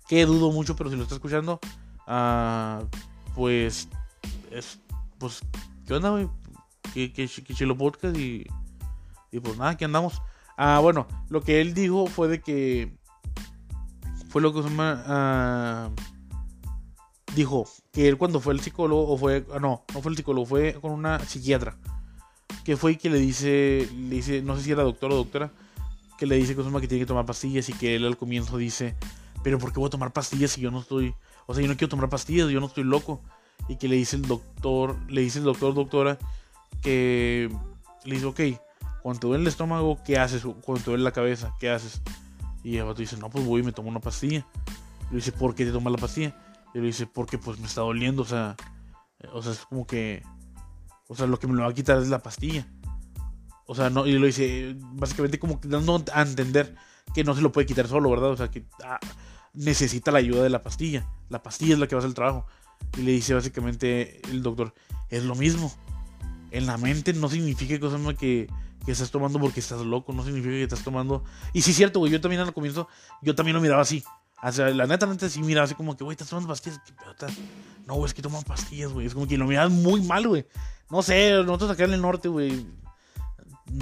que 0.07 0.25
dudo 0.25 0.51
mucho, 0.51 0.75
pero 0.75 0.89
si 0.89 0.95
lo 0.95 1.03
está 1.03 1.15
escuchando, 1.15 1.59
ah, 2.05 2.83
pues, 3.35 3.89
es, 4.51 4.79
pues, 5.17 5.41
¿qué 5.85 5.93
onda, 5.95 6.11
güey? 6.11 6.29
Que, 6.93 7.11
que, 7.11 7.27
que 7.27 7.53
chilo 7.53 7.77
podcast 7.77 8.15
y, 8.17 8.45
y 9.31 9.39
pues 9.39 9.57
nada, 9.57 9.71
aquí 9.71 9.85
andamos. 9.85 10.21
Ah, 10.55 10.79
bueno, 10.79 11.07
lo 11.29 11.41
que 11.41 11.61
él 11.61 11.73
dijo 11.73 12.07
fue 12.07 12.27
de 12.27 12.41
que, 12.41 12.97
fue 14.29 14.41
lo 14.41 14.53
que 14.53 14.63
se 14.63 14.69
llama, 14.69 15.03
ah, 15.05 15.89
dijo 17.35 17.67
que 17.91 18.07
él 18.07 18.17
cuando 18.17 18.39
fue 18.39 18.53
el 18.53 18.59
psicólogo, 18.59 19.11
o 19.11 19.17
fue, 19.17 19.45
ah, 19.53 19.59
no, 19.59 19.83
no 19.93 20.01
fue 20.01 20.11
el 20.11 20.17
psicólogo, 20.17 20.45
fue 20.45 20.73
con 20.79 20.91
una 20.91 21.19
psiquiatra, 21.19 21.77
que 22.67 22.75
fue 22.75 22.91
y 22.91 22.95
que 22.97 23.09
le 23.09 23.17
dice, 23.17 23.87
le 23.95 24.15
dice, 24.15 24.41
no 24.41 24.57
sé 24.57 24.63
si 24.63 24.71
era 24.73 24.83
doctor 24.83 25.09
o 25.13 25.15
doctora, 25.15 25.51
que 26.17 26.25
le 26.25 26.35
dice 26.35 26.53
que 26.53 26.63
tiene 26.63 26.99
que 26.99 27.05
tomar 27.05 27.25
pastillas 27.25 27.69
y 27.69 27.73
que 27.73 27.95
él 27.95 28.03
al 28.05 28.17
comienzo 28.17 28.57
dice, 28.57 28.93
pero 29.41 29.57
¿por 29.57 29.71
qué 29.71 29.79
voy 29.79 29.87
a 29.87 29.91
tomar 29.91 30.11
pastillas 30.11 30.51
si 30.51 30.59
yo 30.59 30.69
no 30.69 30.81
estoy, 30.81 31.15
o 31.45 31.53
sea, 31.53 31.63
yo 31.63 31.69
no 31.69 31.77
quiero 31.77 31.87
tomar 31.87 32.09
pastillas, 32.09 32.49
yo 32.49 32.59
no 32.59 32.65
estoy 32.65 32.83
loco? 32.83 33.21
Y 33.69 33.77
que 33.77 33.87
le 33.87 33.95
dice 33.95 34.17
el 34.17 34.23
doctor, 34.23 34.97
le 35.07 35.21
dice 35.21 35.39
el 35.39 35.45
doctor, 35.45 35.73
doctora, 35.75 36.19
que 36.81 37.49
le 38.03 38.15
dice, 38.15 38.25
ok, 38.25 38.41
cuando 39.01 39.21
te 39.21 39.27
duele 39.27 39.43
el 39.43 39.47
estómago, 39.47 40.03
¿qué 40.03 40.19
haces? 40.19 40.43
Cuando 40.43 40.83
te 40.83 40.91
duele 40.91 41.05
la 41.05 41.13
cabeza, 41.13 41.53
¿qué 41.61 41.69
haces? 41.69 42.01
Y 42.65 42.75
el 42.75 42.83
vato 42.83 42.99
dice, 42.99 43.15
no, 43.15 43.29
pues 43.29 43.45
voy 43.45 43.61
y 43.61 43.63
me 43.63 43.71
tomo 43.71 43.87
una 43.87 44.01
pastilla. 44.01 44.45
Le 45.09 45.15
dice, 45.15 45.31
¿por 45.31 45.55
qué 45.55 45.63
te 45.63 45.71
tomas 45.71 45.93
la 45.93 45.99
pastilla? 45.99 46.35
Y 46.73 46.79
le 46.79 46.87
dice, 46.87 47.07
porque 47.07 47.37
pues 47.37 47.59
me 47.59 47.67
está 47.67 47.79
doliendo, 47.79 48.23
o 48.23 48.25
sea, 48.25 48.57
o 49.31 49.41
sea, 49.41 49.53
es 49.53 49.59
como 49.59 49.87
que, 49.87 50.21
o 51.07 51.15
sea, 51.15 51.25
lo 51.25 51.39
que 51.39 51.47
me 51.47 51.53
lo 51.53 51.63
va 51.63 51.69
a 51.69 51.73
quitar 51.73 52.01
es 52.01 52.09
la 52.09 52.19
pastilla. 52.19 52.67
O 53.65 53.75
sea, 53.75 53.89
no, 53.89 54.05
y 54.05 54.13
lo 54.13 54.25
dice 54.25 54.75
básicamente 54.93 55.39
como 55.39 55.59
dando 55.63 56.03
a 56.13 56.21
entender 56.21 56.75
que 57.13 57.23
no 57.23 57.35
se 57.35 57.41
lo 57.41 57.51
puede 57.51 57.67
quitar 57.67 57.87
solo, 57.87 58.09
¿verdad? 58.09 58.31
O 58.31 58.37
sea, 58.37 58.49
que 58.49 58.65
ah, 58.83 58.99
necesita 59.53 60.11
la 60.11 60.19
ayuda 60.19 60.43
de 60.43 60.49
la 60.49 60.63
pastilla. 60.63 61.07
La 61.29 61.43
pastilla 61.43 61.73
es 61.73 61.79
la 61.79 61.87
que 61.87 61.95
va 61.95 61.99
a 61.99 62.01
hacer 62.01 62.09
el 62.09 62.15
trabajo. 62.15 62.45
Y 62.97 63.01
le 63.01 63.11
dice 63.11 63.33
básicamente 63.33 64.21
el 64.29 64.41
doctor, 64.41 64.73
es 65.09 65.23
lo 65.23 65.35
mismo. 65.35 65.73
En 66.51 66.65
la 66.65 66.77
mente 66.77 67.13
no 67.13 67.29
significa 67.29 67.79
cosas 67.79 68.01
que, 68.15 68.47
que 68.85 68.91
estás 68.91 69.11
tomando 69.11 69.39
porque 69.39 69.59
estás 69.59 69.81
loco, 69.81 70.13
no 70.13 70.23
significa 70.23 70.51
que 70.51 70.63
estás 70.63 70.83
tomando... 70.83 71.23
Y 71.53 71.61
sí 71.61 71.71
es 71.71 71.77
cierto, 71.77 71.99
güey, 71.99 72.11
yo 72.11 72.21
también 72.21 72.41
al 72.41 72.53
comienzo, 72.53 72.87
yo 73.21 73.35
también 73.35 73.55
lo 73.55 73.61
miraba 73.61 73.81
así. 73.81 74.03
O 74.41 74.51
sea, 74.51 74.69
la 74.69 74.85
neta, 74.85 75.05
neta 75.07 75.27
sí 75.27 75.41
miraba 75.41 75.65
así 75.65 75.75
como 75.75 75.97
que, 75.97 76.03
güey, 76.03 76.13
estás 76.13 76.29
tomando 76.29 76.47
pastillas. 76.47 76.79
No, 77.85 77.95
güey, 77.95 78.05
es 78.05 78.13
que 78.13 78.21
toman 78.21 78.43
pastillas, 78.43 78.93
güey. 78.93 79.07
Es 79.07 79.13
como 79.13 79.27
que 79.27 79.37
lo 79.37 79.45
miraba 79.45 79.67
muy 79.69 80.01
mal, 80.01 80.27
güey. 80.27 80.45
No 80.89 81.01
sé, 81.01 81.43
nosotros 81.43 81.71
acá 81.71 81.83
en 81.83 81.93
el 81.93 82.01
norte, 82.01 82.27
güey 82.29 82.65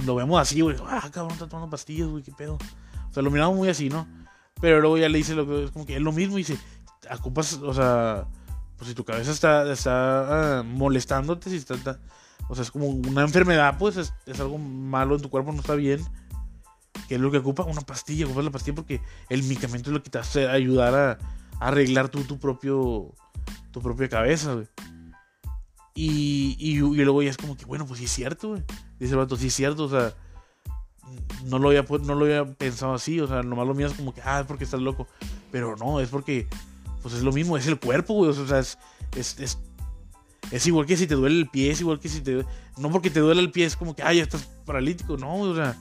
lo 0.04 0.14
vemos 0.14 0.40
así, 0.40 0.60
güey. 0.60 0.76
Ah, 0.86 1.08
cabrón, 1.12 1.32
está 1.32 1.48
tomando 1.48 1.70
pastillas, 1.70 2.08
güey, 2.08 2.22
qué 2.22 2.32
pedo. 2.32 2.54
O 2.54 3.14
sea, 3.14 3.22
lo 3.22 3.30
miramos 3.30 3.56
muy 3.56 3.68
así, 3.68 3.88
¿no? 3.88 4.06
Pero 4.60 4.80
luego 4.80 4.98
ya 4.98 5.08
le 5.08 5.18
dice 5.18 5.34
lo 5.34 5.46
que 5.46 5.64
es 5.64 5.70
como 5.70 5.86
que 5.86 5.96
es 5.96 6.02
lo 6.02 6.12
mismo 6.12 6.38
y 6.38 6.42
dice, 6.42 6.58
ocupas, 7.10 7.54
o 7.54 7.74
sea, 7.74 8.26
pues 8.76 8.88
si 8.88 8.94
tu 8.94 9.04
cabeza 9.04 9.30
está, 9.30 9.70
está 9.70 10.58
ah, 10.58 10.62
molestándote, 10.62 11.50
si 11.50 11.56
está, 11.56 11.98
o 12.48 12.54
sea, 12.54 12.62
es 12.62 12.70
como 12.70 12.88
una 12.88 13.22
enfermedad, 13.22 13.76
pues 13.78 13.96
es, 13.96 14.40
algo 14.40 14.58
malo 14.58 15.16
en 15.16 15.22
tu 15.22 15.30
cuerpo, 15.30 15.52
no 15.52 15.60
está 15.60 15.74
bien. 15.74 16.00
Que 17.08 17.16
es 17.16 17.20
lo 17.20 17.30
que 17.30 17.38
ocupa 17.38 17.62
una 17.64 17.82
pastilla, 17.82 18.24
ocupas 18.24 18.44
la 18.44 18.50
pastilla 18.50 18.74
porque 18.74 19.00
el 19.28 19.42
medicamento 19.42 19.90
es 19.90 19.94
lo 19.94 20.02
que 20.02 20.10
te 20.10 20.18
hace 20.18 20.48
ayudar 20.48 20.94
a, 20.94 21.18
arreglar 21.60 22.08
tú 22.08 22.24
tu 22.24 22.38
propio, 22.38 23.14
tu 23.70 23.80
propia 23.80 24.08
cabeza, 24.08 24.54
güey. 24.54 24.66
Y, 25.98 26.56
y, 26.58 26.76
luego 26.76 27.22
ya 27.22 27.30
es 27.30 27.38
como 27.38 27.56
que, 27.56 27.64
bueno, 27.64 27.86
pues 27.86 27.98
sí 27.98 28.04
es 28.04 28.12
cierto, 28.12 28.50
güey. 28.50 28.62
Dice 29.00 29.12
el 29.12 29.18
vato, 29.18 29.34
sí 29.34 29.46
es 29.46 29.54
cierto, 29.54 29.84
o 29.84 29.88
sea, 29.88 30.14
no 31.46 31.58
lo, 31.58 31.68
había, 31.68 31.86
no 32.02 32.14
lo 32.14 32.26
había 32.26 32.44
pensado 32.44 32.92
así, 32.92 33.18
o 33.18 33.26
sea, 33.26 33.42
nomás 33.42 33.66
lo 33.66 33.74
miras 33.74 33.94
como 33.94 34.12
que, 34.12 34.20
ah, 34.22 34.40
es 34.40 34.46
porque 34.46 34.64
estás 34.64 34.80
loco. 34.80 35.08
Pero 35.50 35.74
no, 35.76 35.98
es 36.00 36.10
porque, 36.10 36.48
pues 37.00 37.14
es 37.14 37.22
lo 37.22 37.32
mismo, 37.32 37.56
es 37.56 37.66
el 37.66 37.80
cuerpo, 37.80 38.12
güey, 38.12 38.30
o 38.30 38.46
sea, 38.46 38.58
es, 38.58 38.76
es, 39.16 39.58
es, 40.50 40.66
igual 40.66 40.84
que 40.84 40.98
si 40.98 41.06
te 41.06 41.14
duele 41.14 41.38
el 41.38 41.48
pie, 41.48 41.70
es 41.70 41.80
igual 41.80 41.98
que 41.98 42.10
si 42.10 42.20
te... 42.20 42.44
No 42.76 42.90
porque 42.90 43.08
te 43.08 43.20
duele 43.20 43.40
el 43.40 43.50
pie, 43.50 43.64
es 43.64 43.74
como 43.74 43.96
que, 43.96 44.02
ah, 44.02 44.12
ya 44.12 44.22
estás 44.22 44.46
paralítico, 44.66 45.16
no, 45.16 45.34
o 45.34 45.54
sea, 45.54 45.78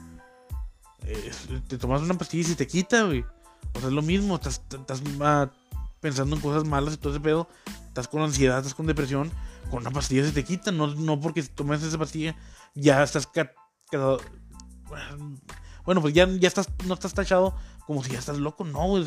te 1.68 1.78
tomas 1.78 2.04
una 2.04 2.14
pastilla 2.14 2.42
y 2.42 2.52
se 2.52 2.56
te 2.56 2.68
quita, 2.68 3.04
güey. 3.04 3.26
O 3.74 3.80
sea, 3.80 3.90
es 3.90 3.94
lo 3.94 4.02
mismo, 4.02 4.36
estás, 4.36 4.62
estás 4.72 5.04
pensando 6.00 6.38
en 6.38 6.42
cosas 6.42 6.64
malas 6.64 6.94
y 6.94 6.98
todo 6.98 7.12
ese 7.12 7.20
pedo, 7.20 7.50
estás 7.96 8.10
con 8.10 8.22
ansiedad, 8.22 8.58
estás 8.58 8.76
con 8.76 8.88
depresión, 8.88 9.32
con 9.72 9.80
una 9.80 9.90
pastilla 9.90 10.26
se 10.26 10.34
te 10.34 10.44
quita, 10.44 10.70
no, 10.72 10.88
no 10.88 11.22
porque 11.22 11.42
tomes 11.44 11.82
esa 11.82 11.98
pastilla 11.98 12.36
ya 12.74 13.02
estás 13.02 13.26
quedado. 13.90 14.20
Bueno, 15.86 16.02
pues 16.02 16.14
ya, 16.14 16.28
ya 16.28 16.50
estás, 16.50 16.68
no 16.86 16.94
estás 16.94 17.14
tachado 17.14 17.56
como 17.88 18.04
si 18.04 18.12
ya 18.12 18.20
estás 18.20 18.38
loco, 18.38 18.66
no, 18.66 19.00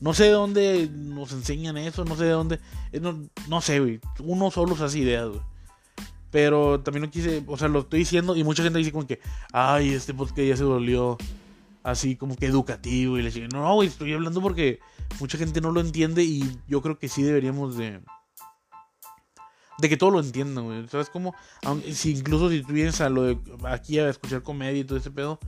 no 0.00 0.14
sé 0.14 0.24
de 0.24 0.30
dónde 0.30 0.88
nos 0.90 1.32
enseñan 1.32 1.76
eso, 1.76 2.06
no 2.06 2.16
sé 2.16 2.24
de 2.24 2.30
dónde, 2.30 2.60
no, 3.02 3.28
no 3.48 3.60
sé, 3.60 3.80
güey, 3.80 4.00
uno 4.20 4.50
solo 4.50 4.76
se 4.76 4.84
hace 4.84 5.00
ideas. 5.00 5.28
Pero 6.30 6.80
también 6.80 7.04
no 7.04 7.10
quise, 7.10 7.44
o 7.46 7.58
sea, 7.58 7.68
lo 7.68 7.80
estoy 7.80 7.98
diciendo 7.98 8.34
y 8.34 8.44
mucha 8.44 8.62
gente 8.62 8.78
dice 8.78 8.92
como 8.92 9.06
que, 9.06 9.20
ay, 9.52 9.90
este 9.90 10.14
podcast 10.14 10.38
ya 10.38 10.56
se 10.56 10.64
volvió 10.64 11.18
así 11.82 12.16
como 12.16 12.36
que 12.36 12.46
educativo 12.46 13.18
y 13.18 13.22
le 13.22 13.30
dije, 13.30 13.48
no, 13.48 13.82
estoy 13.82 14.12
hablando 14.12 14.40
porque 14.40 14.80
mucha 15.18 15.38
gente 15.38 15.60
no 15.60 15.70
lo 15.70 15.80
entiende 15.80 16.22
y 16.22 16.58
yo 16.68 16.82
creo 16.82 16.98
que 16.98 17.08
sí 17.08 17.22
deberíamos 17.22 17.76
de 17.76 18.02
que 19.88 19.96
todo 19.96 20.10
lo 20.10 20.20
entiendan, 20.20 20.64
güey. 20.64 20.88
¿Sabes 20.88 21.08
cómo? 21.10 21.34
si 21.92 22.12
incluso 22.12 22.50
si 22.50 22.62
tú 22.62 22.72
vienes 22.72 23.00
a 23.00 23.08
lo 23.08 23.22
de 23.22 23.38
aquí 23.64 23.98
a 23.98 24.08
escuchar 24.08 24.42
comedia 24.42 24.80
y 24.80 24.84
todo 24.84 24.98
ese 24.98 25.10
pedo, 25.10 25.38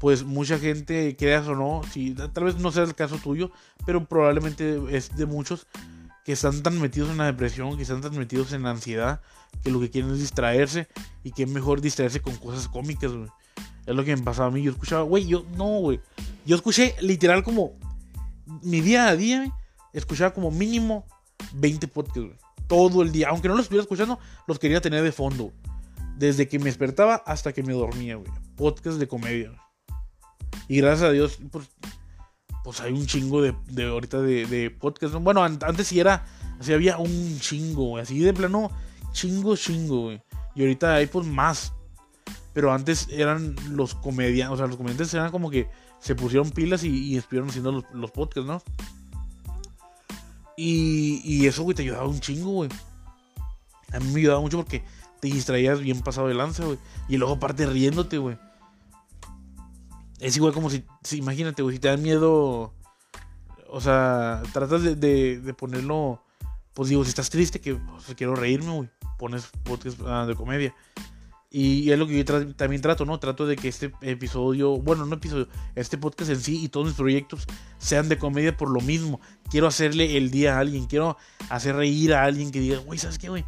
pues 0.00 0.24
mucha 0.24 0.58
gente, 0.58 1.16
creas 1.16 1.48
o 1.48 1.54
no, 1.54 1.82
si 1.90 2.14
tal 2.14 2.44
vez 2.44 2.56
no 2.56 2.70
sea 2.70 2.84
el 2.84 2.94
caso 2.94 3.16
tuyo, 3.16 3.50
pero 3.84 4.04
probablemente 4.04 4.80
es 4.90 5.16
de 5.16 5.26
muchos 5.26 5.66
que 6.24 6.32
están 6.32 6.62
tan 6.62 6.80
metidos 6.80 7.10
en 7.10 7.16
la 7.16 7.26
depresión, 7.26 7.76
que 7.76 7.82
están 7.82 8.00
tan 8.00 8.16
metidos 8.16 8.52
en 8.52 8.62
la 8.62 8.70
ansiedad, 8.70 9.22
que 9.62 9.70
lo 9.70 9.80
que 9.80 9.90
quieren 9.90 10.10
es 10.12 10.18
distraerse 10.18 10.88
y 11.24 11.32
que 11.32 11.44
es 11.44 11.50
mejor 11.50 11.80
distraerse 11.80 12.20
con 12.20 12.36
cosas 12.36 12.68
cómicas, 12.68 13.12
güey. 13.12 13.28
Es 13.86 13.94
lo 13.94 14.04
que 14.04 14.16
me 14.16 14.22
pasaba 14.22 14.48
a 14.48 14.50
mí. 14.50 14.62
Yo 14.62 14.72
escuchaba, 14.72 15.02
güey, 15.02 15.26
yo 15.26 15.44
no, 15.56 15.80
güey. 15.80 16.00
Yo 16.46 16.56
escuché 16.56 16.94
literal 17.00 17.42
como 17.42 17.72
mi 18.62 18.80
día 18.80 19.08
a 19.08 19.16
día, 19.16 19.52
escuchaba 19.92 20.32
como 20.32 20.50
mínimo 20.50 21.06
20 21.54 21.88
podcasts, 21.88 22.20
güey 22.20 22.48
todo 22.68 23.02
el 23.02 23.10
día. 23.10 23.28
Aunque 23.30 23.48
no 23.48 23.54
los 23.54 23.64
estuviera 23.64 23.82
escuchando, 23.82 24.20
los 24.46 24.60
quería 24.60 24.80
tener 24.80 25.02
de 25.02 25.10
fondo. 25.10 25.52
Desde 26.16 26.46
que 26.46 26.58
me 26.58 26.66
despertaba 26.66 27.16
hasta 27.26 27.52
que 27.52 27.64
me 27.64 27.72
dormía, 27.72 28.16
güey. 28.16 28.30
Podcast 28.54 28.98
de 28.98 29.08
comedia. 29.08 29.52
Y 30.68 30.76
gracias 30.76 31.08
a 31.08 31.12
Dios, 31.12 31.38
pues, 31.50 31.68
pues 32.62 32.80
hay 32.80 32.92
un 32.92 33.06
chingo 33.06 33.40
de, 33.40 33.54
de 33.70 33.86
ahorita 33.86 34.20
de, 34.20 34.46
de 34.46 34.70
podcast. 34.70 35.14
Bueno, 35.14 35.42
antes 35.42 35.88
sí 35.88 35.98
era, 35.98 36.26
así 36.60 36.72
había 36.72 36.98
un 36.98 37.40
chingo, 37.40 37.84
güey. 37.84 38.02
Así 38.02 38.18
de 38.18 38.34
plano, 38.34 38.70
chingo, 39.12 39.56
chingo, 39.56 40.02
güey. 40.02 40.22
Y 40.54 40.62
ahorita 40.62 40.96
hay 40.96 41.06
pues 41.06 41.26
más. 41.26 41.72
Pero 42.58 42.72
antes 42.72 43.06
eran 43.12 43.54
los 43.70 43.94
comediantes, 43.94 44.54
o 44.54 44.56
sea, 44.56 44.66
los 44.66 44.76
comediantes 44.76 45.14
eran 45.14 45.30
como 45.30 45.48
que 45.48 45.70
se 46.00 46.16
pusieron 46.16 46.50
pilas 46.50 46.82
y, 46.82 47.16
estuvieron 47.16 47.50
haciendo 47.50 47.84
los, 47.92 48.10
podcasts, 48.10 48.48
¿no? 48.48 48.60
Y, 50.56 51.46
eso, 51.46 51.62
güey, 51.62 51.76
te 51.76 51.82
ayudaba 51.82 52.08
un 52.08 52.18
chingo, 52.18 52.50
güey. 52.50 52.70
A 53.92 54.00
mí 54.00 54.10
me 54.10 54.18
ayudaba 54.18 54.40
mucho 54.40 54.56
porque 54.56 54.82
te 55.20 55.28
distraías 55.28 55.78
bien 55.78 56.00
pasado 56.00 56.26
de 56.26 56.34
lanza, 56.34 56.64
güey. 56.64 56.80
Y 57.08 57.16
luego 57.16 57.34
aparte 57.34 57.64
riéndote, 57.64 58.18
güey. 58.18 58.36
Es 60.18 60.36
igual 60.36 60.52
como 60.52 60.68
si, 60.68 60.84
imagínate, 61.12 61.62
güey, 61.62 61.76
si 61.76 61.80
te 61.80 61.86
da 61.86 61.96
miedo, 61.96 62.74
o 63.68 63.80
sea, 63.80 64.42
tratas 64.52 64.82
de, 64.82 65.54
ponerlo, 65.56 66.24
pues 66.74 66.88
digo, 66.88 67.04
si 67.04 67.10
estás 67.10 67.30
triste, 67.30 67.60
que 67.60 67.78
quiero 68.16 68.34
reírme, 68.34 68.72
güey, 68.72 68.90
pones 69.16 69.46
podcast 69.62 70.00
ah, 70.04 70.26
de 70.26 70.34
comedia. 70.34 70.74
Y 71.50 71.90
es 71.90 71.98
lo 71.98 72.06
que 72.06 72.22
yo 72.22 72.54
también 72.54 72.82
trato, 72.82 73.06
¿no? 73.06 73.18
Trato 73.18 73.46
de 73.46 73.56
que 73.56 73.68
este 73.68 73.90
episodio, 74.02 74.76
bueno, 74.76 75.06
no 75.06 75.14
episodio, 75.14 75.48
este 75.74 75.96
podcast 75.96 76.30
en 76.30 76.40
sí 76.40 76.62
y 76.62 76.68
todos 76.68 76.86
mis 76.88 76.96
proyectos 76.96 77.46
sean 77.78 78.10
de 78.10 78.18
comedia 78.18 78.54
por 78.54 78.70
lo 78.70 78.82
mismo. 78.82 79.18
Quiero 79.50 79.66
hacerle 79.66 80.18
el 80.18 80.30
día 80.30 80.56
a 80.56 80.60
alguien, 80.60 80.86
quiero 80.86 81.16
hacer 81.48 81.74
reír 81.74 82.12
a 82.12 82.24
alguien 82.24 82.50
que 82.50 82.60
diga, 82.60 82.78
güey, 82.78 82.98
¿sabes 82.98 83.18
qué, 83.18 83.30
güey? 83.30 83.46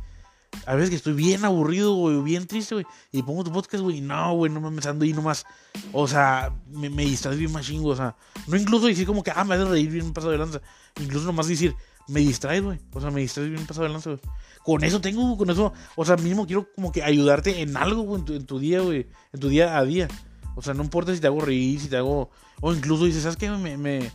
A 0.67 0.75
veces 0.75 0.91
que 0.91 0.97
estoy 0.97 1.13
bien 1.13 1.45
aburrido, 1.45 1.95
güey, 1.95 2.21
bien 2.23 2.47
triste, 2.47 2.75
güey, 2.75 2.87
y 3.13 3.23
pongo 3.23 3.45
tu 3.45 3.53
podcast, 3.53 3.83
güey, 3.83 4.01
no, 4.01 4.35
güey, 4.35 4.51
no 4.51 4.61
me 4.61 4.81
ando 4.83 5.05
ahí 5.05 5.13
nomás. 5.13 5.45
O 5.93 6.09
sea, 6.09 6.55
me, 6.69 6.89
me 6.89 7.05
distraes 7.05 7.39
bien 7.39 7.53
más 7.53 7.67
chingo, 7.67 7.91
o 7.91 7.97
sea, 7.97 8.17
no 8.47 8.57
incluso 8.57 8.87
decir 8.87 9.07
como 9.07 9.23
que, 9.23 9.31
ah, 9.31 9.45
me 9.45 9.57
hace 9.57 9.67
reír 9.67 9.91
bien 9.91 10.13
pasado 10.15 10.33
de 10.33 10.39
lanza. 10.39 10.61
Incluso 11.01 11.27
nomás 11.27 11.49
decir, 11.49 11.75
me 12.11 12.21
distraes, 12.21 12.63
güey. 12.63 12.79
O 12.93 13.01
sea, 13.01 13.11
me 13.11 13.21
distraes 13.21 13.51
bien 13.51 13.67
pasado 13.67 13.87
de 13.87 13.93
lanza, 13.93 14.11
güey 14.11 14.21
con 14.63 14.85
eso 14.85 15.01
tengo, 15.01 15.37
con 15.37 15.51
eso, 15.51 15.73
o 15.97 16.05
sea, 16.05 16.17
mismo 16.17 16.47
quiero 16.47 16.69
como 16.75 16.93
que 16.93 17.03
ayudarte 17.03 17.63
en 17.63 17.77
algo, 17.77 18.19
tu, 18.21 18.35
en 18.35 18.45
tu 18.45 18.59
día, 18.59 18.81
güey, 18.81 19.07
en 19.33 19.41
tu 19.41 19.49
día 19.49 19.79
a 19.79 19.85
día. 19.85 20.09
O 20.55 20.63
sea, 20.63 20.75
no 20.75 20.83
importa 20.83 21.15
si 21.15 21.21
te 21.21 21.27
hago 21.27 21.41
reír, 21.41 21.81
si 21.81 21.89
te 21.89 21.97
hago, 21.97 22.31
o 22.61 22.73
incluso 22.73 23.05
dices, 23.05 23.23
¿sabes 23.23 23.37
qué? 23.37 23.51
Me, 23.51 23.77
me, 23.77 24.11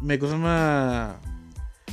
me 0.00 0.18
cosas 0.18 0.38
más... 0.38 1.16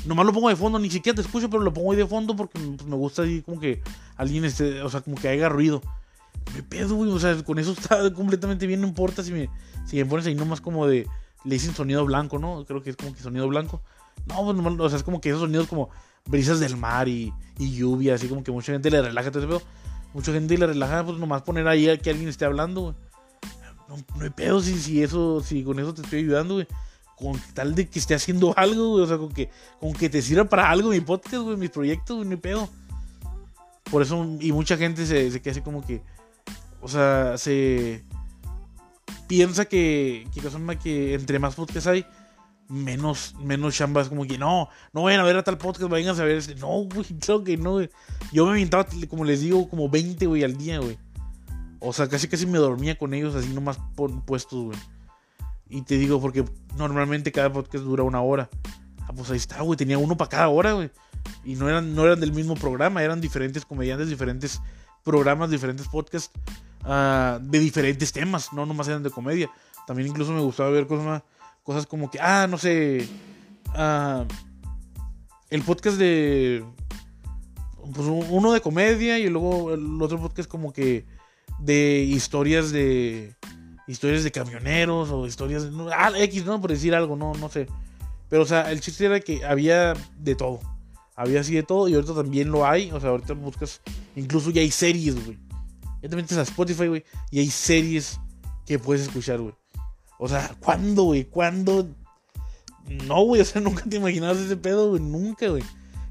Nomás 0.06 0.26
lo 0.26 0.34
pongo 0.34 0.50
de 0.50 0.56
fondo, 0.56 0.80
ni 0.80 0.90
siquiera 0.90 1.16
te 1.16 1.22
escucho, 1.22 1.50
pero 1.50 1.62
lo 1.64 1.74
pongo 1.74 1.92
ahí 1.92 1.98
de 1.98 2.08
fondo 2.08 2.36
porque 2.36 2.60
pues, 2.60 2.86
me 2.86 2.96
gusta 2.96 3.22
así 3.22 3.42
como 3.44 3.60
que 3.60 3.82
alguien 4.18 4.44
esté, 4.44 4.82
o 4.82 4.90
sea, 4.90 5.02
como 5.02 5.16
que 5.16 5.30
haga 5.30 5.48
ruido. 5.48 5.82
me 6.54 6.64
pedo, 6.64 6.96
güey. 6.96 7.12
O 7.12 7.20
sea, 7.20 7.42
con 7.44 7.58
eso 7.60 7.72
está 7.72 8.12
completamente 8.14 8.68
bien. 8.68 8.82
No 8.82 8.88
importa 8.88 9.24
si 9.24 9.32
me, 9.32 9.50
si 9.86 9.96
me 9.96 10.06
pones 10.06 10.26
ahí 10.26 10.36
nomás 10.36 10.60
como 10.60 10.88
de. 10.88 11.08
Le 11.46 11.56
dicen 11.56 11.74
sonido 11.74 12.04
blanco, 12.04 12.38
¿no? 12.38 12.66
Creo 12.66 12.82
que 12.82 12.90
es 12.90 12.98
como 12.98 13.14
que 13.14 13.22
sonido 13.22 13.48
blanco. 13.48 13.82
No, 14.26 14.44
pues 14.46 14.80
o 14.80 14.90
sea, 14.90 14.98
es 14.98 15.04
como 15.04 15.20
que 15.20 15.30
esos 15.30 15.42
sonidos 15.42 15.68
como 15.68 15.90
brisas 16.26 16.60
del 16.60 16.78
mar 16.78 17.08
y, 17.08 17.34
y 17.58 17.76
lluvia, 17.76 18.16
así 18.16 18.28
como 18.28 18.44
que 18.44 18.52
mucha 18.52 18.72
gente 18.72 18.90
le 18.90 19.02
relaja 19.02 19.32
todo 19.32 19.40
ese 19.40 19.48
pedo. 19.48 19.62
Mucha 20.14 20.32
gente 20.32 20.58
le 20.58 20.68
relaja, 20.68 21.04
pues 21.04 21.18
nomás 21.18 21.42
poner 21.42 21.68
ahí 21.68 21.98
que 21.98 22.10
alguien 22.10 22.30
esté 22.30 22.46
hablando, 22.46 22.82
güey. 22.82 22.96
No, 23.90 23.98
no 24.16 24.24
hay 24.24 24.30
pedo 24.30 24.62
si, 24.62 24.80
si 24.80 25.04
eso, 25.04 25.42
si 25.42 25.64
con 25.64 25.80
eso 25.80 25.94
te 25.94 26.02
estoy 26.02 26.20
ayudando, 26.20 26.56
güey. 26.56 26.68
Con 27.18 27.40
tal 27.54 27.76
de 27.76 27.90
que 27.90 28.00
esté 28.00 28.16
haciendo 28.16 28.54
algo, 28.58 28.92
güey. 28.92 29.04
O 29.04 29.08
sea, 29.08 29.18
con 29.18 29.32
que, 29.32 29.50
con 29.80 29.94
que 29.94 30.10
te 30.10 30.22
sirva 30.22 30.46
para 30.46 30.70
algo 30.70 30.90
mi 30.90 31.02
podcast, 31.02 31.44
güey, 31.44 31.58
mis 31.58 31.72
proyectos, 31.72 32.18
güey, 32.18 32.28
no 32.28 32.36
hay 32.36 32.42
pedo. 32.42 32.70
Por 33.90 34.02
eso, 34.02 34.26
y 34.40 34.52
mucha 34.52 34.78
gente 34.78 35.06
se, 35.06 35.30
se 35.30 35.42
queda 35.42 35.52
así 35.52 35.62
como 35.62 35.86
que, 35.86 36.02
o 36.82 36.88
sea, 36.88 37.38
se 37.38 38.04
piensa 39.28 39.66
que, 39.66 40.28
que, 40.34 40.42
que 40.80 41.14
entre 41.14 41.40
más 41.40 41.56
podcasts 41.56 41.88
hay, 41.88 42.06
menos, 42.70 43.36
menos 43.40 43.76
chambas, 43.76 44.10
como 44.10 44.26
que 44.26 44.38
no, 44.38 44.70
no 44.94 45.04
vayan 45.04 45.22
a 45.22 45.24
ver 45.24 45.38
a 45.38 45.44
tal 45.44 45.58
podcast, 45.58 45.90
vayan 45.90 46.20
a 46.20 46.24
ver 46.24 46.38
este. 46.38 46.56
No, 46.56 46.84
güey, 46.84 47.04
claro 47.20 47.44
que 47.44 47.58
no, 47.58 47.74
güey. 47.74 47.90
Yo 48.32 48.46
me 48.46 48.54
inventaba, 48.54 48.86
como 49.10 49.26
les 49.26 49.42
digo, 49.42 49.70
como 49.70 49.90
20, 49.90 50.26
güey, 50.26 50.44
al 50.44 50.58
día, 50.58 50.80
güey. 50.80 50.98
O 51.80 51.92
sea, 51.92 52.08
casi 52.08 52.28
casi 52.28 52.46
me 52.46 52.58
dormía 52.58 52.98
con 52.98 53.14
ellos 53.14 53.36
así 53.36 53.50
nomás 53.50 53.78
puestos, 54.26 54.66
güey. 54.66 54.78
Y 55.70 55.82
te 55.82 55.98
digo, 55.98 56.22
porque 56.22 56.46
normalmente 56.78 57.32
cada 57.32 57.52
podcast 57.52 57.84
dura 57.84 58.04
una 58.04 58.22
hora. 58.22 58.50
Ah, 59.02 59.12
pues 59.16 59.30
ahí 59.32 59.38
está, 59.38 59.62
güey. 59.62 59.76
Tenía 59.76 59.98
uno 59.98 60.16
para 60.16 60.30
cada 60.30 60.48
hora, 60.50 60.74
güey. 60.74 60.92
Y 61.44 61.56
no 61.56 61.68
eran, 61.68 61.96
no 61.96 62.06
eran 62.06 62.20
del 62.20 62.32
mismo 62.32 62.56
programa, 62.56 63.04
eran 63.04 63.22
diferentes 63.22 63.66
comediantes, 63.66 64.10
diferentes 64.10 64.62
programas, 65.04 65.50
diferentes 65.50 65.88
podcasts 65.88 66.32
uh, 66.86 67.40
de 67.42 67.60
diferentes 67.60 68.12
temas, 68.12 68.54
no 68.54 68.66
nomás 68.66 68.88
eran 68.88 69.04
de 69.04 69.10
comedia. 69.10 69.50
También 69.86 70.10
incluso 70.10 70.32
me 70.32 70.42
gustaba 70.42 70.70
ver 70.70 70.88
cosas, 70.88 71.24
cosas 71.64 71.86
como 71.86 72.12
que, 72.12 72.20
ah, 72.22 72.48
no 72.50 72.58
sé, 72.58 73.08
uh, 73.76 74.26
el 75.50 75.62
podcast 75.64 75.98
de, 75.98 76.64
pues 77.94 78.08
uno 78.08 78.54
de 78.54 78.62
comedia 78.62 79.20
y 79.20 79.30
luego 79.30 79.74
el 79.74 80.02
otro 80.02 80.20
podcast 80.20 80.50
como 80.50 80.74
que 80.74 81.06
de 81.60 82.00
historias 82.02 82.72
de, 82.72 83.36
historias 83.88 84.24
de 84.24 84.32
camioneros 84.32 85.10
o 85.10 85.26
historias, 85.26 85.64
de, 85.64 85.94
ah, 85.94 86.12
X, 86.16 86.46
¿no? 86.46 86.60
Por 86.62 86.72
decir 86.72 86.96
algo, 86.96 87.16
no, 87.16 87.34
no 87.34 87.50
sé. 87.50 87.68
Pero, 88.30 88.44
o 88.44 88.46
sea, 88.46 88.72
el 88.72 88.82
chiste 88.82 89.06
era 89.06 89.20
que 89.20 89.46
había 89.46 89.94
de 90.18 90.36
todo. 90.36 90.60
Había 91.16 91.42
así 91.42 91.54
de 91.54 91.64
todo 91.64 91.88
y 91.88 91.94
ahorita 91.94 92.16
también 92.16 92.50
lo 92.50 92.66
hay. 92.66 92.92
O 92.92 93.00
sea, 93.00 93.12
ahorita 93.12 93.34
buscas. 93.34 93.82
Incluso 94.16 94.50
ya 94.50 94.62
hay 94.62 94.72
series, 94.72 95.24
güey. 95.24 95.38
Ya 96.02 96.10
te 96.10 96.16
metes 96.16 96.38
a 96.38 96.42
Spotify, 96.42 96.88
güey. 96.88 97.04
Y 97.30 97.40
hay 97.40 97.50
series 97.50 98.20
que 98.66 98.80
puedes 98.80 99.04
escuchar, 99.04 99.40
güey. 99.40 99.54
O 100.20 100.28
sea, 100.28 100.56
¿cuándo, 100.60 101.04
güey? 101.04 101.26
¿Cuándo? 101.26 101.88
No, 102.88 103.24
güey. 103.24 103.42
O 103.42 103.46
sea, 103.46 103.62
nunca 103.62 103.84
te 103.84 103.98
imaginabas 103.98 104.38
ese 104.38 104.58
pedo, 104.58 104.90
güey. 104.90 105.02
Nunca, 105.02 105.48
güey. 105.50 105.64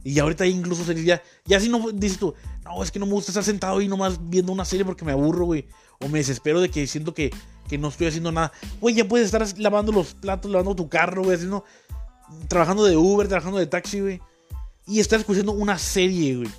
Y 0.05 0.19
ahorita 0.19 0.47
incluso 0.47 0.85
series 0.85 1.07
ya. 1.07 1.23
Ya 1.45 1.61
si 1.61 1.69
no 1.69 1.91
dices 1.93 2.19
tú, 2.19 2.35
no, 2.65 2.83
es 2.83 2.91
que 2.91 2.99
no 2.99 3.07
me 3.07 3.13
gusta 3.13 3.31
estar 3.31 3.45
sentado 3.45 3.79
ahí 3.79 3.89
nomás 3.89 4.19
viendo 4.29 4.53
una 4.53 4.65
serie 4.65 4.85
porque 4.85 5.05
me 5.05 5.13
aburro, 5.13 5.47
güey. 5.47 5.67
O 6.01 6.09
me 6.09 6.19
desespero 6.19 6.61
de 6.61 6.71
que 6.71 6.87
siento 6.87 7.15
que, 7.15 7.31
que 7.69 7.79
no 7.79 7.89
estoy 7.89 8.09
haciendo 8.09 8.33
nada. 8.33 8.53
Güey, 8.81 8.95
ya 8.95 9.07
puedes 9.07 9.27
estar 9.27 9.47
lavando 9.59 9.93
los 9.93 10.15
platos, 10.15 10.51
lavando 10.51 10.75
tu 10.75 10.89
carro, 10.89 11.23
güey, 11.23 11.37
haciendo. 11.37 11.65
Trabajando 12.49 12.85
de 12.85 12.97
Uber, 12.97 13.29
trabajando 13.29 13.59
de 13.59 13.67
taxi, 13.67 14.01
güey. 14.01 14.21
Y 14.87 15.01
estar 15.01 15.21
escuchando 15.21 15.53
una 15.53 15.79
serie, 15.79 16.37
güey. 16.37 16.51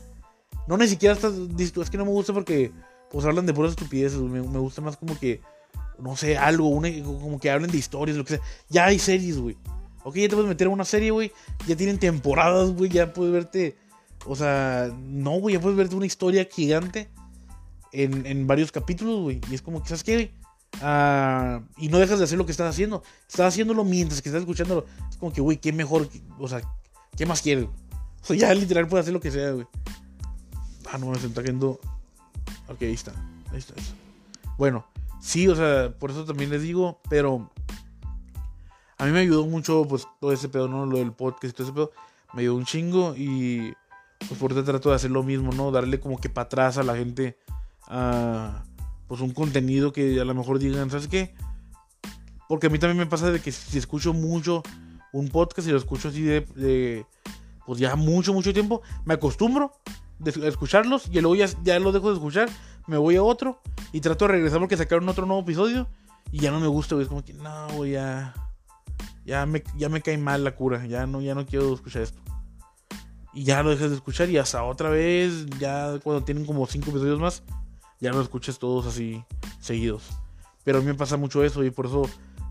No 0.67 0.77
ni 0.77 0.87
siquiera 0.87 1.15
estás. 1.15 1.33
Dices 1.55 1.73
tú, 1.73 1.81
es 1.81 1.89
que 1.89 1.97
no 1.97 2.05
me 2.05 2.11
gusta 2.11 2.33
porque 2.33 2.71
pues 3.13 3.25
hablan 3.27 3.45
de 3.45 3.53
puras 3.53 3.71
estupideces, 3.71 4.19
me, 4.19 4.41
me, 4.41 4.57
gusta 4.57 4.81
más 4.81 4.97
como 4.97 5.17
que, 5.17 5.39
no 6.03 6.15
sé, 6.17 6.37
algo, 6.37 6.69
como 7.03 7.39
que 7.39 7.49
hablen 7.49 7.71
de 7.71 7.77
historias, 7.77 8.17
lo 8.17 8.25
que 8.25 8.35
sea. 8.35 8.45
Ya 8.69 8.85
hay 8.85 8.99
series, 8.99 9.39
güey. 9.39 9.57
Ok, 10.03 10.17
ya 10.17 10.27
te 10.27 10.35
puedes 10.35 10.49
meter 10.49 10.67
a 10.67 10.69
una 10.69 10.85
serie, 10.85 11.11
güey. 11.11 11.31
Ya 11.65 11.75
tienen 11.75 11.97
temporadas, 11.97 12.71
güey. 12.71 12.89
Ya 12.89 13.13
puedes 13.13 13.33
verte, 13.33 13.77
o 14.25 14.35
sea, 14.35 14.91
no, 14.99 15.31
güey, 15.39 15.55
ya 15.55 15.61
puedes 15.61 15.77
verte 15.77 15.95
una 15.95 16.05
historia 16.05 16.47
gigante 16.51 17.09
en, 17.91 18.25
en 18.25 18.45
varios 18.47 18.71
capítulos, 18.71 19.21
güey. 19.21 19.41
Y 19.49 19.55
es 19.55 19.61
como 19.61 19.81
que, 19.81 19.89
¿sabes 19.89 20.03
qué, 20.03 20.13
güey? 20.15 20.31
Uh, 20.81 21.63
y 21.77 21.87
no 21.87 21.99
dejas 21.99 22.17
de 22.17 22.25
hacer 22.25 22.37
lo 22.37 22.45
que 22.45 22.51
estás 22.51 22.69
haciendo. 22.69 23.03
Estás 23.29 23.53
haciéndolo 23.53 23.83
mientras 23.85 24.21
que 24.21 24.29
estás 24.29 24.41
escuchándolo. 24.41 24.85
Es 25.09 25.17
como 25.17 25.31
que, 25.31 25.41
güey, 25.41 25.57
qué 25.57 25.71
mejor, 25.71 26.09
o 26.37 26.47
sea, 26.47 26.61
¿qué 27.15 27.25
más 27.25 27.41
quieres? 27.41 27.67
O 28.23 28.25
sea, 28.25 28.37
ya 28.37 28.53
literal 28.53 28.87
puedes 28.87 29.03
hacer 29.03 29.13
lo 29.13 29.19
que 29.19 29.31
sea, 29.31 29.51
güey. 29.51 29.67
Ah, 30.89 30.97
no, 30.97 31.07
me 31.07 31.17
está 31.17 31.41
cayendo 31.41 31.77
Ok, 32.69 32.83
ahí 32.83 32.93
está. 32.93 33.11
Ahí 33.51 33.57
está. 33.57 33.73
Bueno, 34.57 34.85
sí, 35.23 35.47
o 35.47 35.55
sea, 35.55 35.93
por 35.97 36.11
eso 36.11 36.25
también 36.25 36.49
les 36.49 36.61
digo, 36.61 37.01
pero 37.09 37.49
a 38.97 39.05
mí 39.05 39.11
me 39.11 39.19
ayudó 39.19 39.45
mucho, 39.45 39.85
pues, 39.87 40.05
todo 40.19 40.33
ese 40.33 40.49
pedo, 40.49 40.67
¿no? 40.67 40.85
Lo 40.85 40.97
del 40.97 41.13
podcast 41.13 41.45
y 41.45 41.51
todo 41.53 41.63
ese 41.63 41.73
pedo. 41.73 41.91
Me 42.33 42.41
ayudó 42.41 42.55
un 42.55 42.65
chingo 42.65 43.15
y, 43.15 43.73
pues, 44.27 44.39
por 44.39 44.51
eso 44.51 44.63
trato 44.63 44.89
de 44.89 44.95
hacer 44.95 45.11
lo 45.11 45.23
mismo, 45.23 45.51
¿no? 45.53 45.71
Darle 45.71 45.99
como 45.99 46.17
que 46.17 46.29
para 46.29 46.45
atrás 46.45 46.77
a 46.77 46.83
la 46.83 46.95
gente, 46.95 47.37
a, 47.87 48.65
pues, 49.07 49.21
un 49.21 49.31
contenido 49.31 49.93
que 49.93 50.19
a 50.19 50.25
lo 50.25 50.35
mejor 50.35 50.59
digan, 50.59 50.89
¿sabes 50.89 51.07
qué? 51.07 51.33
Porque 52.49 52.67
a 52.67 52.69
mí 52.69 52.77
también 52.77 52.97
me 52.97 53.05
pasa 53.05 53.31
de 53.31 53.39
que 53.39 53.51
si 53.51 53.77
escucho 53.77 54.13
mucho 54.13 54.61
un 55.13 55.29
podcast 55.29 55.67
y 55.67 55.71
lo 55.71 55.77
escucho 55.77 56.09
así 56.09 56.21
de, 56.21 57.05
pues, 57.65 57.79
ya 57.79 57.95
mucho, 57.95 58.33
mucho 58.33 58.53
tiempo, 58.53 58.81
me 59.05 59.13
acostumbro 59.13 59.71
de 60.19 60.47
escucharlos 60.47 61.07
y 61.09 61.21
luego 61.21 61.35
ya, 61.35 61.47
ya 61.63 61.79
lo 61.79 61.93
dejo 61.93 62.09
de 62.09 62.15
escuchar, 62.15 62.49
me 62.87 62.97
voy 62.97 63.15
a 63.15 63.23
otro 63.23 63.61
y 63.93 64.01
trato 64.01 64.25
de 64.25 64.33
regresar 64.33 64.59
porque 64.59 64.75
sacaron 64.75 65.07
otro 65.07 65.25
nuevo 65.25 65.41
episodio 65.41 65.87
y 66.31 66.39
ya 66.39 66.51
no 66.51 66.59
me 66.59 66.67
gusta, 66.67 66.95
güey. 66.95 67.03
Es 67.03 67.09
como 67.09 67.23
que, 67.23 67.33
no, 67.33 67.67
güey, 67.75 67.91
ya. 67.91 68.33
Ya 69.23 69.45
me, 69.45 69.63
ya 69.77 69.87
me 69.87 70.01
cae 70.01 70.17
mal 70.17 70.43
la 70.43 70.53
cura, 70.53 70.85
ya 70.85 71.07
no, 71.07 71.21
ya 71.21 71.33
no 71.33 71.45
quiero 71.45 71.73
escuchar 71.73 72.01
esto. 72.01 72.19
Y 73.33 73.45
ya 73.45 73.63
lo 73.63 73.69
dejas 73.69 73.89
de 73.89 73.95
escuchar 73.95 74.29
y 74.29 74.37
hasta 74.37 74.63
otra 74.63 74.89
vez, 74.89 75.45
ya 75.59 75.97
cuando 76.03 76.25
tienen 76.25 76.45
como 76.45 76.67
cinco 76.67 76.89
episodios 76.89 77.19
más, 77.19 77.43
ya 78.01 78.11
lo 78.11 78.21
escuchas 78.21 78.59
todos 78.59 78.85
así 78.85 79.23
seguidos. 79.61 80.09
Pero 80.65 80.79
a 80.79 80.81
mí 80.81 80.87
me 80.87 80.95
pasa 80.95 81.15
mucho 81.15 81.43
eso 81.43 81.63
y 81.63 81.71
por 81.71 81.85
eso 81.85 82.09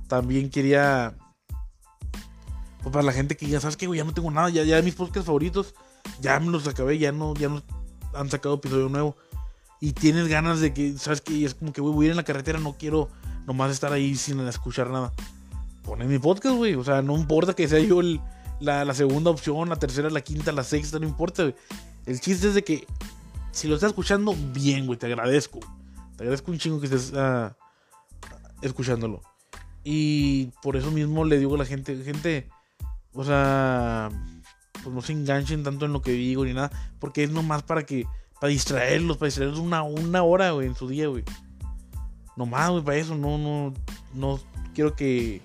también 0.09 0.49
quería. 0.49 1.14
Pues 2.82 2.93
para 2.93 3.05
la 3.05 3.12
gente 3.12 3.36
que 3.36 3.47
ya 3.47 3.61
sabes 3.61 3.76
que, 3.76 3.86
güey, 3.86 3.99
ya 3.99 4.05
no 4.05 4.14
tengo 4.14 4.30
nada, 4.30 4.49
ya, 4.49 4.64
ya 4.64 4.80
mis 4.80 4.95
podcasts 4.95 5.26
favoritos 5.26 5.74
ya 6.20 6.38
me 6.40 6.51
los 6.51 6.66
acabé, 6.66 6.99
ya 6.99 7.12
no, 7.12 7.34
ya 7.34 7.49
no 7.49 7.62
han 8.14 8.30
sacado 8.30 8.55
episodio 8.55 8.88
nuevo. 8.88 9.16
Y 9.82 9.94
tienes 9.94 10.28
ganas 10.28 10.60
de 10.60 10.72
que, 10.72 10.96
¿sabes 10.96 11.20
que 11.20 11.44
Es 11.44 11.56
como 11.56 11.72
que, 11.72 11.80
voy 11.80 12.04
a 12.04 12.06
ir 12.06 12.10
en 12.12 12.16
la 12.16 12.22
carretera, 12.22 12.60
no 12.60 12.76
quiero 12.78 13.08
nomás 13.48 13.72
estar 13.72 13.92
ahí 13.92 14.14
sin 14.14 14.38
escuchar 14.46 14.88
nada. 14.90 15.12
Ponen 15.82 16.06
mi 16.06 16.20
podcast, 16.20 16.54
güey. 16.54 16.76
O 16.76 16.84
sea, 16.84 17.02
no 17.02 17.18
importa 17.18 17.52
que 17.52 17.66
sea 17.66 17.80
yo 17.80 18.00
la, 18.60 18.94
segunda 18.94 19.32
opción, 19.32 19.68
la 19.68 19.74
tercera, 19.74 20.08
la 20.08 20.20
quinta, 20.20 20.52
la 20.52 20.62
sexta, 20.62 21.00
no 21.00 21.08
importa, 21.08 21.42
güey. 21.42 21.56
El 22.06 22.20
chiste 22.20 22.46
es 22.46 22.54
de 22.54 22.62
que 22.62 22.86
si 23.50 23.66
lo 23.66 23.74
estás 23.74 23.90
escuchando, 23.90 24.36
bien, 24.52 24.86
güey, 24.86 24.96
te 24.96 25.06
agradezco. 25.06 25.58
Te 26.16 26.22
agradezco 26.22 26.52
un 26.52 26.58
chingo 26.58 26.78
que 26.78 26.86
estés 26.86 27.12
uh, 27.12 27.50
escuchándolo. 28.62 29.20
Y 29.82 30.52
por 30.62 30.76
eso 30.76 30.92
mismo 30.92 31.24
le 31.24 31.40
digo 31.40 31.56
a 31.56 31.58
la 31.58 31.64
gente, 31.64 32.00
gente, 32.04 32.48
o 33.14 33.24
sea, 33.24 34.10
pues 34.84 34.94
no 34.94 35.02
se 35.02 35.12
enganchen 35.12 35.64
tanto 35.64 35.86
en 35.86 35.92
lo 35.92 36.02
que 36.02 36.12
digo 36.12 36.44
ni 36.44 36.52
nada, 36.52 36.70
porque 37.00 37.24
es 37.24 37.32
nomás 37.32 37.64
para 37.64 37.84
que, 37.84 38.06
para 38.43 38.51
distraerlos, 38.51 39.18
para 39.18 39.28
distraerlos 39.28 39.61
una, 39.61 39.84
una 39.84 40.24
hora, 40.24 40.51
güey, 40.51 40.66
en 40.66 40.74
su 40.74 40.88
día, 40.88 41.07
güey. 41.07 41.22
Nomás, 42.36 42.70
güey, 42.70 42.82
para 42.82 42.97
eso, 42.97 43.14
no, 43.14 43.38
no, 43.38 43.72
no 44.14 44.40
quiero 44.74 44.97
que, 44.97 45.40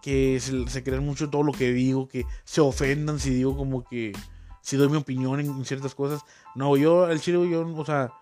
que 0.00 0.40
se, 0.40 0.66
se 0.66 0.82
crean 0.82 1.04
mucho 1.04 1.28
todo 1.28 1.42
lo 1.42 1.52
que 1.52 1.74
digo, 1.74 2.08
que 2.08 2.24
se 2.44 2.62
ofendan 2.62 3.20
si 3.20 3.28
digo 3.28 3.54
como 3.54 3.84
que, 3.84 4.14
si 4.62 4.78
doy 4.78 4.88
mi 4.88 4.96
opinión 4.96 5.40
en, 5.40 5.62
ciertas 5.66 5.94
cosas. 5.94 6.22
No, 6.54 6.74
yo, 6.78 7.06
el 7.10 7.20
chile, 7.20 7.50
yo, 7.50 7.68
o 7.68 7.84
sea, 7.84 8.14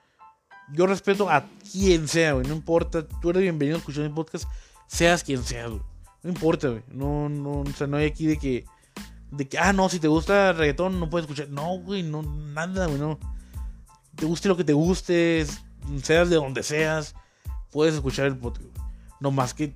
yo 0.72 0.88
respeto 0.88 1.30
a 1.30 1.46
quien 1.70 2.08
sea, 2.08 2.32
güey, 2.32 2.48
no 2.48 2.54
importa, 2.54 3.06
tú 3.06 3.30
eres 3.30 3.42
bienvenido 3.42 3.76
a 3.76 3.78
escuchar 3.78 4.02
mi 4.02 4.12
podcast, 4.12 4.46
seas 4.88 5.22
quien 5.22 5.44
seas, 5.44 5.70
güey. 5.70 5.82
No 6.24 6.30
importa, 6.30 6.66
güey. 6.68 6.82
No, 6.88 7.28
no, 7.28 7.60
o 7.60 7.72
sea, 7.76 7.86
no 7.86 7.98
hay 7.98 8.06
aquí 8.06 8.26
de 8.26 8.38
que 8.38 8.64
de 9.30 9.48
que, 9.48 9.56
ah, 9.56 9.72
no, 9.72 9.88
si 9.88 10.00
te 10.00 10.08
gusta 10.08 10.52
reggaetón 10.52 10.98
no 10.98 11.08
puedes 11.08 11.26
escuchar. 11.26 11.48
No, 11.48 11.78
güey, 11.78 12.02
no, 12.02 12.22
nada, 12.22 12.86
güey, 12.86 12.98
no. 12.98 13.20
Te 14.16 14.26
guste 14.26 14.48
lo 14.48 14.56
que 14.56 14.64
te 14.64 14.72
guste, 14.72 15.46
seas 16.02 16.30
de 16.30 16.36
donde 16.36 16.62
seas, 16.62 17.14
puedes 17.70 17.94
escuchar 17.94 18.26
el 18.26 18.36
podcast. 18.36 18.66
No 19.20 19.30
más 19.30 19.54
que 19.54 19.74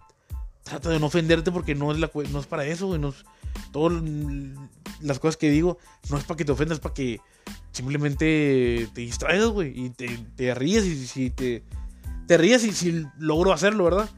trata 0.62 0.90
de 0.90 1.00
no 1.00 1.06
ofenderte 1.06 1.50
porque 1.50 1.74
no 1.74 1.92
es, 1.92 1.98
la, 1.98 2.10
no 2.30 2.40
es 2.40 2.46
para 2.46 2.64
eso, 2.64 2.88
güey. 2.88 3.00
No 3.00 3.12
todas 3.72 4.02
las 5.00 5.18
cosas 5.18 5.36
que 5.36 5.50
digo 5.50 5.78
no 6.10 6.18
es 6.18 6.24
para 6.24 6.36
que 6.36 6.44
te 6.44 6.52
ofendas, 6.52 6.78
es 6.78 6.82
para 6.82 6.94
que 6.94 7.20
simplemente 7.72 8.88
te 8.92 9.00
distraigas, 9.00 9.48
güey, 9.48 9.86
y 9.86 9.90
te, 9.90 10.18
te 10.36 10.54
ríes 10.54 10.84
y 10.84 11.06
si 11.06 11.30
te, 11.30 11.64
te 12.26 12.36
ríes 12.36 12.64
y 12.64 12.72
si 12.72 13.06
logro 13.18 13.52
hacerlo, 13.52 13.84
¿verdad? 13.84 14.08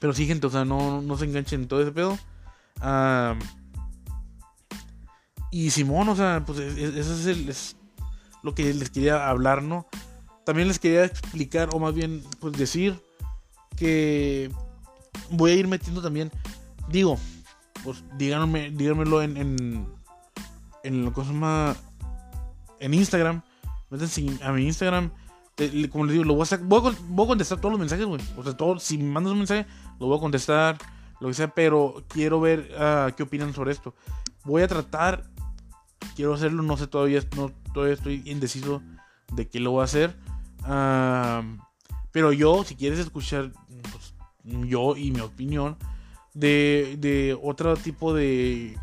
Pero 0.00 0.12
sí, 0.12 0.26
gente, 0.26 0.46
o 0.46 0.50
sea, 0.50 0.64
no, 0.64 1.02
no 1.02 1.16
se 1.16 1.24
enganchen 1.24 1.62
en 1.62 1.68
todo 1.68 1.82
ese 1.82 1.92
pedo. 1.92 2.18
Ah... 2.80 3.36
Y 5.50 5.70
Simón, 5.70 6.08
o 6.10 6.16
sea, 6.16 6.44
pues 6.44 6.58
eso 6.58 7.30
es, 7.30 7.76
lo 8.42 8.54
que 8.54 8.72
les 8.72 8.90
quería 8.90 9.28
hablar, 9.28 9.62
¿no? 9.62 9.86
también 10.48 10.66
les 10.66 10.78
quería 10.78 11.04
explicar, 11.04 11.68
o 11.74 11.78
más 11.78 11.92
bien, 11.92 12.24
pues 12.40 12.56
decir 12.56 12.98
que 13.76 14.50
voy 15.30 15.50
a 15.50 15.54
ir 15.56 15.68
metiendo 15.68 16.00
también, 16.00 16.32
digo, 16.88 17.18
pues 17.84 18.02
díganme, 18.16 18.70
díganmelo 18.70 19.20
en, 19.20 19.36
en, 20.84 21.04
lo 21.04 21.12
que 21.12 21.20
se 21.20 21.26
llama, 21.26 21.76
en 22.80 22.94
Instagram, 22.94 23.42
métanse 23.90 24.24
a 24.42 24.50
mi 24.52 24.64
Instagram, 24.64 25.10
como 25.92 26.06
les 26.06 26.14
digo, 26.14 26.24
lo 26.24 26.32
voy 26.32 26.46
a, 26.50 26.56
voy 26.62 27.24
a, 27.24 27.26
contestar 27.26 27.60
todos 27.60 27.72
los 27.72 27.80
mensajes, 27.80 28.06
güey, 28.06 28.22
o 28.34 28.42
sea, 28.42 28.56
todo, 28.56 28.78
si 28.78 28.96
me 28.96 29.04
mandas 29.04 29.32
un 29.34 29.40
mensaje, 29.40 29.66
lo 30.00 30.06
voy 30.06 30.16
a 30.16 30.20
contestar, 30.20 30.78
lo 31.20 31.28
que 31.28 31.34
sea, 31.34 31.48
pero 31.48 32.02
quiero 32.08 32.40
ver 32.40 32.70
uh, 32.74 33.14
qué 33.14 33.22
opinan 33.22 33.52
sobre 33.52 33.72
esto. 33.72 33.94
Voy 34.44 34.62
a 34.62 34.68
tratar, 34.68 35.24
quiero 36.16 36.34
hacerlo, 36.34 36.62
no 36.62 36.76
sé 36.76 36.86
todavía, 36.86 37.20
no, 37.36 37.50
todavía 37.72 37.94
estoy 37.94 38.22
indeciso 38.24 38.82
de 39.32 39.48
qué 39.48 39.60
lo 39.60 39.72
voy 39.72 39.82
a 39.82 39.84
hacer. 39.84 40.16
Pero 42.10 42.32
yo, 42.32 42.64
si 42.64 42.74
quieres 42.74 42.98
escuchar 42.98 43.52
pues, 43.90 44.14
yo 44.44 44.96
y 44.96 45.10
mi 45.10 45.20
opinión 45.20 45.76
de, 46.34 46.96
de 46.98 47.38
otro 47.42 47.76
tipo 47.76 48.14
de... 48.14 48.78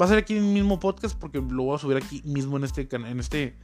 Va 0.00 0.06
a 0.06 0.08
ser 0.08 0.18
aquí 0.18 0.36
el 0.36 0.42
mismo 0.42 0.80
podcast 0.80 1.18
porque 1.18 1.38
lo 1.38 1.64
voy 1.64 1.76
a 1.76 1.78
subir 1.78 1.96
aquí 1.96 2.22
mismo 2.24 2.56
en 2.56 2.64
este, 2.64 2.88
en 2.90 3.20
este, 3.20 3.58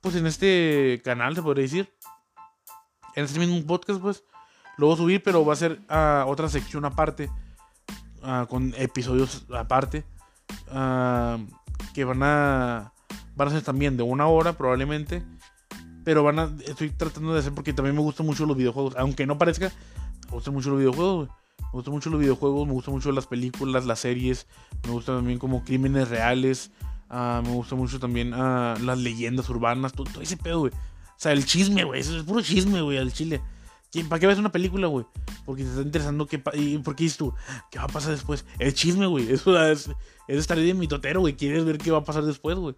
pues 0.00 0.14
en 0.16 0.26
este 0.26 1.00
canal, 1.04 1.34
se 1.34 1.42
podría 1.42 1.62
decir. 1.62 1.92
En 3.14 3.24
este 3.24 3.38
mismo 3.38 3.66
podcast, 3.66 4.00
pues 4.00 4.24
lo 4.78 4.86
voy 4.86 4.94
a 4.94 4.98
subir, 4.98 5.22
pero 5.22 5.44
va 5.44 5.52
a 5.52 5.56
ser 5.56 5.80
a 5.88 6.24
uh, 6.26 6.30
otra 6.30 6.48
sección 6.48 6.84
aparte, 6.84 7.30
uh, 8.22 8.46
con 8.46 8.74
episodios 8.76 9.46
aparte, 9.54 10.04
uh, 10.70 11.38
que 11.96 12.04
van 12.04 12.22
a, 12.22 12.92
van 13.36 13.48
a 13.48 13.50
ser 13.50 13.62
también 13.62 13.96
de 13.96 14.02
una 14.02 14.26
hora 14.26 14.52
probablemente, 14.52 15.22
pero 16.04 16.22
van 16.22 16.38
a, 16.38 16.54
estoy 16.66 16.90
tratando 16.90 17.32
de 17.32 17.40
hacer 17.40 17.54
porque 17.54 17.72
también 17.72 17.96
me 17.96 18.02
gustan 18.02 18.26
mucho 18.26 18.44
los 18.44 18.54
videojuegos, 18.54 18.94
aunque 18.98 19.26
no 19.26 19.38
parezca, 19.38 19.72
me 20.26 20.32
gustan 20.32 20.52
mucho 20.52 20.68
los 20.68 20.78
videojuegos, 20.78 21.30
me 21.58 21.70
gustan 21.72 21.94
mucho 21.94 22.10
los 22.10 22.20
videojuegos, 22.20 22.66
me 22.66 22.74
gustan 22.74 22.92
mucho 22.92 23.10
las 23.12 23.26
películas, 23.26 23.86
las 23.86 24.00
series, 24.00 24.46
me 24.84 24.90
gustan 24.90 25.16
también 25.16 25.38
como 25.38 25.64
crímenes 25.64 26.10
reales, 26.10 26.70
me 27.08 27.54
gusta 27.54 27.76
mucho 27.76 27.98
también 27.98 28.32
las 28.32 28.98
leyendas 28.98 29.48
urbanas, 29.48 29.94
todo, 29.94 30.04
todo 30.12 30.20
ese 30.20 30.36
pedo, 30.36 30.58
güey. 30.60 30.72
O 30.74 31.16
sea, 31.16 31.32
el 31.32 31.46
chisme, 31.46 31.84
güey, 31.84 32.02
eso 32.02 32.14
es 32.14 32.24
puro 32.24 32.42
chisme, 32.42 32.82
güey, 32.82 32.98
al 32.98 33.10
chile. 33.10 33.40
¿Para 34.08 34.20
qué 34.20 34.26
ves 34.26 34.38
una 34.38 34.52
película, 34.52 34.88
güey? 34.88 35.06
Porque 35.44 35.62
te 35.62 35.70
está 35.70 35.82
interesando 35.82 36.26
qué 36.26 36.42
y 36.54 36.78
por 36.78 36.96
qué 36.96 37.04
dices 37.04 37.18
tú, 37.18 37.32
¿qué 37.70 37.78
va 37.78 37.84
a 37.84 37.88
pasar 37.88 38.12
después? 38.12 38.44
Es 38.58 38.74
chisme, 38.74 39.06
güey. 39.06 39.30
Eso 39.32 39.58
es, 39.64 39.88
es 40.28 40.38
estar 40.38 40.58
de 40.58 40.74
mitotero, 40.74 41.20
güey. 41.20 41.34
Quieres 41.34 41.64
ver 41.64 41.78
qué 41.78 41.90
va 41.90 41.98
a 41.98 42.04
pasar 42.04 42.24
después, 42.24 42.58
güey. 42.58 42.74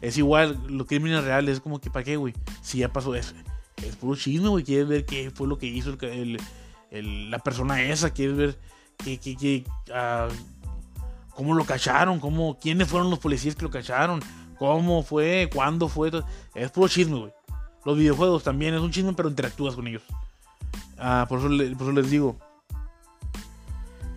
Es 0.00 0.16
igual, 0.16 0.58
los 0.68 0.86
crímenes 0.86 1.24
reales, 1.24 1.56
es 1.56 1.60
como 1.60 1.80
que 1.80 1.90
¿para 1.90 2.04
qué, 2.04 2.16
güey? 2.16 2.34
Si 2.62 2.78
ya 2.78 2.92
pasó 2.92 3.14
eso. 3.14 3.34
Es 3.76 3.96
puro 3.96 4.16
chisme, 4.16 4.48
güey. 4.48 4.64
Quieres 4.64 4.88
ver 4.88 5.04
qué 5.04 5.30
fue 5.30 5.46
lo 5.46 5.58
que 5.58 5.66
hizo 5.66 5.96
el, 6.00 6.38
el, 6.90 7.30
la 7.30 7.38
persona 7.40 7.82
esa. 7.82 8.10
Quieres 8.10 8.36
ver 8.36 8.58
qué, 8.96 9.18
qué, 9.18 9.36
qué 9.36 9.64
uh, 9.90 10.32
cómo 11.34 11.54
lo 11.54 11.64
cacharon, 11.64 12.20
cómo, 12.20 12.58
quiénes 12.58 12.88
fueron 12.88 13.10
los 13.10 13.18
policías 13.18 13.56
que 13.56 13.62
lo 13.62 13.70
cacharon, 13.70 14.20
cómo 14.58 15.02
fue, 15.02 15.50
cuándo 15.52 15.88
fue. 15.88 16.10
Es 16.54 16.70
puro 16.70 16.88
chisme, 16.88 17.18
güey. 17.18 17.32
Los 17.84 17.98
videojuegos 17.98 18.44
también 18.44 18.74
es 18.74 18.80
un 18.80 18.92
chisme, 18.92 19.12
pero 19.12 19.28
interactúas 19.28 19.74
con 19.74 19.86
ellos. 19.86 20.02
Ah, 20.98 21.26
por, 21.28 21.38
eso 21.38 21.48
les 21.92 22.10
digo. 22.10 22.36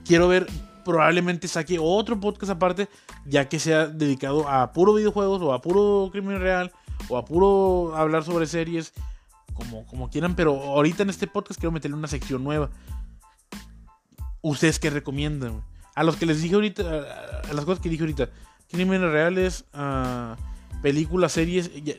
Quiero 0.05 0.27
ver, 0.27 0.47
probablemente 0.83 1.47
saque 1.47 1.77
otro 1.79 2.19
podcast 2.19 2.51
aparte, 2.51 2.87
ya 3.25 3.49
que 3.49 3.59
sea 3.59 3.87
dedicado 3.87 4.47
a 4.47 4.71
puro 4.71 4.93
videojuegos 4.93 5.41
o 5.41 5.53
a 5.53 5.61
puro 5.61 6.09
crimen 6.11 6.39
real 6.39 6.71
o 7.09 7.17
a 7.17 7.25
puro 7.25 7.95
hablar 7.95 8.23
sobre 8.23 8.45
series, 8.45 8.93
como, 9.53 9.85
como 9.87 10.09
quieran, 10.09 10.35
pero 10.35 10.61
ahorita 10.61 11.03
en 11.03 11.09
este 11.09 11.27
podcast 11.27 11.59
quiero 11.59 11.71
meterle 11.71 11.97
una 11.97 12.07
sección 12.07 12.43
nueva. 12.43 12.69
¿Ustedes 14.41 14.79
qué 14.79 14.91
recomiendan? 14.91 15.63
A 15.95 16.03
los 16.03 16.17
que 16.17 16.25
les 16.25 16.41
dije 16.41 16.55
ahorita, 16.55 16.83
a, 17.49 17.53
las 17.53 17.65
cosas 17.65 17.81
que 17.81 17.89
dije 17.89 18.03
ahorita, 18.03 18.29
crímenes 18.69 19.09
reales, 19.09 19.65
uh, 19.73 20.35
películas, 20.81 21.31
series, 21.31 21.71
yo 21.83 21.93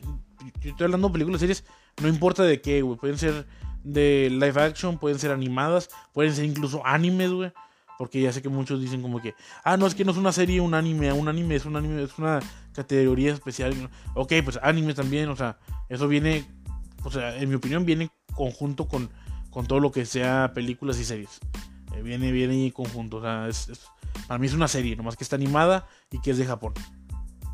estoy 0.63 0.85
hablando 0.85 1.09
de 1.09 1.13
películas, 1.13 1.41
series, 1.41 1.65
no 2.01 2.07
importa 2.07 2.43
de 2.43 2.61
qué, 2.61 2.81
güey, 2.81 2.97
pueden 2.97 3.17
ser 3.17 3.45
de 3.87 4.29
live 4.29 4.61
action, 4.61 4.97
pueden 4.97 5.19
ser 5.19 5.31
animadas, 5.31 5.89
pueden 6.13 6.33
ser 6.35 6.45
incluso 6.45 6.85
animes, 6.85 7.31
güey. 7.31 7.51
Porque 7.97 8.21
ya 8.21 8.31
sé 8.31 8.43
que 8.43 8.49
muchos 8.49 8.79
dicen 8.79 9.01
como 9.01 9.19
que, 9.21 9.33
ah, 9.63 9.75
no, 9.75 9.87
es 9.87 9.95
que 9.95 10.05
no 10.05 10.11
es 10.11 10.17
una 10.17 10.31
serie, 10.31 10.61
un 10.61 10.75
anime, 10.75 11.11
un 11.11 11.27
anime 11.27 11.55
es 11.55 11.65
un 11.65 11.75
anime, 11.75 12.03
es 12.03 12.15
una 12.19 12.39
categoría 12.73 13.33
especial. 13.33 13.73
Ok, 14.13 14.33
pues 14.43 14.59
anime 14.61 14.93
también, 14.93 15.29
o 15.29 15.35
sea, 15.35 15.57
eso 15.89 16.07
viene, 16.07 16.45
o 17.03 17.09
sea, 17.09 17.35
en 17.35 17.49
mi 17.49 17.55
opinión 17.55 17.85
viene 17.85 18.11
conjunto 18.35 18.87
con, 18.87 19.09
con 19.49 19.65
todo 19.65 19.79
lo 19.79 19.91
que 19.91 20.05
sea 20.05 20.51
películas 20.53 20.99
y 20.99 21.05
series. 21.05 21.39
Eh, 21.95 22.03
viene, 22.03 22.31
viene 22.31 22.65
en 22.65 22.71
conjunto, 22.71 23.17
o 23.17 23.21
sea, 23.21 23.47
es, 23.47 23.71
para 24.27 24.37
mí 24.37 24.45
es 24.45 24.53
una 24.53 24.67
serie, 24.67 24.95
nomás 24.95 25.15
que 25.15 25.23
está 25.23 25.35
animada 25.35 25.87
y 26.11 26.21
que 26.21 26.29
es 26.29 26.37
de 26.37 26.45
Japón. 26.45 26.73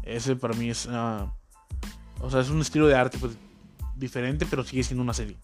Ese 0.03 0.35
para 0.35 0.53
mí 0.55 0.69
es, 0.69 0.87
uh, 0.87 1.29
o 2.19 2.29
sea, 2.29 2.41
es 2.41 2.49
un 2.49 2.59
estilo 2.59 2.87
de 2.87 2.95
arte 2.95 3.17
pues 3.17 3.37
diferente, 3.95 4.45
pero 4.49 4.65
sigue 4.65 4.83
siendo 4.83 5.03
una 5.03 5.13
serie. 5.13 5.37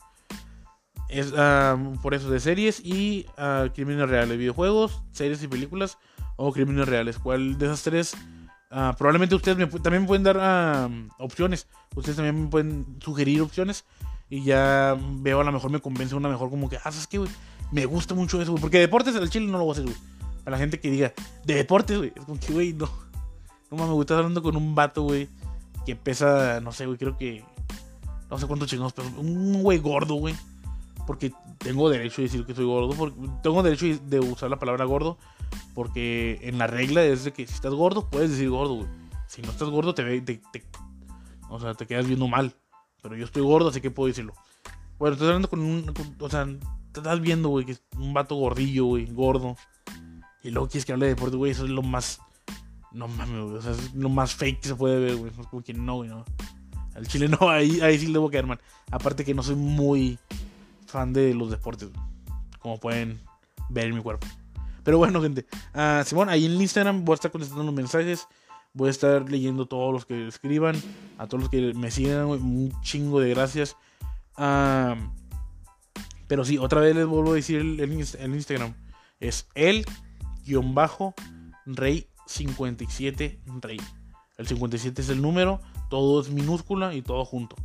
Es 1.09 1.31
uh, 1.31 1.99
por 2.03 2.13
eso 2.13 2.29
de 2.29 2.39
series 2.39 2.79
y 2.85 3.25
uh, 3.37 3.69
crímenes 3.73 4.07
reales, 4.07 4.37
videojuegos, 4.37 5.01
series 5.11 5.41
y 5.41 5.47
películas 5.47 5.97
o 6.35 6.53
crímenes 6.53 6.87
reales. 6.87 7.17
¿Cuál 7.17 7.57
de 7.57 7.65
esas 7.65 7.81
tres? 7.81 8.13
Uh, 8.71 8.93
probablemente 8.95 9.33
ustedes 9.33 9.57
me, 9.57 9.65
también 9.65 10.03
me 10.03 10.07
pueden 10.07 10.23
dar 10.23 10.87
opciones. 11.17 11.67
Ustedes 11.95 12.15
también 12.15 12.43
me 12.43 12.49
pueden 12.49 12.85
sugerir 13.01 13.41
opciones. 13.41 13.85
Y 14.29 14.43
ya 14.43 14.95
veo 14.99 15.41
a 15.41 15.43
lo 15.43 15.51
mejor 15.51 15.71
me 15.71 15.81
convence 15.81 16.13
una 16.13 16.29
mejor 16.29 16.51
como 16.51 16.69
que, 16.69 16.77
ah, 16.77 16.91
¿sabes 16.91 17.07
qué, 17.07 17.17
güey? 17.17 17.31
Me 17.71 17.87
gusta 17.87 18.13
mucho 18.13 18.39
eso, 18.39 18.51
güey. 18.51 18.61
Porque 18.61 18.77
deportes 18.77 19.15
el 19.15 19.31
chile 19.31 19.47
no 19.47 19.57
lo 19.57 19.63
voy 19.63 19.71
a 19.71 19.73
hacer, 19.73 19.85
güey. 19.85 19.97
Para 20.43 20.57
la 20.57 20.57
gente 20.59 20.79
que 20.79 20.91
diga, 20.91 21.13
de 21.43 21.55
deportes, 21.55 21.97
güey. 21.97 22.13
Es 22.15 22.23
como 22.23 22.39
que, 22.39 22.53
güey, 22.53 22.73
no. 22.73 22.87
No 23.71 23.77
mames, 23.77 23.93
güey. 23.93 24.01
Estás 24.01 24.17
hablando 24.17 24.43
con 24.43 24.55
un 24.55 24.75
vato, 24.75 25.01
güey. 25.01 25.27
Que 25.87 25.95
pesa, 25.95 26.61
no 26.61 26.71
sé, 26.71 26.85
güey. 26.85 26.99
Creo 26.99 27.17
que. 27.17 27.43
No 28.29 28.37
sé 28.37 28.45
cuántos 28.45 28.67
chingados, 28.67 28.93
pero 28.93 29.09
un 29.17 29.63
güey 29.63 29.79
gordo, 29.79 30.13
güey 30.13 30.35
porque 31.09 31.33
tengo 31.57 31.89
derecho 31.89 32.21
a 32.21 32.25
decir 32.25 32.45
que 32.45 32.53
soy 32.53 32.65
gordo, 32.65 33.11
tengo 33.41 33.63
derecho 33.63 33.87
de 34.03 34.19
usar 34.19 34.47
la 34.47 34.59
palabra 34.59 34.85
gordo, 34.85 35.17
porque 35.73 36.37
en 36.43 36.59
la 36.59 36.67
regla 36.67 37.03
es 37.03 37.23
de 37.23 37.33
que 37.33 37.47
si 37.47 37.53
estás 37.55 37.73
gordo, 37.73 38.07
puedes 38.11 38.29
decir 38.29 38.47
gordo, 38.51 38.75
güey. 38.75 38.87
Si 39.25 39.41
no 39.41 39.49
estás 39.49 39.69
gordo, 39.69 39.95
te, 39.95 40.21
te, 40.21 40.39
o 41.49 41.59
sea, 41.59 41.73
te 41.73 41.87
quedas 41.87 42.05
viendo 42.05 42.27
mal. 42.27 42.53
Pero 43.01 43.15
yo 43.15 43.25
estoy 43.25 43.41
gordo, 43.41 43.69
así 43.69 43.81
que 43.81 43.89
puedo 43.89 44.05
decirlo. 44.05 44.35
Bueno, 44.99 45.15
estás 45.15 45.29
hablando 45.29 45.49
con 45.49 45.61
un, 45.61 45.91
o 46.19 46.29
sea, 46.29 46.45
te 46.91 46.99
estás 46.99 47.19
viendo, 47.19 47.49
güey, 47.49 47.65
que 47.65 47.71
es 47.71 47.81
un 47.97 48.13
vato 48.13 48.35
gordillo, 48.35 48.85
güey, 48.85 49.07
gordo. 49.07 49.55
Y 50.43 50.51
luego 50.51 50.67
quieres 50.67 50.85
que 50.85 50.93
hable 50.93 51.07
de 51.07 51.15
deporte, 51.15 51.37
güey, 51.37 51.53
eso 51.53 51.65
es 51.65 51.71
lo 51.71 51.81
más, 51.81 52.21
no 52.91 53.07
mames, 53.07 53.45
güey, 53.45 53.55
o 53.55 53.61
sea, 53.63 53.71
es 53.71 53.95
lo 53.95 54.09
más 54.09 54.35
fake 54.35 54.59
que 54.59 54.67
se 54.67 54.75
puede 54.75 54.99
ver, 54.99 55.15
güey. 55.15 55.31
Como 55.49 55.63
que 55.63 55.73
no, 55.73 55.95
güey, 55.95 56.09
no. 56.11 56.23
Al 56.93 57.07
chile 57.07 57.27
no, 57.27 57.49
ahí, 57.49 57.81
ahí 57.81 57.97
sí 57.97 58.05
le 58.05 58.19
voy 58.19 58.27
a 58.27 58.31
quedar 58.31 58.45
mal. 58.45 58.59
Aparte 58.91 59.25
que 59.25 59.33
no 59.33 59.41
soy 59.41 59.55
muy 59.55 60.19
fan 60.89 61.13
de 61.13 61.33
los 61.33 61.51
deportes, 61.51 61.89
como 62.59 62.79
pueden 62.79 63.21
ver 63.69 63.85
en 63.85 63.95
mi 63.95 64.01
cuerpo. 64.01 64.27
Pero 64.83 64.97
bueno, 64.97 65.21
gente, 65.23 65.45
uh, 65.75 66.03
Simón, 66.03 66.29
ahí 66.29 66.45
en 66.45 66.59
Instagram 66.59 67.05
voy 67.05 67.13
a 67.13 67.15
estar 67.15 67.31
contestando 67.31 67.63
los 67.63 67.73
mensajes. 67.73 68.27
Voy 68.73 68.87
a 68.87 68.91
estar 68.91 69.29
leyendo 69.29 69.65
todos 69.65 69.91
los 69.91 70.05
que 70.05 70.27
escriban. 70.27 70.75
A 71.17 71.27
todos 71.27 71.43
los 71.43 71.49
que 71.49 71.73
me 71.73 71.91
sigan, 71.91 72.25
un 72.27 72.73
chingo 72.81 73.19
de 73.19 73.29
gracias. 73.29 73.75
Uh, 74.37 74.95
pero 76.27 76.45
sí, 76.45 76.57
otra 76.57 76.79
vez 76.81 76.95
les 76.95 77.07
vuelvo 77.07 77.31
a 77.31 77.35
decir 77.35 77.59
el, 77.59 77.91
Instagram. 77.91 78.75
Es 79.19 79.47
el 79.55 79.85
guion 80.45 80.75
bajo 80.75 81.15
rey 81.65 82.07
57 82.27 83.41
rey. 83.61 83.81
El 84.37 84.47
57 84.47 85.01
es 85.01 85.09
el 85.09 85.21
número, 85.21 85.59
todo 85.89 86.21
es 86.21 86.29
minúscula 86.29 86.93
y 86.93 87.01
todo 87.01 87.25
junto. 87.25 87.55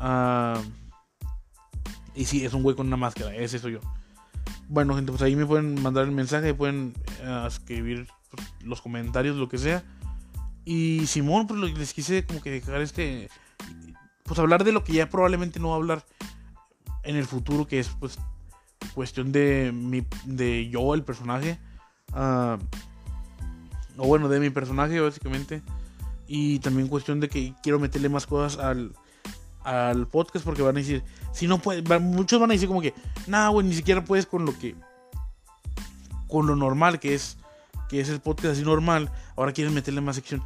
Uh, 0.00 0.58
y 2.14 2.24
sí, 2.24 2.44
es 2.44 2.54
un 2.54 2.62
güey 2.62 2.76
con 2.76 2.86
una 2.86 2.96
máscara, 2.96 3.34
ese 3.34 3.58
soy 3.58 3.72
yo. 3.74 3.80
Bueno, 4.68 4.94
gente, 4.94 5.12
pues 5.12 5.22
ahí 5.22 5.36
me 5.36 5.46
pueden 5.46 5.80
mandar 5.82 6.04
el 6.04 6.12
mensaje, 6.12 6.54
pueden 6.54 6.94
uh, 7.26 7.46
escribir 7.46 8.06
pues, 8.30 8.46
los 8.62 8.80
comentarios, 8.80 9.36
lo 9.36 9.48
que 9.48 9.58
sea. 9.58 9.84
Y 10.64 11.06
Simón, 11.06 11.46
pues 11.46 11.60
les 11.60 11.92
quise 11.92 12.24
como 12.24 12.40
que 12.40 12.50
dejar 12.50 12.80
este. 12.80 13.28
Pues 14.22 14.38
hablar 14.38 14.64
de 14.64 14.72
lo 14.72 14.82
que 14.84 14.94
ya 14.94 15.10
probablemente 15.10 15.60
no 15.60 15.68
va 15.68 15.74
a 15.74 15.76
hablar 15.76 16.04
en 17.02 17.16
el 17.16 17.26
futuro, 17.26 17.66
que 17.66 17.78
es 17.78 17.88
pues 18.00 18.18
cuestión 18.94 19.32
de 19.32 19.72
mi, 19.72 20.06
de 20.24 20.68
yo, 20.70 20.94
el 20.94 21.02
personaje. 21.02 21.58
Uh, 22.12 22.58
o 23.96 24.06
bueno, 24.06 24.28
de 24.28 24.40
mi 24.40 24.50
personaje, 24.50 24.98
básicamente. 25.00 25.62
Y 26.26 26.60
también 26.60 26.88
cuestión 26.88 27.20
de 27.20 27.28
que 27.28 27.54
quiero 27.62 27.78
meterle 27.78 28.08
más 28.08 28.26
cosas 28.26 28.58
al, 28.58 28.92
al 29.64 30.06
podcast 30.06 30.44
porque 30.44 30.62
van 30.62 30.76
a 30.76 30.80
decir, 30.80 31.02
si 31.32 31.46
no 31.46 31.58
puedes, 31.58 31.82
muchos 32.00 32.38
van 32.38 32.50
a 32.50 32.54
decir 32.54 32.68
como 32.68 32.80
que, 32.80 32.94
nada, 33.26 33.48
güey, 33.48 33.66
ni 33.66 33.74
siquiera 33.74 34.04
puedes 34.04 34.26
con 34.26 34.44
lo 34.44 34.56
que, 34.58 34.76
con 36.28 36.46
lo 36.46 36.54
normal 36.54 37.00
que 37.00 37.14
es, 37.14 37.38
que 37.88 38.00
es 38.00 38.08
el 38.08 38.20
podcast 38.20 38.54
así 38.54 38.62
normal, 38.62 39.10
ahora 39.36 39.52
quieres 39.52 39.72
meterle 39.72 40.00
más 40.00 40.16
sección. 40.16 40.42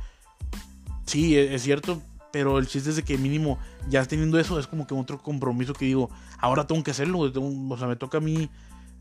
Sí, 1.04 1.36
e, 1.36 1.54
es, 1.54 1.62
cierto, 1.62 2.00
Pero 2.32 2.58
el 2.58 2.66
chiste 2.66 2.90
es 2.90 2.96
de 2.96 3.02
que 3.02 3.16
mínimo 3.18 3.58
ya 3.88 4.04
teniendo 4.04 4.38
eso 4.38 4.58
es 4.58 4.66
como 4.66 4.86
que 4.86 4.94
otro 4.94 5.18
compromiso 5.18 5.72
que 5.72 5.86
digo, 5.86 6.10
ahora 6.38 6.66
tengo 6.66 6.82
que 6.84 6.90
hacerlo, 6.90 7.18
o 7.20 7.78
sea, 7.78 7.88
me 7.88 7.96
toca 7.96 8.18
a 8.18 8.20
mí, 8.20 8.50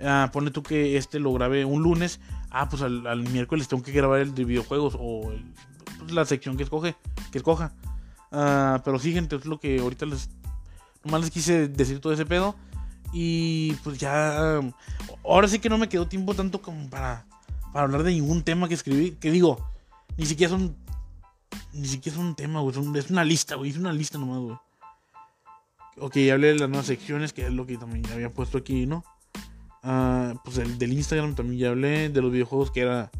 ah, 0.01 0.29
pone 0.33 0.49
tú 0.49 0.63
que 0.63 0.97
este 0.97 1.19
lo 1.19 1.33
grabe 1.33 1.65
un 1.65 1.83
lunes, 1.83 2.19
ah, 2.49 2.69
pues 2.69 2.81
al, 2.81 3.23
miércoles 3.23 3.67
tengo 3.67 3.83
que 3.83 3.91
grabar 3.91 4.21
el 4.21 4.33
de 4.33 4.45
videojuegos 4.45 4.95
o 4.97 5.31
pues, 5.99 6.11
la 6.11 6.25
sección 6.25 6.57
que 6.57 6.63
escoge, 6.63 6.95
que 7.31 7.37
escoja. 7.37 7.73
Ah, 8.31 8.81
pero 8.83 8.99
sí, 8.99 9.13
gente, 9.13 9.35
es 9.35 9.45
lo 9.45 9.59
que 9.59 9.79
ahorita 9.79 10.05
les, 10.05 10.29
nomás 11.03 11.21
les 11.21 11.31
quise 11.31 11.67
decir 11.67 11.99
todo 11.99 12.13
ese 12.13 12.25
pedo. 12.25 12.55
Y 13.13 13.73
pues 13.83 13.97
ya, 13.97 14.59
ahora 15.23 15.47
sí 15.47 15.59
que 15.59 15.69
no 15.69 15.77
me 15.77 15.89
quedó 15.89 16.07
tiempo 16.07 16.33
tanto 16.33 16.61
como 16.61 16.89
para, 16.89 17.25
para 17.71 17.85
hablar 17.85 18.03
de 18.03 18.11
ningún 18.11 18.43
tema 18.43 18.67
que 18.67 18.73
escribí, 18.73 19.11
que 19.11 19.31
digo, 19.31 19.65
ni 20.17 20.25
siquiera 20.25 20.51
son 20.51 20.75
ni 21.73 21.87
siquiera 21.87 22.17
es 22.17 22.23
un 22.23 22.35
tema, 22.35 22.61
güey. 22.61 22.75
Es 22.95 23.09
una 23.09 23.23
lista, 23.23 23.55
güey. 23.55 23.71
Es 23.71 23.77
una 23.77 23.93
lista 23.93 24.17
nomás, 24.17 24.39
güey. 24.39 24.57
Ok, 25.99 26.17
ya 26.17 26.33
hablé 26.33 26.47
de 26.47 26.55
las 26.59 26.69
nuevas 26.69 26.85
secciones, 26.85 27.33
que 27.33 27.45
es 27.45 27.51
lo 27.51 27.65
que 27.65 27.77
también 27.77 28.05
había 28.11 28.33
puesto 28.33 28.57
aquí, 28.57 28.85
¿no? 28.85 29.03
Ah, 29.83 30.33
pues 30.43 30.57
el 30.57 30.77
del 30.77 30.93
Instagram 30.93 31.35
también 31.35 31.59
ya 31.59 31.69
hablé. 31.69 32.09
De 32.09 32.21
los 32.21 32.31
videojuegos 32.31 32.71
que 32.71 32.81
era. 32.81 33.11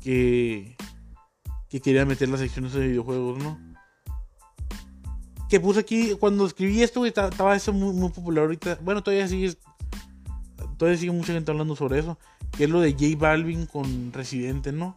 Que. 0.00 0.76
Que 1.68 1.80
quería 1.80 2.04
meter 2.04 2.28
las 2.28 2.40
secciones 2.40 2.72
de 2.72 2.88
videojuegos, 2.88 3.38
¿no? 3.38 3.58
Que 5.50 5.60
puse 5.60 5.80
aquí. 5.80 6.14
Cuando 6.14 6.46
escribí 6.46 6.82
esto, 6.82 7.04
estaba 7.04 7.56
eso 7.56 7.72
muy, 7.72 7.92
muy 7.92 8.10
popular 8.10 8.44
ahorita. 8.44 8.78
Bueno, 8.82 9.02
todavía 9.02 9.28
sigue. 9.28 9.54
Todavía 10.78 10.98
sigue 10.98 11.12
mucha 11.12 11.32
gente 11.32 11.50
hablando 11.50 11.76
sobre 11.76 11.98
eso. 11.98 12.18
Que 12.56 12.64
es 12.64 12.70
lo 12.70 12.80
de 12.80 12.92
J 12.92 13.18
Balvin 13.18 13.66
con 13.66 14.12
Residente, 14.12 14.72
¿no? 14.72 14.96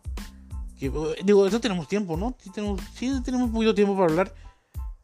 digo, 1.23 1.47
eso 1.47 1.61
tenemos 1.61 1.87
tiempo, 1.87 2.17
¿no? 2.17 2.35
Sí 2.39 2.49
tenemos, 2.49 2.81
sí 2.93 3.11
tenemos 3.23 3.49
poquito 3.51 3.73
tiempo 3.73 3.95
para 3.95 4.09
hablar. 4.09 4.33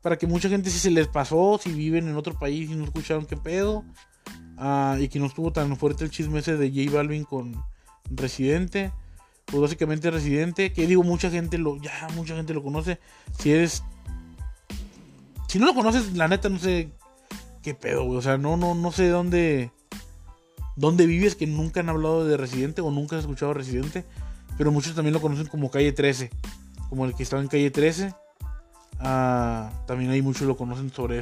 Para 0.01 0.17
que 0.17 0.27
mucha 0.27 0.49
gente 0.49 0.69
si 0.69 0.79
se 0.79 0.91
les 0.91 1.07
pasó, 1.07 1.59
si 1.61 1.71
viven 1.71 2.07
en 2.07 2.15
otro 2.15 2.37
país 2.37 2.69
y 2.69 2.75
no 2.75 2.85
escucharon 2.85 3.25
qué 3.25 3.37
pedo. 3.37 3.83
Ah, 4.57 4.97
y 4.99 5.07
que 5.07 5.19
no 5.19 5.25
estuvo 5.25 5.51
tan 5.51 5.75
fuerte 5.77 6.03
el 6.03 6.11
chisme 6.11 6.39
ese 6.39 6.57
de 6.57 6.69
J 6.69 6.95
Balvin 6.95 7.23
con 7.23 7.63
Residente. 8.09 8.91
Pues 9.45 9.61
básicamente 9.61 10.11
Residente, 10.11 10.73
que 10.73 10.85
digo, 10.85 11.03
mucha 11.03 11.29
gente 11.31 11.57
lo, 11.57 11.77
ya 11.77 12.07
mucha 12.15 12.35
gente 12.35 12.53
lo 12.53 12.61
conoce. 12.61 12.99
Si 13.39 13.51
eres, 13.51 13.83
si 15.49 15.59
no 15.59 15.65
lo 15.65 15.73
conoces, 15.73 16.15
la 16.15 16.29
neta 16.29 16.47
no 16.47 16.59
sé 16.59 16.91
qué 17.61 17.73
pedo, 17.73 18.07
O 18.07 18.21
sea, 18.21 18.37
no, 18.37 18.55
no, 18.55 18.73
no 18.73 18.91
sé 18.93 19.09
dónde, 19.09 19.73
dónde 20.77 21.05
vives 21.05 21.35
que 21.35 21.47
nunca 21.47 21.81
han 21.81 21.89
hablado 21.89 22.25
de 22.25 22.37
Residente 22.37 22.79
o 22.79 22.89
nunca 22.89 23.17
has 23.17 23.23
escuchado 23.23 23.53
Residente 23.53 24.05
pero 24.59 24.73
muchos 24.73 24.93
también 24.93 25.13
lo 25.13 25.21
conocen 25.21 25.47
como 25.47 25.71
calle 25.71 25.93
13, 25.93 26.29
como 26.89 27.05
el 27.05 27.15
que 27.15 27.23
estaba 27.23 27.41
en 27.41 27.47
calle 27.47 27.71
13. 27.71 28.13
Ah, 28.99 29.71
también 29.87 30.11
hay 30.11 30.21
muchos 30.21 30.45
lo 30.45 30.57
conocen 30.57 30.91
sobre 30.91 31.21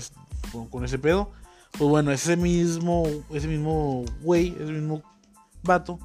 con, 0.71 0.84
ese 0.84 0.97
pedo. 0.97 1.32
Pues 1.78 1.88
bueno, 1.88 2.11
ese 2.11 2.36
mismo, 2.36 3.03
ese 3.30 3.47
mismo 3.47 4.03
güey, 4.23 4.55
ese 4.59 4.71
mismo 4.71 5.03
vato, 5.61 5.99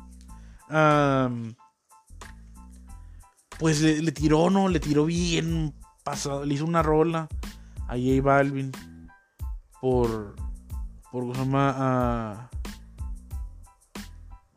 pues 3.58 3.80
le, 3.80 4.12
tiró, 4.12 4.50
¿no? 4.50 4.68
Le 4.68 4.78
tiró 4.78 5.06
bien 5.06 5.72
pasado, 6.04 6.44
le 6.44 6.52
hizo 6.52 6.66
una 6.66 6.82
rola 6.82 7.30
a 7.92 7.96
J 7.96 8.22
Balvin 8.22 8.72
por, 9.80 10.34
por, 11.10 11.24
¿cómo 11.24 11.34
se 11.34 11.40
llama? 11.40 12.48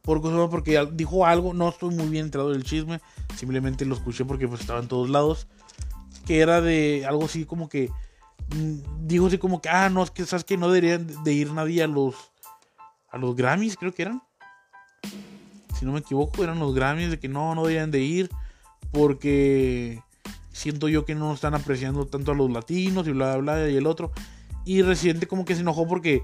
porque 0.05 0.87
dijo 0.93 1.25
algo, 1.25 1.53
no 1.53 1.69
estoy 1.69 1.93
muy 1.93 2.07
bien 2.07 2.25
enterado 2.25 2.51
del 2.51 2.63
chisme, 2.63 3.01
simplemente 3.35 3.85
lo 3.85 3.95
escuché 3.95 4.23
porque 4.23 4.47
pues 4.47 4.61
estaba 4.61 4.79
en 4.79 4.87
todos 4.87 5.09
lados, 5.09 5.47
que 6.25 6.39
era 6.39 6.61
de 6.61 7.05
algo 7.05 7.25
así 7.25 7.43
como 7.45 7.67
que, 7.67 7.89
mm, 8.55 9.07
dijo 9.07 9.27
así 9.27 9.37
como 9.37 9.61
que, 9.61 9.69
ah, 9.69 9.89
no, 9.89 10.03
es 10.03 10.11
que 10.11 10.25
sabes 10.25 10.45
que 10.45 10.57
no 10.57 10.69
deberían 10.69 11.23
de 11.23 11.33
ir 11.33 11.51
nadie 11.51 11.83
a 11.83 11.87
los, 11.87 12.15
a 13.09 13.17
los 13.17 13.35
Grammys, 13.35 13.75
creo 13.75 13.93
que 13.93 14.03
eran, 14.03 14.21
si 15.77 15.85
no 15.85 15.91
me 15.91 15.99
equivoco, 15.99 16.43
eran 16.43 16.59
los 16.59 16.73
Grammys, 16.73 17.09
de 17.09 17.19
que 17.19 17.27
no, 17.27 17.53
no 17.53 17.63
deberían 17.63 17.91
de 17.91 17.99
ir, 17.99 18.29
porque 18.91 20.01
siento 20.55 20.87
yo 20.87 21.03
que 21.03 21.15
no 21.15 21.33
están 21.33 21.53
apreciando 21.53 22.07
tanto 22.07 22.31
a 22.31 22.35
los 22.35 22.49
latinos 22.49 23.05
y 23.07 23.11
bla, 23.11 23.35
bla, 23.35 23.69
y 23.69 23.75
el 23.75 23.85
otro, 23.85 24.13
y 24.63 24.81
Residente 24.81 25.27
como 25.27 25.43
que 25.43 25.53
se 25.53 25.61
enojó 25.61 25.85
porque 25.85 26.23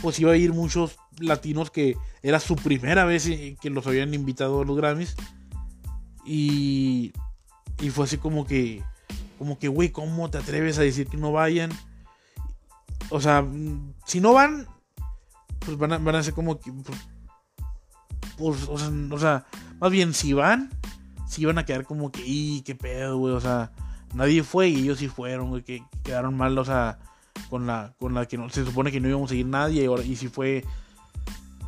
pues 0.00 0.18
iba 0.20 0.32
a 0.32 0.36
ir 0.36 0.52
muchos 0.52 0.96
latinos 1.18 1.72
que 1.72 1.96
era 2.22 2.38
su 2.38 2.54
primera 2.54 3.04
vez 3.04 3.28
que 3.60 3.70
los 3.70 3.86
habían 3.86 4.14
invitado 4.14 4.62
a 4.62 4.64
los 4.64 4.76
Grammys. 4.76 5.16
Y, 6.24 7.12
y 7.80 7.90
fue 7.90 8.04
así 8.04 8.16
como 8.16 8.46
que, 8.46 8.82
como 9.38 9.58
que, 9.58 9.68
güey, 9.68 9.90
¿cómo 9.90 10.30
te 10.30 10.38
atreves 10.38 10.78
a 10.78 10.82
decir 10.82 11.06
que 11.08 11.16
no 11.16 11.32
vayan? 11.32 11.70
O 13.10 13.20
sea, 13.20 13.44
si 14.06 14.20
no 14.20 14.32
van, 14.32 14.66
pues 15.58 15.76
van 15.76 15.92
a, 15.92 15.98
van 15.98 16.14
a 16.14 16.22
ser 16.22 16.32
como 16.32 16.58
que, 16.60 16.72
pues, 16.72 16.98
pues 18.38 18.68
o, 18.68 19.18
sea, 19.18 19.44
más 19.80 19.90
bien 19.90 20.14
si 20.14 20.32
van, 20.32 20.70
si 21.26 21.44
van 21.44 21.58
a 21.58 21.64
quedar 21.64 21.84
como 21.84 22.10
que, 22.10 22.22
y 22.24 22.62
qué 22.62 22.74
pedo, 22.74 23.18
güey, 23.18 23.34
o 23.34 23.40
sea, 23.40 23.72
nadie 24.14 24.42
fue 24.42 24.68
y 24.68 24.82
ellos 24.82 24.98
sí 24.98 25.08
fueron, 25.08 25.50
güey, 25.50 25.62
que 25.62 25.82
quedaron 26.02 26.36
mal, 26.36 26.56
o 26.58 26.64
sea, 26.64 26.98
con 27.50 27.66
la, 27.66 27.94
con 27.98 28.14
la 28.14 28.26
que 28.26 28.38
no, 28.38 28.48
se 28.50 28.64
supone 28.64 28.92
que 28.92 29.00
no 29.00 29.08
íbamos 29.08 29.30
a 29.30 29.34
ir 29.34 29.46
nadie 29.46 29.84
y, 29.84 30.10
y 30.12 30.16
si 30.16 30.28
fue 30.28 30.64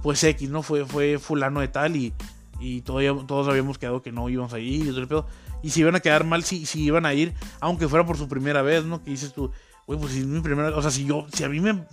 pues 0.02 0.22
X, 0.22 0.48
¿no? 0.50 0.62
Fue, 0.62 0.84
fue 0.84 1.18
fulano 1.18 1.60
de 1.60 1.68
tal 1.68 1.96
y, 1.96 2.14
y 2.60 2.82
todavía, 2.82 3.12
todos 3.26 3.48
habíamos 3.48 3.78
quedado 3.78 4.02
que 4.02 4.12
no 4.12 4.28
íbamos 4.28 4.52
a 4.52 4.60
ir 4.60 4.86
y, 4.86 5.66
y 5.66 5.70
si 5.70 5.80
iban 5.80 5.96
a 5.96 6.00
quedar 6.00 6.24
mal 6.24 6.44
si, 6.44 6.64
si 6.64 6.84
iban 6.84 7.06
a 7.06 7.14
ir, 7.14 7.34
aunque 7.60 7.88
fuera 7.88 8.06
por 8.06 8.16
su 8.16 8.28
primera 8.28 8.62
vez, 8.62 8.84
¿no? 8.84 9.02
Que 9.02 9.10
dices 9.10 9.32
tú, 9.32 9.50
güey, 9.86 9.98
pues 9.98 10.12
si 10.12 10.20
es 10.20 10.26
mi 10.26 10.40
primera, 10.40 10.76
o 10.76 10.82
sea, 10.82 10.90
si 10.90 11.04
yo, 11.04 11.26
si 11.32 11.44
a 11.44 11.48
mí 11.48 11.60
me, 11.60 11.84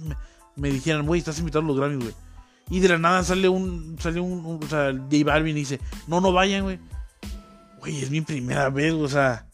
me, 0.55 0.69
dijeran, 0.69 1.05
güey, 1.05 1.19
estás 1.19 1.39
invitado 1.39 1.65
a 1.65 1.67
los 1.67 1.77
Grammys, 1.77 1.99
güey. 1.99 2.15
Y 2.69 2.79
de 2.79 2.89
la 2.89 2.97
nada 2.97 3.23
sale 3.23 3.49
un, 3.49 3.97
sale 3.99 4.19
un, 4.19 4.59
o 4.63 4.67
sea, 4.67 4.91
J 4.91 5.25
Balvin 5.25 5.57
y 5.57 5.61
dice, 5.61 5.79
no, 6.07 6.21
no 6.21 6.31
vayan, 6.31 6.63
güey. 6.63 6.79
Güey, 7.83 8.01
es 8.01 8.09
mi 8.09 8.21
primera 8.21 8.69
vez, 8.69 8.93
o 8.93 9.09
sea, 9.09 9.45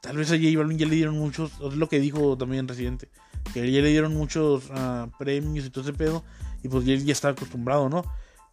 tal 0.00 0.16
vez 0.16 0.28
a 0.32 0.36
J 0.36 0.58
Balvin 0.58 0.76
ya 0.76 0.86
le 0.86 0.96
dieron 0.96 1.16
muchos, 1.16 1.52
es 1.62 1.74
lo 1.74 1.88
que 1.88 2.00
dijo 2.00 2.36
también 2.36 2.66
Residente 2.66 3.08
que 3.52 3.70
ya 3.70 3.80
le 3.80 3.90
dieron 3.90 4.12
muchos 4.12 4.64
uh, 4.70 5.08
premios 5.18 5.64
y 5.64 5.70
todo 5.70 5.84
ese 5.84 5.92
pedo, 5.92 6.24
y 6.64 6.68
pues 6.68 6.84
él 6.88 7.04
ya 7.04 7.12
está 7.12 7.28
acostumbrado, 7.28 7.88
¿no? 7.88 8.04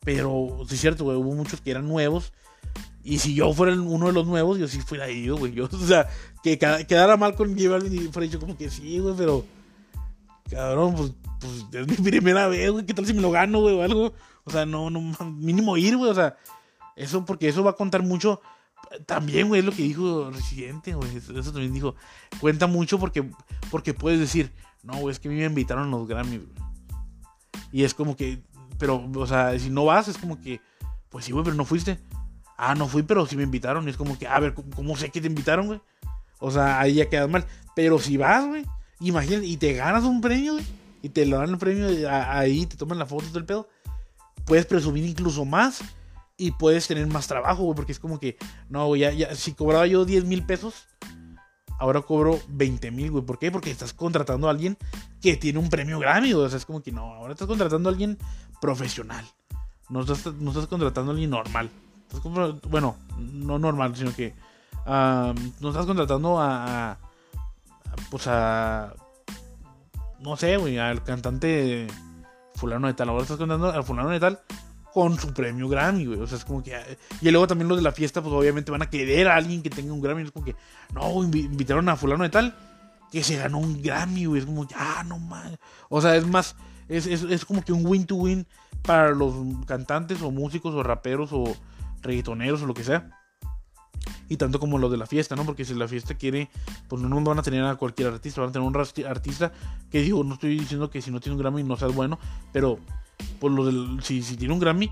Pero 0.06 0.60
sí 0.68 0.76
es 0.76 0.82
cierto, 0.82 1.06
güey, 1.06 1.18
hubo 1.18 1.34
muchos 1.34 1.62
que 1.62 1.72
eran 1.72 1.88
nuevos, 1.88 2.32
y 3.04 3.18
si 3.18 3.34
yo 3.34 3.52
fuera 3.54 3.74
uno 3.74 4.06
de 4.06 4.14
los 4.14 4.28
nuevos, 4.28 4.60
yo 4.60 4.68
sí 4.68 4.80
fuera 4.82 5.10
ido, 5.10 5.36
güey. 5.36 5.54
Yo, 5.54 5.66
o 5.72 5.88
sea, 5.88 6.08
que 6.44 6.60
quedara 6.60 7.18
mal 7.18 7.34
con 7.34 7.58
J 7.58 7.70
Balvin 7.70 7.96
y 7.96 8.08
fuera 8.10 8.28
dicho 8.28 8.40
como 8.40 8.56
que 8.56 8.70
sí, 8.70 9.00
güey, 9.00 9.16
pero. 9.18 9.44
Cabrón, 10.52 10.94
pues, 10.96 11.14
pues 11.40 11.66
es 11.74 11.88
mi 11.88 11.96
primera 12.12 12.48
vez, 12.48 12.70
güey. 12.70 12.86
¿Qué 12.86 12.94
tal 12.94 13.08
si 13.08 13.14
me 13.14 13.22
lo 13.22 13.32
gano, 13.32 13.62
güey, 13.62 13.74
o 13.74 13.82
algo? 13.82 14.14
O 14.44 14.52
sea, 14.52 14.66
no, 14.66 14.92
no, 14.92 15.02
mínimo 15.26 15.78
ir, 15.78 15.98
güey. 15.98 16.12
O 16.12 16.14
sea, 16.14 16.38
eso, 16.96 17.26
porque 17.26 17.48
eso 17.48 17.64
va 17.64 17.72
a 17.72 17.76
contar 17.76 18.04
mucho. 18.04 18.42
También, 19.06 19.48
güey, 19.48 19.60
es 19.60 19.66
lo 19.66 19.72
que 19.72 19.84
dijo 19.84 20.32
Residente, 20.32 20.94
güey. 20.94 21.16
Eso, 21.16 21.34
también 21.34 21.74
dijo. 21.74 21.96
Cuenta 22.40 22.68
mucho 22.68 23.00
porque, 23.00 23.30
porque 23.70 23.94
puedes 23.94 24.20
decir, 24.20 24.52
no, 24.84 24.96
güey, 24.98 25.14
es 25.14 25.20
que 25.20 25.28
a 25.28 25.32
mí 25.32 25.38
me 25.38 25.46
invitaron 25.46 25.88
a 25.88 25.92
los 25.92 26.08
Grammy, 26.08 26.38
güey. 26.38 26.50
Y 27.72 27.84
es 27.84 27.94
como 27.94 28.16
que, 28.16 28.42
pero, 28.78 29.10
o 29.16 29.28
sea, 29.28 29.58
si 29.58 29.70
no 29.70 29.86
vas, 29.86 30.08
es 30.08 30.18
como 30.18 30.40
que, 30.42 30.60
pues 31.10 31.26
sí, 31.26 31.32
güey, 31.32 31.44
pero 31.44 31.56
no 31.56 31.66
fuiste. 31.66 32.00
Ah, 32.58 32.76
no 32.76 32.88
fui, 32.88 33.04
pero 33.04 33.26
sí 33.26 33.36
me 33.36 33.44
invitaron. 33.44 33.88
Y 33.88 33.92
es 33.92 33.98
como 33.98 34.20
que, 34.20 34.28
a 34.28 34.40
ver, 34.40 34.54
¿cómo, 34.54 34.96
sé 34.98 35.10
que 35.10 35.22
te 35.22 35.28
invitaron, 35.28 35.68
güey? 35.68 35.82
O 36.40 36.52
sea, 36.52 36.80
ahí 36.80 36.96
ya 36.96 37.10
quedas 37.10 37.30
mal. 37.30 37.46
Pero 37.76 37.98
si 37.98 38.18
vas, 38.18 38.46
güey, 38.46 38.66
imagínate, 39.00 39.46
y 39.46 39.58
te 39.58 39.74
ganas 39.74 40.04
un 40.04 40.22
premio, 40.22 40.54
güey, 40.54 40.66
y 41.02 41.10
te 41.10 41.26
lo 41.26 41.38
dan 41.38 41.50
el 41.50 41.58
premio 41.58 41.88
ahí, 42.10 42.66
te 42.66 42.78
toman 42.78 43.00
la 43.00 43.06
foto 43.06 43.28
todo 43.28 43.40
el 43.40 43.46
pedo, 43.46 43.70
puedes 44.46 44.66
presumir 44.66 45.06
incluso 45.06 45.46
más 45.46 45.82
y 46.42 46.50
puedes 46.50 46.88
tener 46.88 47.06
más 47.06 47.28
trabajo, 47.28 47.62
güey, 47.62 47.76
porque 47.76 47.92
es 47.92 48.00
como 48.00 48.20
que, 48.20 48.36
no, 48.68 48.88
güey, 48.88 49.02
ya, 49.02 49.12
ya, 49.12 49.36
si 49.36 49.54
cobraba 49.54 49.86
yo 49.86 50.06
10 50.06 50.26
mil 50.26 50.44
pesos, 50.44 50.88
ahora 51.78 52.02
cobro 52.02 52.40
20 52.48 52.90
mil, 52.90 53.12
güey. 53.12 53.24
¿Por 53.24 53.38
qué? 53.38 53.52
Porque 53.52 53.70
estás 53.70 53.94
contratando 53.94 54.48
a 54.48 54.52
alguien 54.52 54.76
que 55.22 55.38
tiene 55.38 55.60
un 55.60 55.70
premio 55.70 56.00
Grammy, 56.00 56.34
O 56.34 56.50
sea, 56.50 56.58
es 56.58 56.66
como 56.66 56.82
que 56.82 56.92
no, 56.92 57.14
ahora 57.14 57.34
estás 57.34 57.48
contratando 57.48 57.90
a 57.90 57.92
alguien 57.92 58.18
profesional. 58.60 59.24
No 59.90 60.02
estás, 60.02 60.34
no 60.34 60.50
estás 60.50 60.66
contratando 60.66 61.12
a 61.12 61.14
alguien 61.14 61.30
normal. 61.30 61.70
bueno, 62.70 62.98
no 63.20 63.60
normal, 63.60 63.96
sino 63.96 64.12
que 64.16 64.34
no 64.88 65.70
estás 65.70 65.86
contratando 65.86 66.40
a, 66.40 66.94
a, 66.94 66.98
pues 68.10 68.26
a, 68.26 68.96
no 70.22 70.36
sé, 70.38 70.58
güey, 70.58 70.80
al 70.80 71.04
cantante 71.04 71.86
fulano 72.56 72.88
de 72.88 72.96
tal. 72.96 73.10
Ahora 73.10 73.22
estás 73.22 73.38
contratando 73.38 73.72
al 73.72 73.84
fulano 73.84 74.10
de 74.10 74.20
tal 74.20 74.42
con 74.94 75.18
su 75.20 75.34
premio 75.34 75.68
Grammy, 75.70 76.06
güey. 76.06 76.20
O 76.20 76.28
sea, 76.28 76.38
es 76.38 76.46
como 76.46 76.64
que. 76.64 76.78
Y 77.22 77.32
luego 77.32 77.48
también 77.48 77.68
los 77.68 77.78
de 77.78 77.84
la 77.84 77.92
fiesta, 77.92 78.22
pues 78.22 78.34
obviamente 78.34 78.72
van 78.72 78.82
a 78.82 78.90
querer 78.90 79.28
a 79.28 79.36
alguien 79.36 79.62
que 79.62 79.70
tenga 79.70 79.94
un 79.94 80.02
Grammy. 80.02 80.24
Es 80.24 80.32
como 80.32 80.46
que, 80.46 80.56
no, 80.94 81.24
invitaron 81.24 81.88
a 81.90 81.96
Fulano 81.96 82.24
de 82.24 82.30
Tal 82.30 82.56
que 83.12 83.24
se 83.24 83.36
ganó 83.36 83.60
un 83.60 83.82
Grammy, 83.82 84.26
güey. 84.26 84.40
Es 84.40 84.46
como, 84.46 84.66
ah, 84.76 85.04
no 85.06 85.20
mames. 85.20 85.60
O 85.90 86.02
sea, 86.02 86.16
es 86.16 86.26
más. 86.26 86.56
Es, 86.88 87.06
es, 87.06 87.24
es 87.24 87.46
como 87.46 87.64
que 87.64 87.74
un 87.74 87.86
win-to-win 87.86 88.48
para 88.82 89.12
los 89.12 89.34
cantantes 89.66 90.22
o 90.22 90.32
músicos 90.32 90.74
o 90.74 90.84
raperos 90.84 91.30
o 91.32 91.56
reggaetoneros 92.02 92.62
o 92.62 92.66
lo 92.66 92.74
que 92.74 92.84
sea. 92.84 93.10
y 94.28 94.38
tanto 94.38 94.60
como 94.60 94.78
los 94.78 94.92
de 94.92 94.98
la 94.98 95.06
fiesta, 95.06 95.36
¿no? 95.36 95.46
Porque 95.46 95.66
si 95.66 95.74
la 95.74 95.88
fiesta 95.88 96.16
quiere, 96.16 96.50
pues 96.88 97.02
no 97.02 97.22
van 97.22 97.40
a 97.40 97.44
tener 97.44 97.64
a 97.64 97.76
cualquier 97.76 98.10
artista, 98.10 98.42
van 98.42 98.50
a 98.50 98.54
tener 98.54 98.68
un 98.68 98.76
artista 99.08 99.52
que 99.90 100.02
digo, 100.02 100.24
no 100.24 100.34
estoy 100.34 100.58
diciendo 100.58 100.90
que 100.90 101.02
si 101.02 101.12
no 101.12 101.20
tiene 101.20 101.36
un 101.36 101.42
Grammy 101.42 101.64
no 101.64 101.78
sea 101.78 101.90
bueno, 101.90 102.18
pero 102.52 102.80
pues 103.42 103.54
los 103.56 103.66
del, 103.66 104.04
si, 104.04 104.22
si 104.22 104.38
tiene 104.38 104.54
un 104.54 104.60
Grammy, 104.60 104.90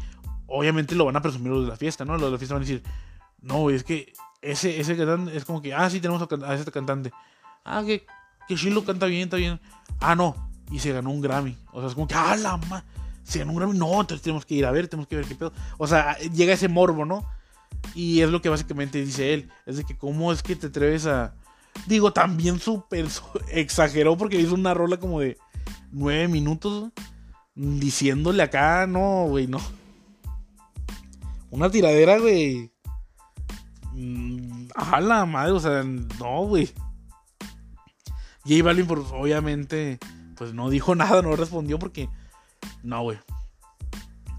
obviamente 0.47 0.95
lo 0.95 1.05
van 1.05 1.15
a 1.15 1.21
presumir 1.21 1.51
los 1.51 1.65
de 1.65 1.69
la 1.69 1.77
fiesta, 1.77 2.03
¿no? 2.03 2.13
Los 2.13 2.23
de 2.23 2.31
la 2.31 2.37
fiesta 2.39 2.55
van 2.55 2.63
a 2.63 2.65
decir, 2.65 2.83
no, 3.41 3.69
es 3.69 3.83
que 3.83 4.11
ese, 4.41 4.79
ese 4.79 4.97
cantante 4.97 5.37
es 5.37 5.45
como 5.45 5.61
que, 5.61 5.71
ah, 5.71 5.87
sí, 5.87 6.01
tenemos 6.01 6.27
a, 6.43 6.55
ese 6.55 6.71
cantante. 6.71 7.11
Ah, 7.63 7.83
que, 7.85 8.07
que 8.47 8.55
Shiloh 8.55 8.83
canta 8.83 9.05
bien, 9.05 9.25
está 9.25 9.37
bien. 9.37 9.59
Ah, 9.99 10.15
no, 10.15 10.49
y 10.71 10.79
se 10.79 10.91
ganó 10.91 11.11
un 11.11 11.21
Grammy. 11.21 11.55
O 11.71 11.79
sea, 11.79 11.89
es 11.89 11.93
como 11.93 12.07
que, 12.07 12.15
ah, 12.15 12.35
la 12.37 12.57
ma, 12.57 12.83
se 13.23 13.37
ganó 13.37 13.51
un 13.51 13.59
Grammy. 13.59 13.77
No, 13.77 14.01
entonces 14.01 14.23
tenemos 14.23 14.47
que 14.47 14.55
ir 14.55 14.65
a 14.65 14.71
ver, 14.71 14.87
tenemos 14.87 15.07
que 15.07 15.15
ver 15.15 15.25
qué 15.25 15.35
pedo. 15.35 15.53
O 15.77 15.85
sea, 15.85 16.17
llega 16.17 16.53
ese 16.53 16.67
morbo, 16.67 17.05
¿no? 17.05 17.23
Y 17.93 18.21
es 18.21 18.31
lo 18.31 18.41
que 18.41 18.49
básicamente 18.49 18.99
dice 19.05 19.35
él. 19.35 19.49
Es 19.67 19.77
de 19.77 19.83
que, 19.83 19.95
¿cómo 19.95 20.33
es 20.33 20.41
que 20.41 20.55
te 20.55 20.67
atreves 20.67 21.05
a. 21.05 21.35
Digo, 21.85 22.11
también 22.11 22.59
súper 22.59 23.05
exageró 23.49 24.17
porque 24.17 24.41
hizo 24.41 24.55
una 24.55 24.73
rola 24.73 24.97
como 24.97 25.19
de 25.19 25.37
nueve 25.91 26.27
minutos 26.27 26.91
diciéndole 27.59 28.41
acá, 28.41 28.87
no, 28.87 29.25
güey, 29.27 29.47
no. 29.47 29.59
Una 31.51 31.69
tiradera, 31.69 32.17
güey. 32.17 32.71
Mm, 33.93 34.69
a 34.75 35.01
la 35.01 35.25
madre, 35.25 35.51
o 35.51 35.59
sea, 35.59 35.83
no, 35.83 36.45
güey. 36.45 36.71
J 38.45 38.63
Balvin, 38.63 38.87
pues, 38.87 39.01
obviamente, 39.11 39.99
pues 40.35 40.53
no 40.53 40.69
dijo 40.69 40.95
nada, 40.95 41.21
no 41.21 41.35
respondió 41.35 41.77
porque, 41.79 42.09
no, 42.81 43.03
güey. 43.03 43.19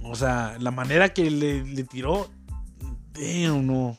O 0.03 0.14
sea, 0.14 0.57
la 0.59 0.71
manera 0.71 1.12
que 1.12 1.31
le, 1.31 1.62
le 1.62 1.85
tiró, 1.85 2.31
damn, 3.12 3.66
no. 3.66 3.99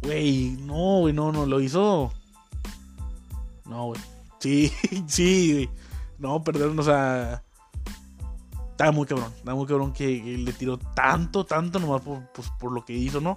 Güey, 0.00 0.56
no, 0.62 1.00
güey, 1.00 1.12
no, 1.12 1.32
no, 1.32 1.44
lo 1.44 1.60
hizo. 1.60 2.14
No, 3.66 3.88
güey. 3.88 4.00
Sí, 4.38 4.72
sí, 5.06 5.52
güey. 5.52 5.70
No, 6.18 6.42
perdón, 6.42 6.78
o 6.78 6.82
sea. 6.82 7.42
Está 8.78 8.92
muy 8.92 9.06
cabrón, 9.06 9.32
está 9.36 9.56
muy 9.56 9.66
cabrón 9.66 9.92
que, 9.92 10.22
le 10.38 10.52
tiró 10.52 10.78
tanto, 10.78 11.44
tanto 11.44 11.80
nomás 11.80 12.00
por, 12.00 12.30
pues, 12.32 12.48
por 12.60 12.70
lo 12.70 12.84
que 12.84 12.92
hizo, 12.92 13.20
¿no? 13.20 13.36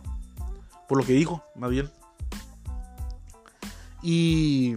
Por 0.88 1.00
lo 1.00 1.04
que 1.04 1.14
dijo, 1.14 1.44
más 1.56 1.72
bien. 1.72 1.90
Y, 4.04 4.76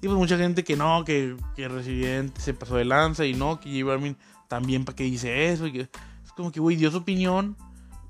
y 0.00 0.06
pues 0.06 0.12
mucha 0.12 0.38
gente 0.38 0.62
que 0.62 0.76
no, 0.76 1.04
que, 1.04 1.36
que 1.56 1.66
Residente 1.66 2.40
se 2.40 2.54
pasó 2.54 2.76
de 2.76 2.84
lanza 2.84 3.26
y 3.26 3.34
no, 3.34 3.58
que 3.58 3.68
J 3.68 3.84
Balvin 3.84 4.16
también 4.46 4.84
para 4.84 4.94
que 4.94 5.02
dice 5.02 5.50
eso. 5.50 5.66
Y 5.66 5.72
que, 5.72 5.80
es 5.80 6.32
como 6.36 6.52
que, 6.52 6.60
güey, 6.60 6.76
dio 6.76 6.92
su 6.92 6.98
opinión. 6.98 7.56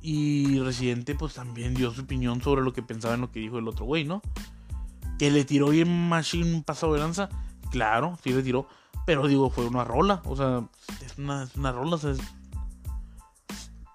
Y 0.03 0.59
Residente 0.59 1.15
pues 1.15 1.33
también 1.33 1.73
dio 1.73 1.91
su 1.93 2.03
opinión 2.03 2.43
sobre 2.43 2.61
lo 2.61 2.75
que 2.75 2.83
pensaba 2.83 3.15
en 3.15 3.23
lo 3.23 3.33
que 3.33 3.41
dijo 3.41 3.59
el 3.59 3.67
otro 3.67 3.87
güey, 3.87 4.05
¿no? 4.05 4.21
Que 5.19 5.31
le 5.31 5.47
tiró 5.47 5.71
bien 5.71 6.11
Machine 6.11 6.63
pasado 6.63 6.93
de 6.93 7.01
lanza. 7.01 7.31
Claro, 7.71 8.19
sí 8.23 8.35
le 8.35 8.43
tiró. 8.43 8.69
Pero 9.07 9.27
digo, 9.27 9.51
fue 9.51 9.67
una 9.67 9.85
rola. 9.85 10.23
O 10.25 10.37
sea, 10.37 10.69
es 11.05 11.19
una, 11.19 11.45
es 11.45 11.57
una 11.57 11.73
rola. 11.73 11.97
O 11.97 11.99
sea, 11.99 12.15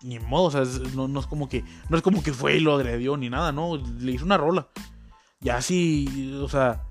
ni 0.06 0.20
modo, 0.20 0.44
o 0.46 0.52
sea, 0.52 0.64
no, 0.94 1.20
es 1.20 1.26
como 1.26 1.50
que 1.50 1.64
no 1.90 1.98
es 1.98 2.04
como 2.04 2.22
que 2.22 2.32
fue 2.32 2.58
y 2.58 2.60
lo 2.60 2.76
agredió 2.76 3.18
ni 3.18 3.30
nada, 3.30 3.52
no, 3.52 3.78
le 3.78 4.12
hizo 4.12 4.24
una 4.24 4.38
rola. 4.38 4.68
Ya 5.40 5.62
sí, 5.62 6.38
o 6.42 6.48
sea, 6.48 6.84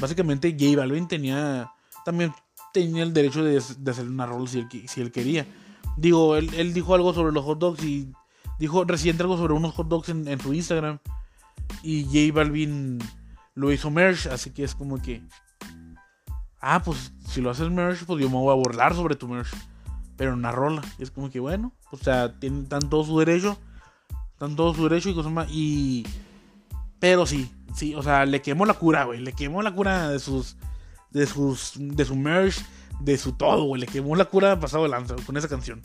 básicamente 0.00 0.56
J 0.58 0.76
Balvin 0.76 1.06
tenía 1.06 1.70
también 2.06 2.32
tenía 2.72 3.02
el 3.02 3.12
derecho 3.12 3.44
de, 3.44 3.58
hacer 3.58 4.08
una 4.08 4.26
rola 4.26 4.46
si 4.46 4.60
él, 4.60 4.68
si 4.88 5.00
él 5.02 5.12
quería. 5.12 5.46
Digo, 5.98 6.36
él, 6.36 6.72
dijo 6.72 6.94
algo 6.94 7.12
sobre 7.12 7.32
los 7.32 7.44
hot 7.44 7.58
dogs 7.58 7.84
y 7.84 8.12
dijo 8.58 8.84
reciente 8.84 9.22
algo 9.22 9.36
sobre 9.36 9.52
unos 9.52 9.74
hot 9.74 9.88
dogs 9.88 10.08
en, 10.08 10.40
su 10.40 10.54
Instagram 10.54 10.98
y 11.82 12.04
J 12.04 12.34
Balvin 12.34 12.98
lo 13.54 13.72
hizo 13.72 13.90
merch, 13.90 14.26
así 14.26 14.50
que 14.50 14.64
es 14.64 14.74
como 14.74 15.00
que 15.00 15.22
ah, 16.64 16.82
pues 16.82 17.12
si 17.28 17.40
lo 17.40 17.50
haces 17.50 17.70
merch, 17.70 18.04
pues 18.04 18.22
yo 18.22 18.28
me 18.28 18.36
voy 18.36 18.52
a 18.52 18.56
burlar 18.56 18.94
sobre 18.94 19.16
tu 19.16 19.28
merch 19.28 19.54
pero 20.16 20.34
una 20.34 20.52
rola. 20.52 20.82
es 20.98 21.10
como 21.10 21.30
que 21.30 21.40
bueno, 21.40 21.72
o 21.90 21.96
sea, 21.96 22.38
tienen 22.38 22.68
tan 22.68 22.88
todo 22.88 23.04
su 23.04 23.18
derecho, 23.18 23.58
están 24.32 24.56
todo 24.56 24.74
su 24.74 24.84
derecho 24.84 25.10
y 25.10 25.14
cosas 25.14 25.32
más. 25.32 25.48
Y. 25.50 26.06
Pero 26.98 27.26
sí, 27.26 27.50
sí, 27.74 27.94
o 27.94 28.02
sea, 28.02 28.24
le 28.24 28.40
quemó 28.40 28.66
la 28.66 28.74
cura, 28.74 29.04
güey. 29.04 29.20
Le 29.20 29.32
quemó 29.32 29.62
la 29.62 29.74
cura 29.74 30.08
de 30.08 30.18
sus. 30.18 30.56
De 31.10 31.26
sus. 31.26 31.72
De 31.76 32.04
su 32.04 32.16
merch, 32.16 32.64
de 33.00 33.18
su 33.18 33.32
todo, 33.32 33.64
güey. 33.64 33.80
Le 33.80 33.86
quemó 33.86 34.16
la 34.16 34.24
cura 34.26 34.58
pasado 34.60 34.84
de 34.84 34.90
lanza 34.90 35.16
con 35.26 35.36
esa 35.36 35.48
canción. 35.48 35.82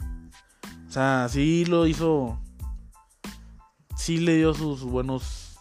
O 0.87 0.91
sea, 0.91 1.27
sí 1.29 1.65
lo 1.65 1.87
hizo. 1.87 2.39
Sí 3.95 4.17
le 4.17 4.37
dio 4.37 4.53
sus 4.53 4.83
buenos. 4.83 5.57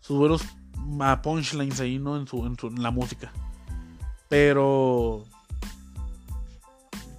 Sus 0.00 0.18
buenos 0.18 0.44
ah, 1.00 1.22
punchlines 1.22 1.80
ahí, 1.80 1.98
¿no? 1.98 2.16
En 2.16 2.26
su, 2.26 2.44
en 2.44 2.58
su 2.58 2.66
en 2.66 2.82
la 2.82 2.90
música. 2.90 3.32
Pero 4.34 5.22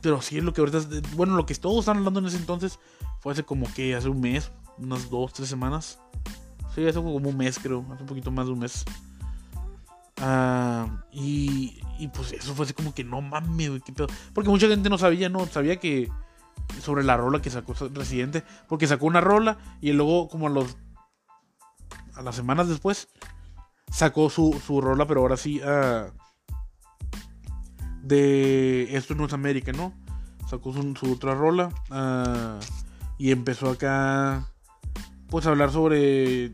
pero 0.02 0.22
sí 0.22 0.38
es 0.38 0.44
lo 0.44 0.52
que 0.52 0.60
ahorita. 0.60 0.80
Bueno, 1.14 1.38
lo 1.38 1.46
que 1.46 1.56
todos 1.56 1.80
están 1.80 2.00
hablando 2.00 2.20
en 2.20 2.26
ese 2.26 2.36
entonces 2.36 2.78
fue 3.22 3.32
hace 3.32 3.44
como 3.44 3.74
que 3.74 3.96
hace 3.96 4.10
un 4.10 4.20
mes, 4.20 4.52
unas 4.78 5.10
dos, 5.10 5.32
tres 5.32 5.48
semanas. 5.48 5.98
Sí, 6.76 6.86
hace 6.86 7.00
como 7.00 7.16
un 7.16 7.38
mes, 7.38 7.58
creo. 7.58 7.86
Hace 7.94 8.02
un 8.02 8.08
poquito 8.08 8.32
más 8.32 8.48
de 8.48 8.52
un 8.52 8.60
mes. 8.60 8.84
Ah, 10.18 11.06
y, 11.14 11.80
y 12.00 12.10
pues 12.10 12.34
eso 12.34 12.54
fue 12.54 12.66
así 12.66 12.74
como 12.74 12.94
que 12.94 13.06
no 13.06 13.22
mames, 13.22 13.82
qué 13.86 13.94
pedo. 13.94 14.08
Porque 14.34 14.50
mucha 14.50 14.68
gente 14.68 14.90
no 14.90 14.98
sabía, 14.98 15.30
no 15.30 15.46
sabía 15.46 15.80
que 15.80 16.12
sobre 16.82 17.06
la 17.06 17.16
rola 17.16 17.42
que 17.42 17.50
sacó 17.50 17.74
Residente. 17.94 18.44
Porque 18.68 18.88
sacó 18.88 19.06
una 19.06 19.22
rola 19.22 19.58
y 19.80 19.94
luego, 19.94 20.28
como 20.28 20.48
a 20.48 20.50
los. 20.50 20.76
a 22.14 22.22
las 22.22 22.36
semanas 22.36 22.68
después, 22.68 23.08
sacó 23.90 24.30
su, 24.30 24.62
su 24.68 24.82
rola, 24.82 25.08
pero 25.08 25.22
ahora 25.22 25.38
sí. 25.38 25.62
Uh, 25.62 26.12
de 28.06 28.96
Esto 28.96 29.16
no 29.16 29.26
es 29.26 29.34
América, 29.34 29.72
¿no? 29.72 29.94
Sacó 30.50 30.72
su, 30.74 31.12
otra 31.12 31.34
rola 31.34 31.70
ah, 31.90 32.60
y 33.18 33.32
empezó 33.32 33.72
acá, 33.72 34.48
pues 35.28 35.48
a 35.48 35.50
hablar 35.50 35.72
sobre, 35.72 36.54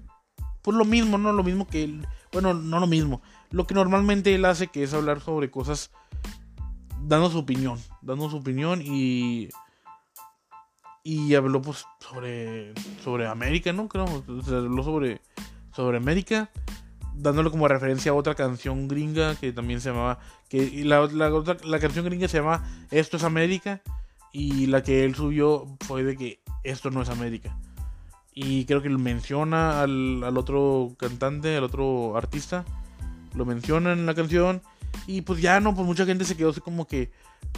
pues 0.62 0.78
lo 0.78 0.86
mismo, 0.86 1.18
¿no? 1.18 1.34
Lo 1.34 1.44
mismo 1.44 1.68
que 1.68 1.84
él, 1.84 2.08
bueno, 2.32 2.54
no 2.54 2.80
lo 2.80 2.88
mismo, 2.88 3.22
lo 3.50 3.68
que 3.68 3.76
normalmente 3.76 4.34
él 4.34 4.46
hace, 4.46 4.68
que 4.68 4.84
es 4.84 4.94
hablar 4.94 5.20
sobre 5.20 5.52
cosas, 5.52 5.92
dando 7.02 7.30
su 7.30 7.40
opinión, 7.40 7.78
dando 8.02 8.30
su 8.30 8.38
opinión 8.38 8.82
y 8.82 9.50
y 11.04 11.34
habló 11.34 11.64
pues 11.64 11.86
sobre 12.00 12.74
sobre 13.04 13.28
América, 13.28 13.74
¿no? 13.74 13.90
Creo, 13.90 14.06
habló 14.06 14.84
sobre 14.84 15.22
sobre 15.74 15.98
América 15.98 16.50
dándole 17.14 17.52
como 17.52 17.68
referencia 17.68 18.12
a 18.12 18.16
otra 18.16 18.36
canción 18.36 18.88
gringa 18.88 19.36
que 19.36 19.52
también 19.52 19.82
se 19.82 19.90
llamaba. 19.90 20.20
Que 20.50 20.84
la, 20.86 21.08
la, 21.08 21.80
canción 21.80 22.06
gringa 22.06 22.28
se 22.28 22.38
llama 22.38 22.64
Esto 22.92 23.18
es 23.18 23.24
América. 23.24 23.82
Y 24.34 24.68
la 24.68 24.82
que 24.82 25.04
él 25.04 25.16
subió 25.16 25.78
fue 25.82 26.04
de 26.04 26.16
que 26.16 26.40
esto 26.64 26.90
no 26.90 27.02
es 27.02 27.10
América. 27.10 27.58
Y 28.34 28.66
creo 28.66 28.82
que 28.82 28.90
lo 28.90 28.98
menciona 28.98 29.82
al, 29.82 30.24
al 30.24 30.38
otro 30.38 30.94
cantante, 30.98 31.58
al 31.58 31.66
otro 31.66 32.16
artista. 32.18 32.64
Lo 33.36 33.46
menciona 33.46 33.92
en 33.94 34.06
la 34.06 34.14
canción. 34.14 34.62
Y 35.08 35.22
pues 35.22 35.42
ya 35.42 35.60
no, 35.60 35.74
pues 35.74 35.86
mucha 35.86 36.06
gente 36.06 36.26
se 36.26 36.38
quedó 36.38 36.50
así 36.50 36.62
como 36.62 36.88
que. 36.88 37.12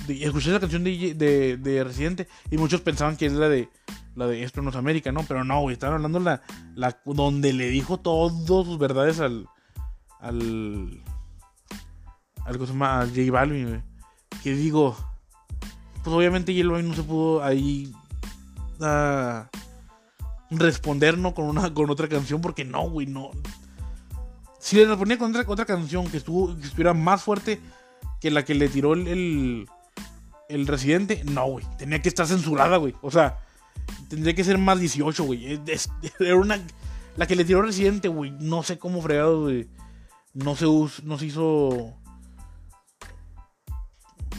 escuché 0.08 0.52
la 0.52 0.60
canción 0.60 0.84
de, 0.84 1.14
de, 1.14 1.58
de, 1.58 1.84
Residente. 1.84 2.28
Y 2.50 2.58
muchos 2.58 2.82
pensaban 2.82 3.18
que 3.18 3.26
es 3.26 3.34
la 3.34 3.50
de. 3.50 3.70
La 4.16 4.28
de 4.28 4.44
Esto 4.44 4.62
no 4.62 4.70
es 4.70 4.76
América, 4.76 5.12
¿no? 5.12 5.24
Pero 5.28 5.44
no, 5.44 5.62
güey. 5.62 5.74
Estaban 5.74 5.96
hablando 5.96 6.20
la, 6.20 6.42
la. 6.76 6.98
Donde 7.06 7.54
le 7.54 7.70
dijo 7.70 8.00
todas 8.00 8.46
sus 8.46 8.78
verdades 8.78 9.20
al 9.20 9.48
al. 10.24 11.04
Algo 12.46 12.66
se 12.66 12.74
llama 12.74 13.06
J 13.06 13.32
Balvin, 13.32 13.84
Que 14.42 14.56
digo. 14.56 14.96
Pues 16.04 16.16
obviamente 16.16 16.54
J 16.54 16.68
Balvin 16.68 16.90
no 16.90 16.96
se 16.96 17.04
pudo 17.04 17.44
ahí. 17.44 17.94
Uh, 18.80 19.46
responder, 20.50 21.18
¿no? 21.18 21.34
Con, 21.34 21.46
una, 21.46 21.74
con 21.74 21.90
otra 21.90 22.08
canción, 22.08 22.42
porque 22.42 22.66
no, 22.66 22.90
güey, 22.90 23.08
no. 23.08 23.32
Si 24.64 24.78
le 24.78 24.86
respondía 24.86 25.18
con 25.18 25.36
otra, 25.36 25.44
otra 25.46 25.66
canción 25.66 26.10
que, 26.10 26.18
estuvo, 26.18 26.56
que 26.58 26.64
estuviera 26.64 26.94
más 26.94 27.22
fuerte 27.22 27.60
que 28.22 28.32
la 28.32 28.46
que 28.46 28.56
le 28.56 28.70
tiró 28.70 28.94
el, 28.94 29.68
el, 30.48 30.68
residente, 30.68 31.24
no, 31.26 31.46
güey. 31.48 31.66
Tenía 31.78 32.02
que 32.02 32.08
estar 32.08 32.26
censurada, 32.26 32.78
güey. 32.78 32.96
O 33.02 33.12
sea, 33.12 33.40
tendría 34.08 34.34
que 34.34 34.44
ser 34.44 34.58
más 34.58 34.80
18, 34.80 35.24
güey. 35.26 35.60
Era 36.20 36.36
una. 36.38 36.60
La 37.18 37.28
que 37.28 37.36
le 37.36 37.44
tiró 37.44 37.62
residente, 37.62 38.08
güey. 38.08 38.32
No 38.40 38.64
sé 38.64 38.80
cómo 38.80 39.02
fregado, 39.02 39.42
güey 39.42 39.68
no 40.34 40.56
se, 40.56 40.66
no 41.04 41.18
se 41.18 41.26
hizo... 41.26 41.94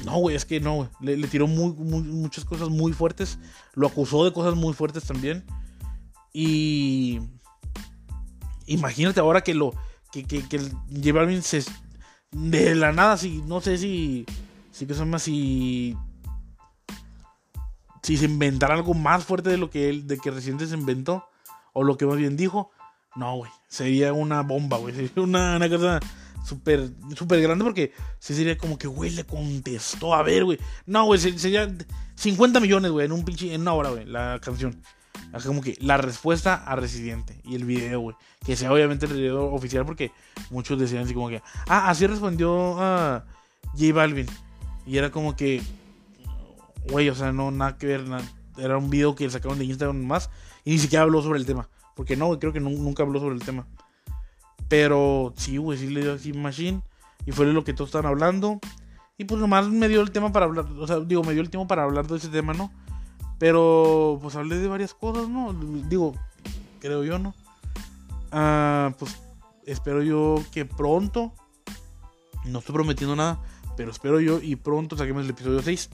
No, 0.04 0.18
güey, 0.18 0.36
es 0.36 0.44
que 0.44 0.60
no, 0.60 0.90
le, 1.00 1.16
le, 1.16 1.28
tiró 1.28 1.46
muy, 1.46 1.72
muchas 1.72 2.44
cosas 2.44 2.68
muy 2.68 2.92
fuertes. 2.92 3.38
Lo 3.74 3.86
acusó 3.86 4.24
de 4.24 4.32
cosas 4.32 4.54
muy 4.54 4.74
fuertes 4.74 5.04
también. 5.04 5.46
Y... 6.32 7.20
Imagínate 8.66 9.20
ahora 9.20 9.42
que 9.42 9.54
lo... 9.54 9.72
Que, 10.22 10.24
que, 10.24 10.46
que 10.48 10.58
J 10.58 11.42
se... 11.42 11.64
De 12.30 12.74
la 12.74 12.92
nada, 12.92 13.16
si... 13.16 13.42
No 13.42 13.60
sé 13.60 13.78
si... 13.78 14.24
Si 14.70 14.86
que 14.86 14.94
son 14.94 15.10
más 15.10 15.22
si... 15.22 15.96
Si 18.02 18.16
se 18.16 18.26
inventara 18.26 18.74
algo 18.74 18.94
más 18.94 19.24
fuerte 19.24 19.50
de 19.50 19.56
lo 19.56 19.70
que 19.70 19.88
él... 19.88 20.06
De 20.06 20.18
que 20.18 20.30
reciente 20.30 20.66
se 20.66 20.74
inventó. 20.74 21.26
O 21.72 21.82
lo 21.82 21.96
que 21.96 22.06
más 22.06 22.16
bien 22.16 22.36
dijo 22.36 22.70
No, 23.16 23.36
güey. 23.36 23.50
Sería 23.68 24.12
una 24.12 24.42
bomba, 24.42 24.78
güey. 24.78 24.94
Sería 24.94 25.22
una, 25.22 25.56
una 25.56 25.68
cosa 25.68 26.00
súper 26.44 27.40
grande 27.40 27.64
porque 27.64 27.92
se 28.18 28.34
sería 28.34 28.56
como 28.58 28.78
que, 28.78 28.86
güey, 28.86 29.10
le 29.10 29.24
contestó. 29.24 30.14
A 30.14 30.22
ver, 30.22 30.44
güey. 30.44 30.58
No, 30.86 31.06
güey, 31.06 31.18
sería 31.18 31.74
50 32.16 32.60
millones, 32.60 32.90
güey, 32.90 33.06
en 33.06 33.12
un 33.12 33.24
en 33.40 33.60
una 33.60 33.72
hora, 33.72 33.90
güey, 33.90 34.04
la 34.04 34.38
canción. 34.42 34.80
Como 35.42 35.62
que 35.62 35.76
la 35.80 35.96
respuesta 35.96 36.54
a 36.54 36.76
Residente 36.76 37.40
y 37.44 37.56
el 37.56 37.64
video, 37.64 38.00
güey. 38.00 38.16
Que 38.44 38.56
sea 38.56 38.72
obviamente 38.72 39.06
el 39.06 39.14
video 39.14 39.52
oficial 39.52 39.84
porque 39.84 40.12
muchos 40.50 40.78
decían 40.78 41.04
así 41.04 41.14
como 41.14 41.28
que, 41.28 41.42
ah, 41.68 41.88
así 41.88 42.06
respondió 42.06 42.80
a 42.80 43.24
J 43.72 43.92
Balvin. 43.92 44.26
Y 44.86 44.96
era 44.98 45.10
como 45.10 45.34
que, 45.34 45.62
güey, 46.90 47.08
o 47.08 47.14
sea, 47.14 47.32
no, 47.32 47.50
nada 47.50 47.78
que 47.78 47.86
ver, 47.86 48.04
era 48.58 48.78
un 48.78 48.90
video 48.90 49.14
que 49.14 49.28
sacaron 49.28 49.58
de 49.58 49.64
Instagram 49.64 50.04
más 50.04 50.30
y 50.64 50.72
ni 50.72 50.78
siquiera 50.78 51.02
habló 51.02 51.22
sobre 51.22 51.38
el 51.38 51.46
tema. 51.46 51.68
Porque 51.96 52.16
no, 52.16 52.38
creo 52.38 52.52
que 52.52 52.60
nunca 52.60 53.02
habló 53.02 53.20
sobre 53.20 53.34
el 53.34 53.42
tema. 53.42 53.66
Pero 54.68 55.32
sí, 55.36 55.56
güey, 55.56 55.78
sí 55.78 55.88
le 55.88 56.02
dio 56.02 56.14
así 56.14 56.32
Machine. 56.32 56.82
Y 57.26 57.32
fue 57.32 57.46
lo 57.46 57.64
que 57.64 57.72
todos 57.72 57.88
estaban 57.88 58.06
hablando. 58.06 58.60
Y 59.16 59.24
pues 59.24 59.40
nomás 59.40 59.68
me 59.68 59.88
dio 59.88 60.00
el 60.00 60.10
tema 60.10 60.32
para 60.32 60.46
hablar. 60.46 60.66
O 60.78 60.86
sea, 60.86 61.00
digo, 61.00 61.22
me 61.22 61.32
dio 61.32 61.42
el 61.42 61.50
tiempo 61.50 61.68
para 61.68 61.84
hablar 61.84 62.06
de 62.06 62.16
ese 62.16 62.28
tema, 62.28 62.52
¿no? 62.52 62.72
Pero 63.38 64.18
pues 64.22 64.36
hablé 64.36 64.58
de 64.58 64.68
varias 64.68 64.94
cosas, 64.94 65.28
¿no? 65.28 65.52
Digo, 65.88 66.14
creo 66.80 67.04
yo, 67.04 67.18
¿no? 67.18 67.34
Ah, 68.32 68.94
pues 68.98 69.20
espero 69.66 70.02
yo 70.02 70.42
que 70.52 70.64
pronto. 70.64 71.32
No 72.44 72.58
estoy 72.58 72.74
prometiendo 72.74 73.16
nada. 73.16 73.40
Pero 73.76 73.90
espero 73.90 74.20
yo 74.20 74.40
y 74.40 74.56
pronto 74.56 74.96
saquemos 74.96 75.24
el 75.24 75.30
episodio 75.30 75.62
6. 75.62 75.90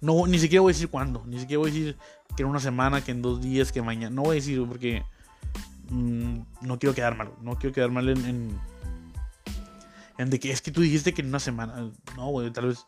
No, 0.00 0.26
ni 0.26 0.38
siquiera 0.38 0.60
voy 0.62 0.70
a 0.70 0.74
decir 0.74 0.90
cuándo. 0.90 1.22
Ni 1.26 1.40
siquiera 1.40 1.58
voy 1.58 1.70
a 1.70 1.72
decir 1.72 1.98
que 2.36 2.42
en 2.42 2.48
una 2.48 2.60
semana, 2.60 3.02
que 3.02 3.10
en 3.10 3.22
dos 3.22 3.40
días, 3.40 3.72
que 3.72 3.82
mañana. 3.82 4.14
No 4.14 4.22
voy 4.22 4.32
a 4.32 4.34
decir 4.34 4.64
porque 4.68 5.02
Mm, 5.90 6.40
no 6.60 6.78
quiero 6.78 6.94
quedar 6.94 7.16
mal, 7.16 7.32
no 7.40 7.56
quiero 7.56 7.74
quedar 7.74 7.90
mal 7.90 8.08
en, 8.10 8.60
en, 10.18 10.30
de 10.30 10.38
que 10.38 10.50
es 10.50 10.60
que 10.60 10.70
tú 10.70 10.82
dijiste 10.82 11.14
que 11.14 11.22
en 11.22 11.28
una 11.28 11.38
semana, 11.38 11.90
no, 12.16 12.28
güey, 12.28 12.50
tal 12.50 12.66
vez 12.66 12.86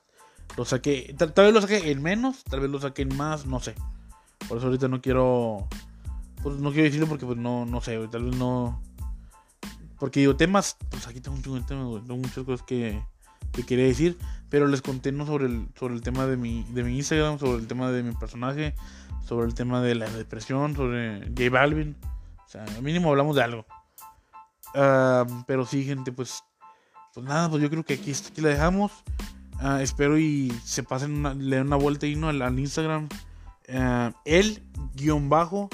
lo 0.57 0.64
saqué, 0.64 1.14
tal, 1.16 1.32
vez 1.36 1.55
lo 1.55 1.61
saqué 1.61 1.90
en 1.90 2.03
menos, 2.03 2.44
tal 2.44 2.61
vez 2.61 2.70
lo 2.70 2.80
saqué 2.80 3.03
en 3.03 3.16
más, 3.16 3.46
no 3.46 3.61
sé. 3.61 3.74
Por 4.48 4.59
eso 4.59 4.66
ahorita 4.66 4.88
no 4.88 5.01
quiero, 5.01 5.68
pues 6.42 6.57
no 6.57 6.70
quiero 6.70 6.84
decirlo 6.84 7.07
porque 7.07 7.26
pues 7.26 7.38
no, 7.38 7.66
no 7.66 7.80
sé, 7.80 7.98
tal 8.09 8.24
vez 8.24 8.36
no, 8.36 8.82
porque 9.98 10.20
digo 10.20 10.34
temas, 10.36 10.76
pues 10.90 11.07
aquí 11.07 11.20
tengo 11.20 11.36
un 11.36 11.66
tengo 11.66 12.01
muchas 12.01 12.44
cosas 12.44 12.62
que, 12.66 13.03
que 13.53 13.64
quería 13.64 13.84
decir, 13.84 14.18
pero 14.48 14.66
les 14.66 14.82
conté 14.82 15.12
no 15.12 15.26
sobre 15.26 15.46
el, 15.46 15.68
sobre 15.78 15.94
el 15.94 16.01
tema 16.01 16.26
de 16.26 16.36
mi, 16.36 16.64
de 16.70 16.82
mi 16.82 16.96
Instagram, 16.96 17.38
sobre 17.38 17.61
el 17.61 17.66
tema 17.66 17.90
de 17.90 18.03
mi 18.03 18.12
personaje, 18.12 18.74
sobre 19.26 19.46
el 19.46 19.55
tema 19.55 19.80
de 19.80 19.94
la 19.94 20.09
depresión, 20.09 20.74
sobre 20.74 21.20
J 21.28 21.51
Balvin. 21.51 21.96
O 22.46 22.48
sea, 22.48 22.64
al 22.64 22.82
mínimo 22.82 23.11
hablamos 23.11 23.36
de 23.36 23.42
algo. 23.42 23.66
pero 25.46 25.66
sí, 25.66 25.84
gente, 25.84 26.12
pues, 26.12 26.42
pues 27.14 27.26
nada, 27.26 27.48
pues 27.48 27.62
yo 27.62 27.70
creo 27.70 27.84
que 27.84 27.94
aquí, 27.94 28.12
aquí 28.12 28.40
la 28.40 28.48
dejamos. 28.48 28.92
Ah, 29.61 29.83
espero 29.83 30.19
y 30.19 30.51
se 30.65 30.83
pasen, 30.83 31.23
le 31.49 31.57
den 31.57 31.67
una 31.67 31.77
vuelta 31.77 32.07
y 32.07 32.17
no 32.17 32.29
al, 32.29 32.59
Instagram. 32.59 33.09
Uh, 33.69 34.11
el 34.25 34.63
guion 34.95 35.29
bajo 35.29 35.69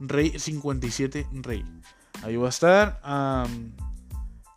rey 0.00 0.38
57 0.38 1.26
rey. 1.42 1.64
Ahí 2.22 2.36
va 2.36 2.46
a 2.46 2.50
estar. 2.50 3.00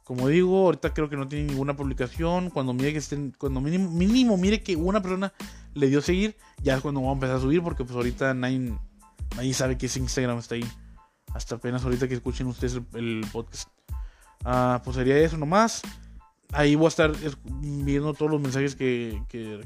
como 0.04 0.28
digo, 0.28 0.66
ahorita 0.66 0.94
creo 0.94 1.10
que 1.10 1.18
no 1.18 1.28
tiene 1.28 1.46
ninguna 1.46 1.76
publicación. 1.76 2.52
Cuando 2.52 2.74
mire 2.74 2.94
que 2.94 3.00
estén, 3.00 3.34
cuando 3.38 3.60
mínimo, 3.60 3.90
mínimo 3.90 4.38
mire 4.38 4.62
que 4.62 4.76
una 4.76 5.02
persona 5.02 5.34
le 5.74 5.88
dio 5.88 6.02
seguir, 6.02 6.38
ya 6.62 6.76
es 6.76 6.82
cuando 6.82 7.02
vamos 7.02 7.14
a 7.14 7.16
empezar 7.16 7.36
a 7.38 7.40
subir, 7.40 7.64
porque 7.64 7.84
pues 7.84 7.96
ahorita 7.96 8.34
nadie, 8.34 8.78
nadie 9.36 9.54
sabe 9.54 9.78
que 9.78 9.88
ese 9.88 10.00
Instagram 10.00 10.38
está 10.38 10.56
ahí 10.56 10.66
hasta 11.34 11.56
apenas 11.56 11.84
ahorita 11.84 12.08
que 12.08 12.14
escuchen 12.14 12.48
ustedes 12.48 12.80
el, 12.94 13.26
podcast. 13.32 13.68
Ah, 14.46 14.82
pues 14.84 14.96
sería 14.96 15.18
eso 15.18 15.38
nomás. 15.38 15.82
Ahí 16.52 16.76
voy 16.76 16.86
a 16.86 16.90
estar 16.90 17.14
viendo 17.62 18.14
todos 18.14 18.32
los 18.32 18.42
mensajes 18.42 18.76
que, 18.76 19.22
que, 19.30 19.62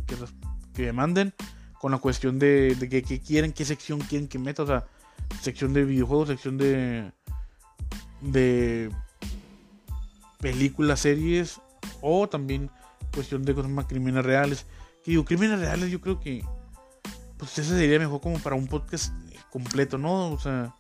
me 0.78 0.94
manden 0.94 1.34
con 1.80 1.92
la 1.92 1.98
cuestión 1.98 2.40
de, 2.40 2.76
de 2.76 2.90
que, 2.90 3.20
quieren, 3.20 3.54
qué 3.54 3.66
sección 3.66 4.00
quieren 4.00 4.28
que 4.28 4.40
meta. 4.40 4.64
O 4.64 4.68
sea, 4.68 4.86
sección 5.42 5.74
de 5.74 5.86
videojuegos, 5.86 6.30
sección 6.30 6.58
de, 6.58 7.12
de 8.22 8.90
películas, 10.40 11.02
series 11.02 11.62
o 12.02 12.28
también 12.28 12.72
cuestión 13.14 13.44
de 13.44 13.54
cosas 13.54 13.72
más 13.72 13.86
crímenes 13.86 14.26
reales. 14.26 14.66
Que 15.04 15.12
digo, 15.12 15.26
crímenes 15.26 15.60
reales 15.60 15.92
yo 15.92 16.02
creo 16.02 16.20
que 16.20 16.44
pues 17.38 17.58
ese 17.58 17.70
sería 17.70 18.00
mejor 18.00 18.20
como 18.20 18.38
para 18.40 18.56
un 18.56 18.68
podcast 18.68 19.14
completo, 19.50 19.98
¿no? 19.98 20.32
O 20.32 20.40
sea, 20.40 20.76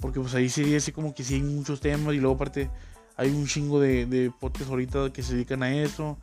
porque 0.00 0.20
pues 0.20 0.34
ahí 0.34 0.48
sería 0.48 0.78
así 0.78 0.92
como 0.92 1.14
que 1.14 1.22
sí 1.22 1.34
hay 1.34 1.42
muchos 1.42 1.80
temas 1.80 2.14
y 2.14 2.18
luego 2.18 2.36
aparte 2.36 2.70
hay 3.16 3.30
un 3.30 3.46
chingo 3.46 3.80
de, 3.80 4.06
de 4.06 4.30
podcasts 4.30 4.70
ahorita 4.70 5.12
que 5.12 5.22
se 5.22 5.34
dedican 5.34 5.62
a 5.62 5.72
eso. 5.72 6.18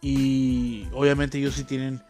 Y 0.00 0.86
obviamente 0.92 1.38
ellos 1.38 1.54
sí 1.54 1.64
tienen, 1.64 2.02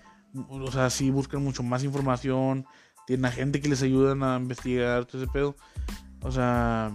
o 0.49 0.71
sea, 0.71 0.91
sí 0.91 1.11
buscan 1.11 1.43
mucho 1.43 1.63
más 1.63 1.83
información. 1.83 2.67
Tienen 3.07 3.25
a 3.25 3.31
gente 3.31 3.61
que 3.61 3.69
les 3.69 3.83
ayudan 3.83 4.23
a 4.23 4.37
investigar 4.37 5.05
todo 5.07 5.23
ese 5.23 5.33
pedo. 5.33 5.57
O 6.23 6.31
sea, 6.31 6.93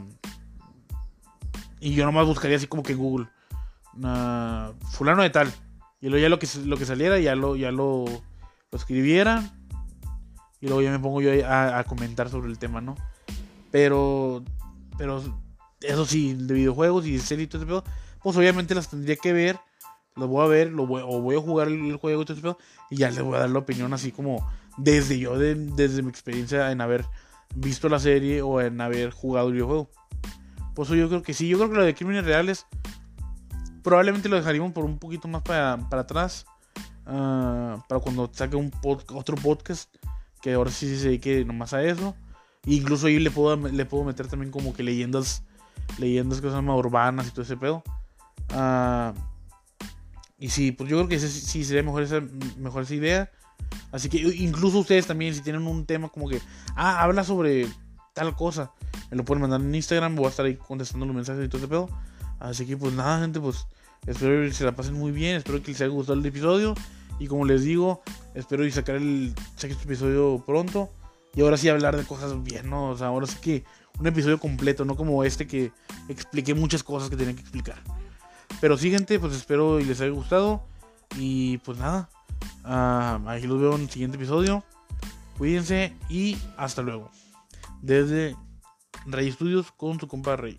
y 1.79 1.93
yo 1.93 2.05
nomás 2.05 2.27
buscaría 2.27 2.57
así 2.57 2.67
como 2.67 2.83
que 2.83 2.95
Google. 2.95 3.27
fulano 4.91 5.23
de 5.23 5.29
tal. 5.29 5.51
Y 6.01 6.09
luego 6.09 6.21
ya 6.21 6.29
lo 6.29 6.39
que, 6.39 6.47
lo 6.65 6.77
que 6.77 6.85
saliera 6.85 7.19
ya 7.19 7.35
lo, 7.35 7.55
ya 7.55 7.71
lo, 7.71 8.05
lo 8.05 8.77
escribiera. 8.77 9.43
Y 10.59 10.67
luego 10.67 10.81
ya 10.81 10.91
me 10.91 10.99
pongo 10.99 11.21
yo 11.21 11.31
a 11.47 11.83
comentar 11.85 12.29
sobre 12.29 12.49
el 12.49 12.59
tema, 12.59 12.81
¿no? 12.81 12.95
Pero, 13.71 14.43
pero 14.97 15.23
eso 15.81 16.05
sí, 16.05 16.33
de 16.33 16.53
videojuegos 16.53 17.05
y 17.05 17.13
de 17.13 17.19
series 17.19 17.45
y 17.45 17.49
todo 17.49 17.61
ese 17.61 17.67
pedo, 17.67 17.83
pues 18.21 18.37
obviamente 18.37 18.75
las 18.75 18.89
tendría 18.89 19.15
que 19.15 19.33
ver. 19.33 19.59
Lo 20.15 20.27
voy 20.27 20.43
a 20.43 20.47
ver, 20.47 20.71
lo 20.71 20.85
voy, 20.85 21.01
o 21.05 21.21
voy 21.21 21.37
a 21.37 21.39
jugar 21.39 21.67
el, 21.69 21.95
juego 21.95 22.21
y 22.21 22.25
todo 22.25 22.33
ese 22.33 22.41
pedo, 22.41 22.57
y 22.89 22.97
ya 22.97 23.09
les 23.09 23.21
voy 23.21 23.35
a 23.35 23.39
dar 23.39 23.49
la 23.49 23.59
opinión 23.59 23.93
así 23.93 24.11
como 24.11 24.45
desde 24.77 25.17
yo, 25.17 25.37
desde 25.37 26.01
mi 26.01 26.09
experiencia 26.09 26.71
en 26.71 26.81
haber 26.81 27.05
visto 27.55 27.89
la 27.89 27.99
serie 27.99 28.41
o 28.41 28.59
en 28.61 28.81
haber 28.81 29.11
jugado 29.11 29.47
el 29.47 29.53
videojuego. 29.53 29.89
Pues 30.75 30.89
yo 30.89 31.07
creo 31.07 31.23
que 31.23 31.33
sí, 31.33 31.47
yo 31.47 31.57
creo 31.57 31.69
que 31.69 31.75
lo 31.75 31.83
de 31.83 31.95
crímenes 31.95 32.25
reales 32.25 32.65
probablemente 33.83 34.29
lo 34.29 34.35
dejaríamos 34.35 34.71
por 34.73 34.85
un 34.85 34.99
poquito 34.99 35.27
más 35.27 35.41
para, 35.41 35.77
para 35.89 36.03
atrás. 36.03 36.45
Ah, 37.05 37.83
para 37.87 37.99
cuando 37.99 38.29
saque 38.31 38.55
un 38.55 38.71
otro 38.83 39.35
podcast 39.35 39.93
que 40.41 40.53
ahora 40.53 40.71
sí 40.71 40.97
se 40.97 41.07
dedique 41.07 41.43
nomás 41.45 41.73
a 41.73 41.83
eso. 41.83 42.15
Incluso 42.65 43.07
ahí 43.07 43.19
le 43.19 43.31
puedo, 43.31 43.55
le 43.55 43.85
puedo 43.85 44.03
meter 44.03 44.27
también 44.27 44.51
como 44.51 44.73
que 44.73 44.83
leyendas, 44.83 45.43
leyendas 45.97 46.41
que 46.41 46.49
se 46.49 46.55
llaman 46.55 46.75
urbanas 46.75 47.27
y 47.27 47.31
todo 47.31 47.41
ese 47.43 47.57
pedo. 47.57 47.83
Ah, 48.51 49.13
y 50.39 50.49
sí, 50.49 50.71
pues 50.71 50.89
yo 50.89 50.97
creo 50.97 51.07
que 51.07 51.19
sí 51.19 51.63
sería 51.63 51.83
mejor 51.83 52.03
esa, 52.03 52.21
mejor 52.57 52.83
esa 52.83 52.95
idea. 52.95 53.31
Así 53.91 54.09
que 54.09 54.17
incluso 54.17 54.79
ustedes 54.79 55.05
también, 55.05 55.35
si 55.35 55.41
tienen 55.41 55.67
un 55.67 55.85
tema 55.85 56.09
como 56.09 56.27
que, 56.27 56.41
ah, 56.75 57.03
habla 57.03 57.23
sobre 57.23 57.67
tal 58.13 58.35
cosa, 58.35 58.71
me 59.09 59.17
lo 59.17 59.25
pueden 59.25 59.41
mandar 59.41 59.61
en 59.61 59.73
Instagram, 59.73 60.15
voy 60.15 60.25
a 60.25 60.29
estar 60.29 60.45
ahí 60.45 60.55
contestando 60.55 61.05
los 61.05 61.15
mensajes 61.15 61.45
y 61.45 61.47
todo 61.47 61.59
ese 61.59 61.67
pedo. 61.67 61.89
Así 62.39 62.65
que 62.65 62.75
pues 62.75 62.93
nada, 62.93 63.21
gente, 63.21 63.39
pues 63.39 63.67
espero 64.07 64.41
que 64.41 64.53
se 64.53 64.63
la 64.63 64.75
pasen 64.75 64.95
muy 64.95 65.11
bien, 65.11 65.35
espero 65.35 65.61
que 65.61 65.71
les 65.71 65.81
haya 65.81 65.91
gustado 65.91 66.19
el 66.19 66.25
episodio. 66.25 66.73
Y 67.19 67.27
como 67.27 67.45
les 67.45 67.63
digo, 67.63 68.01
espero 68.33 68.65
y 68.65 68.71
sacar 68.71 68.95
el 68.95 69.35
sexto 69.55 69.83
episodio 69.83 70.43
pronto. 70.43 70.89
Y 71.35 71.41
ahora 71.41 71.55
sí 71.55 71.69
hablar 71.69 71.95
de 71.95 72.03
cosas 72.03 72.41
bien, 72.43 72.69
¿no? 72.69 72.89
O 72.89 72.97
sea, 72.97 73.07
ahora 73.07 73.27
sí 73.27 73.37
que 73.39 73.63
un 74.01 74.07
episodio 74.07 74.39
completo, 74.39 74.83
no 74.83 74.95
como 74.95 75.23
este 75.23 75.47
que 75.47 75.71
expliqué 76.09 76.55
muchas 76.55 76.83
cosas 76.83 77.09
que 77.09 77.15
tenía 77.15 77.35
que 77.35 77.41
explicar. 77.41 77.77
Pero 78.59 78.77
sí, 78.77 78.89
gente, 78.89 79.19
pues 79.19 79.33
espero 79.33 79.79
y 79.79 79.85
les 79.85 80.01
haya 80.01 80.11
gustado. 80.11 80.63
Y 81.17 81.59
pues 81.59 81.77
nada, 81.77 82.09
uh, 82.65 83.29
ahí 83.29 83.43
los 83.43 83.59
veo 83.59 83.75
en 83.75 83.81
el 83.81 83.89
siguiente 83.89 84.17
episodio. 84.17 84.63
Cuídense 85.37 85.93
y 86.09 86.37
hasta 86.57 86.81
luego. 86.81 87.11
Desde 87.81 88.35
Rey 89.05 89.31
Studios 89.31 89.71
con 89.71 89.99
su 89.99 90.07
compa 90.07 90.35
Rey. 90.35 90.57